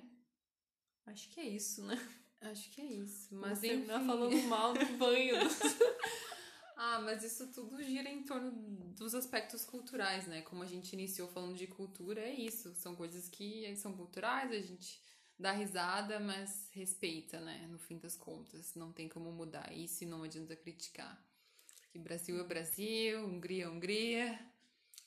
Acho 1.07 1.29
que 1.31 1.41
é 1.41 1.49
isso, 1.49 1.85
né? 1.85 1.97
Acho 2.41 2.71
que 2.71 2.81
é 2.81 2.85
isso. 2.85 3.35
Mas 3.35 3.59
Você 3.59 3.75
enfim... 3.75 3.87
falando 3.87 4.37
mal 4.49 4.73
do 4.73 4.87
banho. 4.99 5.37
ah, 6.77 7.01
mas 7.01 7.23
isso 7.25 7.51
tudo 7.53 7.83
gira 7.83 8.09
em 8.09 8.23
torno 8.25 8.51
dos 8.95 9.15
aspectos 9.15 9.65
culturais, 9.65 10.27
né? 10.27 10.43
Como 10.43 10.63
a 10.63 10.67
gente 10.67 10.93
iniciou 10.93 11.29
falando 11.29 11.57
de 11.57 11.67
cultura, 11.67 12.21
é 12.21 12.35
isso. 12.35 12.75
São 12.75 12.95
coisas 12.95 13.29
que 13.29 13.75
são 13.77 13.97
culturais, 13.97 14.51
a 14.53 14.61
gente 14.61 15.01
dá 15.39 15.53
risada, 15.53 16.19
mas 16.21 16.69
respeita, 16.73 17.41
né? 17.41 17.67
No 17.71 17.79
fim 17.79 17.99
das 17.99 18.17
contas. 18.17 18.75
Não 18.75 18.93
tem 18.93 19.09
como 19.09 19.33
mudar 19.33 19.73
isso 19.73 20.05
e 20.05 20.07
não 20.07 20.23
adianta 20.23 20.55
criticar. 20.57 21.25
Porque 21.83 21.99
Brasil 21.99 22.39
é 22.39 22.45
Brasil, 22.45 23.25
Hungria 23.27 23.65
é 23.65 23.69
Hungria. 23.69 24.56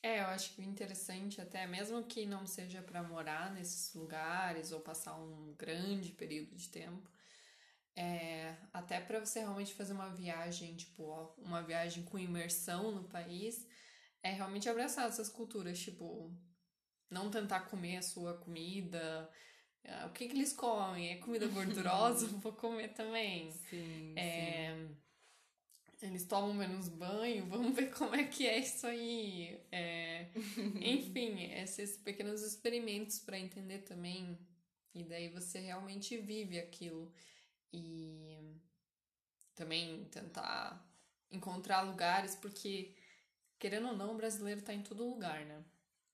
É, 0.01 0.21
eu 0.21 0.25
acho 0.27 0.53
que 0.53 0.61
o 0.61 0.63
interessante, 0.63 1.41
até 1.41 1.67
mesmo 1.67 2.03
que 2.03 2.25
não 2.25 2.47
seja 2.47 2.81
para 2.81 3.03
morar 3.03 3.53
nesses 3.53 3.93
lugares 3.93 4.71
ou 4.71 4.79
passar 4.79 5.15
um 5.15 5.53
grande 5.57 6.11
período 6.13 6.55
de 6.55 6.69
tempo, 6.69 7.09
é, 7.95 8.55
até 8.71 9.01
para 9.01 9.19
você 9.19 9.39
realmente 9.39 9.73
fazer 9.73 9.91
uma 9.91 10.09
viagem, 10.09 10.73
tipo, 10.75 11.03
uma 11.37 11.61
viagem 11.61 12.03
com 12.03 12.17
imersão 12.17 12.93
no 12.93 13.03
país, 13.09 13.67
é 14.23 14.31
realmente 14.31 14.69
abraçar 14.69 15.07
essas 15.09 15.27
culturas, 15.27 15.77
tipo, 15.79 16.33
não 17.09 17.29
tentar 17.29 17.61
comer 17.61 17.97
a 17.97 18.01
sua 18.01 18.37
comida. 18.37 19.29
É, 19.83 20.05
o 20.05 20.11
que, 20.11 20.27
que 20.27 20.33
eles 20.33 20.53
comem? 20.53 21.11
É 21.11 21.17
comida 21.17 21.45
gordurosa? 21.47 22.27
Vou 22.39 22.53
comer 22.53 22.89
também. 22.93 23.51
Sim, 23.51 24.13
é, 24.17 24.75
sim 24.75 25.08
eles 26.01 26.25
tomam 26.25 26.53
menos 26.53 26.89
banho, 26.89 27.45
vamos 27.49 27.75
ver 27.75 27.91
como 27.91 28.15
é 28.15 28.23
que 28.23 28.47
é 28.47 28.57
isso 28.59 28.87
aí. 28.87 29.59
É, 29.71 30.27
enfim, 30.81 31.43
esses 31.53 31.97
pequenos 31.97 32.41
experimentos 32.41 33.19
para 33.19 33.39
entender 33.39 33.79
também. 33.79 34.37
E 34.93 35.03
daí 35.03 35.29
você 35.29 35.59
realmente 35.59 36.17
vive 36.17 36.59
aquilo. 36.59 37.11
E 37.71 38.37
também 39.55 40.05
tentar 40.05 40.83
encontrar 41.29 41.81
lugares, 41.81 42.35
porque, 42.35 42.95
querendo 43.59 43.89
ou 43.89 43.95
não, 43.95 44.13
o 44.13 44.17
brasileiro 44.17 44.61
tá 44.61 44.73
em 44.73 44.81
todo 44.81 45.07
lugar, 45.07 45.45
né? 45.45 45.63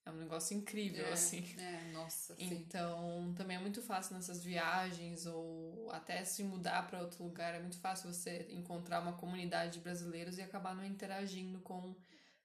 É 0.06 0.12
um 0.12 0.18
negócio 0.18 0.56
incrível, 0.56 1.06
é, 1.08 1.14
assim. 1.14 1.43
É, 1.58 1.91
nossa. 1.91 2.36
Então, 2.38 3.26
sim. 3.28 3.34
também 3.34 3.58
é 3.58 3.60
muito 3.60 3.82
fácil 3.82 4.16
nessas 4.16 4.43
viagens 4.43 5.26
ou 5.26 5.89
até 5.91 6.24
se 6.24 6.43
mudar 6.43 6.88
para 6.88 7.01
outro 7.01 7.24
lugar. 7.24 7.56
É 7.56 7.60
muito 7.60 7.80
fácil 7.80 8.14
você 8.14 8.45
encontrar 8.51 9.01
uma 9.01 9.14
comunidade 9.14 9.74
de 9.74 9.80
brasileiros 9.80 10.38
e 10.38 10.43
acabar 10.43 10.76
não 10.76 10.86
interagindo 10.86 11.60
com 11.62 11.95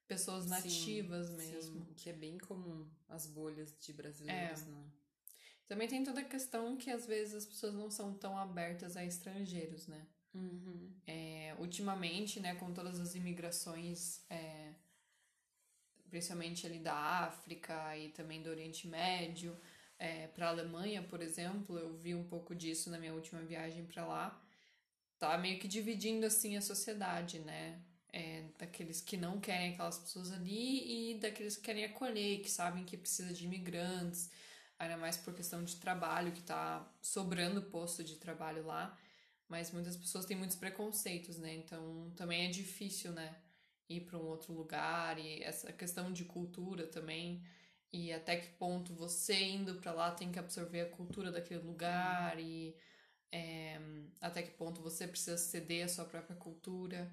pessoas 0.09 0.47
nativas 0.47 1.27
sim, 1.27 1.37
mesmo. 1.37 1.85
Sim, 1.85 1.95
que 1.95 2.09
é 2.09 2.15
bem 2.15 2.39
comum 2.39 2.89
as 3.09 3.27
bolhas 3.27 3.77
de 3.79 3.93
brasileiros, 3.93 4.63
é. 4.63 4.65
né? 4.67 4.85
Também 5.69 5.87
tem 5.87 6.03
toda 6.03 6.23
a 6.23 6.25
questão 6.25 6.77
que 6.77 6.91
às 6.91 7.07
vezes 7.07 7.35
as 7.35 7.47
pessoas 7.47 7.75
não 7.75 7.91
são 7.91 8.15
tão 8.15 8.37
abertas 8.37 8.97
a 8.97 9.05
estrangeiros, 9.05 9.87
né? 9.87 10.05
Uhum. 10.35 10.93
É, 11.07 11.55
ultimamente, 11.59 12.41
né, 12.41 12.55
com 12.55 12.73
todas 12.73 12.99
as 12.99 13.15
imigrações. 13.15 14.25
É, 14.31 14.73
principalmente 16.11 16.67
ali 16.67 16.79
da 16.79 16.95
África 16.95 17.97
e 17.97 18.09
também 18.11 18.43
do 18.43 18.51
Oriente 18.51 18.87
Médio, 18.89 19.57
é, 19.99 20.27
para 20.29 20.47
a 20.47 20.51
Alemanha, 20.51 21.03
por 21.03 21.21
exemplo, 21.23 21.79
eu 21.79 21.95
vi 21.99 22.15
um 22.15 22.25
pouco 22.25 22.55
disso 22.55 22.91
na 22.91 22.99
minha 22.99 23.15
última 23.15 23.43
viagem 23.43 23.85
para 23.85 24.07
lá. 24.07 24.43
Tá 25.19 25.37
meio 25.39 25.59
que 25.61 25.69
dividindo 25.69 26.27
assim 26.27 26.57
a 26.57 26.63
sociedade, 26.63 27.39
né? 27.41 27.79
É, 28.13 28.45
daqueles 28.59 29.01
que 29.01 29.17
não 29.17 29.39
querem 29.39 29.75
aquelas 29.75 29.99
pessoas 29.99 30.33
ali 30.33 31.13
e 31.13 31.19
daqueles 31.21 31.57
que 31.57 31.63
querem 31.63 31.85
acolher, 31.85 32.41
que 32.41 32.51
sabem 32.51 32.85
que 32.85 32.97
precisa 32.97 33.33
de 33.33 33.45
imigrantes, 33.45 34.31
ainda 34.79 34.97
mais 34.97 35.17
por 35.17 35.35
questão 35.35 35.63
de 35.63 35.77
trabalho, 35.77 36.33
que 36.33 36.43
tá 36.43 36.91
sobrando 37.03 37.63
posto 37.63 38.03
de 38.03 38.17
trabalho 38.17 38.65
lá. 38.67 38.99
Mas 39.49 39.71
muitas 39.71 39.97
pessoas 39.97 40.25
têm 40.25 40.37
muitos 40.37 40.57
preconceitos, 40.57 41.39
né? 41.39 41.55
Então 41.55 42.11
também 42.17 42.47
é 42.47 42.51
difícil, 42.51 43.13
né? 43.13 43.37
Ir 43.91 44.03
para 44.03 44.17
um 44.19 44.27
outro 44.27 44.55
lugar 44.55 45.19
e 45.19 45.43
essa 45.43 45.73
questão 45.73 46.13
de 46.13 46.25
cultura 46.25 46.87
também 46.87 47.43
e 47.93 48.13
até 48.13 48.37
que 48.37 48.49
ponto 48.51 48.95
você 48.95 49.35
indo 49.35 49.75
para 49.75 49.93
lá 49.93 50.13
tem 50.13 50.31
que 50.31 50.39
absorver 50.39 50.83
a 50.83 50.91
cultura 50.91 51.33
daquele 51.33 51.61
lugar 51.61 52.39
e 52.39 52.75
é, 53.33 53.81
até 54.21 54.43
que 54.43 54.53
ponto 54.53 54.81
você 54.81 55.07
precisa 55.09 55.37
ceder 55.37 55.85
a 55.85 55.89
sua 55.89 56.05
própria 56.05 56.37
cultura. 56.37 57.13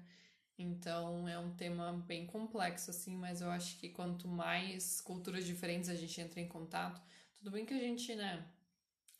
Então 0.58 1.28
é 1.28 1.38
um 1.38 1.54
tema 1.54 1.92
bem 2.06 2.26
complexo, 2.26 2.90
assim, 2.90 3.16
mas 3.16 3.40
eu 3.40 3.50
acho 3.50 3.78
que 3.78 3.88
quanto 3.88 4.26
mais 4.28 5.00
culturas 5.00 5.44
diferentes 5.44 5.88
a 5.88 5.94
gente 5.94 6.20
entra 6.20 6.40
em 6.40 6.48
contato, 6.48 7.00
tudo 7.36 7.50
bem 7.52 7.64
que 7.64 7.74
a 7.74 7.78
gente, 7.78 8.14
né, 8.16 8.44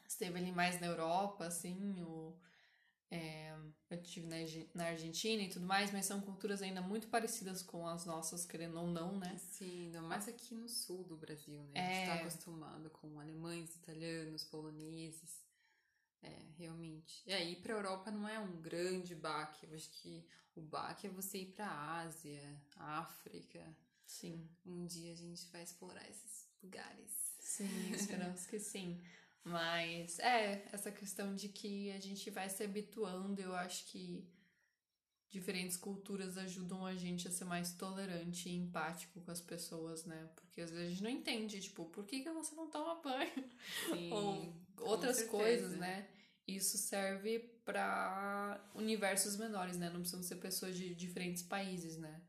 esteve 0.08 0.38
ali 0.38 0.50
mais 0.50 0.80
na 0.80 0.88
Europa, 0.88 1.46
assim, 1.46 2.02
ou 2.02 2.36
é, 3.10 3.54
eu 3.90 4.00
estive 4.00 4.26
na, 4.74 4.84
Argentina 4.84 5.42
e 5.42 5.48
tudo 5.48 5.66
mais, 5.66 5.90
mas 5.90 6.04
são 6.04 6.20
culturas 6.20 6.60
ainda 6.60 6.82
muito 6.82 7.08
parecidas 7.08 7.62
com 7.62 7.86
as 7.86 8.04
nossas, 8.04 8.44
querendo 8.44 8.78
ou 8.78 8.86
não, 8.86 9.18
né? 9.18 9.36
Sim, 9.38 9.86
ainda 9.86 10.02
mais 10.02 10.28
aqui 10.28 10.54
no 10.54 10.68
sul 10.68 11.04
do 11.04 11.16
Brasil, 11.16 11.62
né? 11.64 11.80
A 11.80 11.88
gente 11.88 12.00
está 12.02 12.14
é... 12.14 12.20
acostumado 12.20 12.90
com 12.90 13.18
alemães, 13.18 13.74
italianos, 13.76 14.44
poloneses. 14.44 15.46
É, 16.20 16.42
realmente. 16.58 17.22
E 17.26 17.32
aí, 17.32 17.56
para 17.56 17.74
a 17.74 17.76
Europa 17.76 18.10
não 18.10 18.28
é 18.28 18.38
um 18.40 18.60
grande 18.60 19.14
baque. 19.14 19.66
Eu 19.66 19.74
acho 19.74 19.88
que 19.90 20.26
o 20.54 20.60
baque 20.60 21.06
é 21.06 21.10
você 21.10 21.38
ir 21.38 21.52
para 21.52 21.66
a 21.66 22.00
Ásia, 22.00 22.60
África. 22.76 23.64
Sim. 24.04 24.50
Um 24.66 24.84
dia 24.84 25.12
a 25.12 25.16
gente 25.16 25.46
vai 25.50 25.62
explorar 25.62 26.06
esses 26.10 26.48
lugares. 26.62 27.36
Sim, 27.38 27.92
esperamos 27.94 28.46
que 28.46 28.58
sim. 28.58 29.00
Mas 29.48 30.18
é, 30.18 30.68
essa 30.72 30.90
questão 30.90 31.34
de 31.34 31.48
que 31.48 31.90
a 31.92 32.00
gente 32.00 32.30
vai 32.30 32.48
se 32.48 32.62
habituando, 32.62 33.40
eu 33.40 33.54
acho 33.54 33.86
que 33.86 34.26
diferentes 35.30 35.76
culturas 35.76 36.38
ajudam 36.38 36.86
a 36.86 36.94
gente 36.94 37.28
a 37.28 37.30
ser 37.30 37.44
mais 37.44 37.72
tolerante 37.72 38.48
e 38.48 38.54
empático 38.54 39.20
com 39.20 39.30
as 39.30 39.40
pessoas, 39.40 40.04
né? 40.04 40.28
Porque 40.36 40.60
às 40.60 40.70
vezes 40.70 40.86
a 40.86 40.90
gente 40.90 41.02
não 41.02 41.10
entende, 41.10 41.60
tipo, 41.60 41.84
por 41.86 42.04
que, 42.04 42.20
que 42.20 42.30
você 42.30 42.54
não 42.54 42.68
toma 42.68 43.00
banho? 43.02 43.50
Sim, 43.90 44.10
Ou 44.12 44.54
outras 44.78 45.22
coisas, 45.24 45.72
né? 45.78 46.08
Isso 46.46 46.78
serve 46.78 47.40
para 47.64 48.58
universos 48.74 49.36
menores, 49.36 49.76
né? 49.76 49.90
Não 49.90 50.00
precisam 50.00 50.22
ser 50.22 50.36
pessoas 50.36 50.76
de 50.76 50.94
diferentes 50.94 51.42
países, 51.42 51.98
né? 51.98 52.22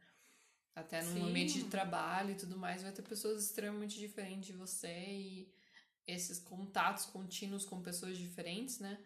Até 0.76 1.01
no 1.01 1.13
Sim. 1.13 1.30
ambiente 1.30 1.63
de 1.63 1.70
trabalho 1.70 2.32
e 2.32 2.36
tudo 2.36 2.57
mais, 2.57 2.84
vai 2.84 2.91
ter 2.91 3.01
pessoas 3.01 3.43
extremamente 3.43 3.97
diferentes 3.97 4.47
de 4.47 4.53
você 4.53 4.88
e 4.88 5.59
esses 6.08 6.39
contatos 6.39 7.06
contínuos 7.06 7.66
com 7.66 7.82
pessoas 7.82 8.18
diferentes, 8.18 8.80
né? 8.80 9.04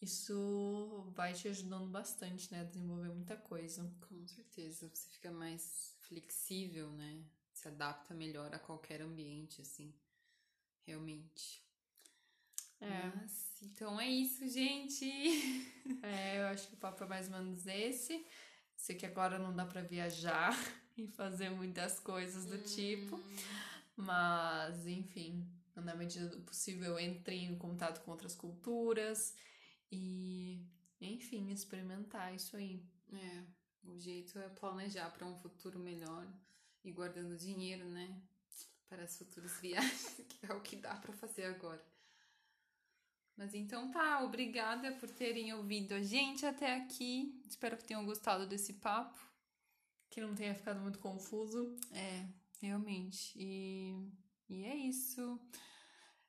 isso 0.00 1.10
vai 1.14 1.32
te 1.32 1.48
ajudando 1.48 1.88
bastante, 1.88 2.52
né, 2.52 2.60
a 2.60 2.64
desenvolver 2.64 3.08
muita 3.08 3.36
coisa. 3.36 3.90
Com 4.08 4.26
certeza, 4.26 4.88
você 4.92 5.08
fica 5.10 5.30
mais 5.30 5.96
flexível, 6.00 6.90
né? 6.92 7.24
Se 7.52 7.68
adapta 7.68 8.14
melhor 8.14 8.54
a 8.54 8.58
qualquer 8.58 9.00
ambiente, 9.00 9.62
assim. 9.62 9.94
Realmente. 10.86 11.64
É. 12.80 13.10
Mas, 13.16 13.62
então 13.62 13.98
é 14.00 14.08
isso, 14.08 14.46
gente. 14.48 15.06
É, 16.02 16.40
eu 16.40 16.46
acho 16.48 16.68
que 16.68 16.74
o 16.74 16.78
papo 16.78 17.02
é 17.04 17.06
mais 17.06 17.26
ou 17.32 17.38
menos 17.38 17.66
esse. 17.66 18.26
Sei 18.76 18.94
que 18.94 19.06
agora 19.06 19.38
não 19.38 19.54
dá 19.54 19.64
para 19.64 19.80
viajar 19.82 20.52
e 20.96 21.06
fazer 21.08 21.50
muitas 21.50 21.98
coisas 21.98 22.44
do 22.44 22.58
tipo. 22.58 23.16
hum. 23.16 23.24
tipo. 23.24 23.46
Mas, 23.96 24.86
enfim, 24.86 25.48
na 25.80 25.94
medida 25.94 26.28
do 26.28 26.40
possível, 26.40 26.98
entre 26.98 27.36
em 27.36 27.56
contato 27.56 28.02
com 28.04 28.10
outras 28.10 28.34
culturas 28.34 29.36
e, 29.90 30.66
enfim, 31.00 31.50
experimentar 31.50 32.34
isso 32.34 32.56
aí. 32.56 32.82
É, 33.12 33.44
o 33.84 33.98
jeito 33.98 34.38
é 34.38 34.48
planejar 34.48 35.10
para 35.10 35.26
um 35.26 35.36
futuro 35.36 35.78
melhor 35.78 36.26
e 36.82 36.90
guardando 36.90 37.36
dinheiro, 37.36 37.88
né? 37.88 38.20
Para 38.88 39.04
as 39.04 39.16
futuras 39.16 39.58
viagens, 39.60 40.20
que 40.28 40.46
é 40.46 40.52
o 40.52 40.60
que 40.60 40.76
dá 40.76 40.94
para 40.96 41.12
fazer 41.12 41.44
agora. 41.44 41.84
Mas 43.36 43.54
então 43.54 43.90
tá, 43.90 44.24
obrigada 44.24 44.92
por 44.92 45.10
terem 45.10 45.52
ouvido 45.52 45.92
a 45.92 46.02
gente 46.02 46.46
até 46.46 46.76
aqui. 46.76 47.38
Espero 47.46 47.76
que 47.76 47.84
tenham 47.84 48.06
gostado 48.06 48.46
desse 48.46 48.74
papo. 48.74 49.20
Que 50.08 50.20
não 50.22 50.34
tenha 50.34 50.54
ficado 50.54 50.80
muito 50.80 50.98
confuso. 50.98 51.76
É, 51.92 52.26
realmente. 52.62 53.36
E, 53.36 53.94
e 54.48 54.64
é 54.64 54.74
isso. 54.74 55.40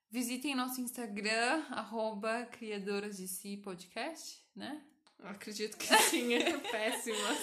Visitem 0.10 0.56
nosso 0.56 0.80
Instagram, 0.82 1.66
arroba 1.70 2.46
Criadoras 2.46 3.18
de 3.18 3.28
Si 3.28 3.58
Podcast, 3.58 4.42
né? 4.56 4.82
Eu 5.20 5.28
acredito 5.28 5.78
que 5.78 5.86
sim, 6.04 6.34
é 6.34 6.58
péssima. 6.72 7.36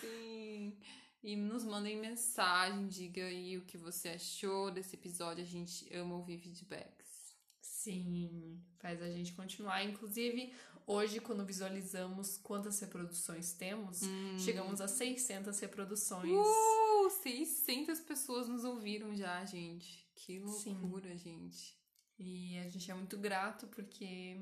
sim. 0.00 0.76
E 1.22 1.36
nos 1.36 1.64
mandem 1.64 1.98
mensagem, 1.98 2.88
diga 2.88 3.24
aí 3.24 3.58
o 3.58 3.64
que 3.66 3.76
você 3.76 4.10
achou 4.10 4.70
desse 4.70 4.96
episódio. 4.96 5.44
A 5.44 5.46
gente 5.46 5.94
ama 5.94 6.14
ouvir 6.14 6.38
feedbacks. 6.38 7.34
Sim, 7.60 8.62
faz 8.78 9.02
a 9.02 9.10
gente 9.10 9.34
continuar. 9.34 9.84
Inclusive, 9.84 10.52
hoje, 10.86 11.20
quando 11.20 11.44
visualizamos 11.44 12.38
quantas 12.38 12.80
reproduções 12.80 13.52
temos, 13.52 14.02
hum. 14.02 14.38
chegamos 14.38 14.80
a 14.80 14.88
600 14.88 15.58
reproduções. 15.60 16.30
Uh, 16.30 16.89
600 17.08 18.00
pessoas 18.00 18.48
nos 18.48 18.64
ouviram 18.64 19.14
já, 19.14 19.44
gente. 19.44 20.06
Que 20.14 20.38
loucura, 20.38 21.10
Sim. 21.10 21.18
gente. 21.18 21.78
E 22.18 22.58
a 22.58 22.68
gente 22.68 22.90
é 22.90 22.94
muito 22.94 23.16
grato 23.16 23.66
porque, 23.68 24.38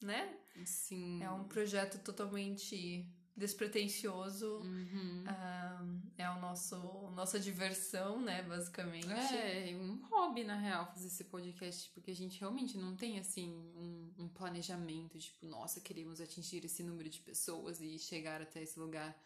né? 0.00 0.36
Sim. 0.64 1.22
É 1.22 1.30
um 1.30 1.44
projeto 1.44 2.02
totalmente 2.02 3.06
despretensioso. 3.36 4.58
Uhum. 4.58 5.24
Um, 5.24 6.02
é 6.18 6.28
o 6.28 6.40
nosso 6.40 6.76
nossa 7.12 7.38
diversão, 7.38 8.20
né, 8.20 8.42
basicamente. 8.42 9.08
É, 9.08 9.74
um 9.76 9.96
hobby, 10.08 10.44
na 10.44 10.56
real, 10.56 10.86
fazer 10.86 11.06
esse 11.06 11.24
podcast, 11.24 11.90
porque 11.90 12.10
a 12.10 12.14
gente 12.14 12.38
realmente 12.38 12.76
não 12.76 12.94
tem, 12.96 13.18
assim, 13.18 13.50
um, 13.76 14.12
um 14.18 14.28
planejamento, 14.28 15.18
tipo, 15.18 15.46
nossa, 15.46 15.80
queremos 15.80 16.20
atingir 16.20 16.64
esse 16.64 16.82
número 16.82 17.08
de 17.08 17.20
pessoas 17.20 17.80
e 17.80 17.98
chegar 17.98 18.42
até 18.42 18.62
esse 18.62 18.78
lugar. 18.78 19.18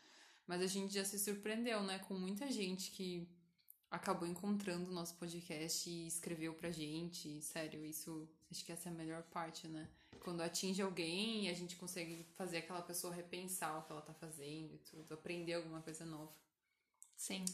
Mas 0.47 0.61
a 0.61 0.67
gente 0.67 0.93
já 0.95 1.05
se 1.05 1.19
surpreendeu, 1.19 1.83
né, 1.83 1.99
com 2.01 2.15
muita 2.15 2.51
gente 2.51 2.91
que 2.91 3.27
acabou 3.91 4.29
encontrando 4.29 4.91
o 4.91 4.95
nosso 4.95 5.15
podcast 5.17 5.89
e 5.89 6.07
escreveu 6.07 6.53
pra 6.55 6.71
gente. 6.71 7.41
Sério, 7.41 7.85
isso 7.85 8.29
acho 8.51 8.65
que 8.65 8.73
essa 8.73 8.89
é 8.89 8.93
a 8.93 8.95
melhor 8.95 9.23
parte, 9.25 9.67
né? 9.69 9.89
Quando 10.21 10.43
atinge 10.43 10.83
alguém 10.83 11.47
e 11.47 11.49
a 11.49 11.55
gente 11.55 11.77
consegue 11.77 12.27
fazer 12.35 12.59
aquela 12.59 12.83
pessoa 12.83 13.15
repensar 13.15 13.79
o 13.79 13.83
que 13.83 13.93
ela 13.93 14.03
tá 14.03 14.15
fazendo 14.15 14.75
e 14.75 14.79
tudo, 14.79 15.15
aprender 15.15 15.55
alguma 15.55 15.81
coisa 15.81 16.05
nova. 16.05 16.33
Sim. 17.17 17.45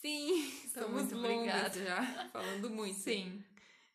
Sim, 0.00 0.48
estamos 0.64 1.12
muito 1.12 1.16
obrigada 1.16 1.84
já, 1.84 2.28
falando 2.30 2.70
muito. 2.70 2.98
Sim. 2.98 3.44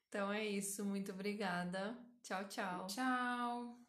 Então 0.10 0.32
é 0.32 0.46
isso, 0.46 0.84
muito 0.84 1.12
obrigada. 1.12 1.98
Tchau, 2.22 2.48
tchau. 2.48 2.88
Tchau. 2.88 3.81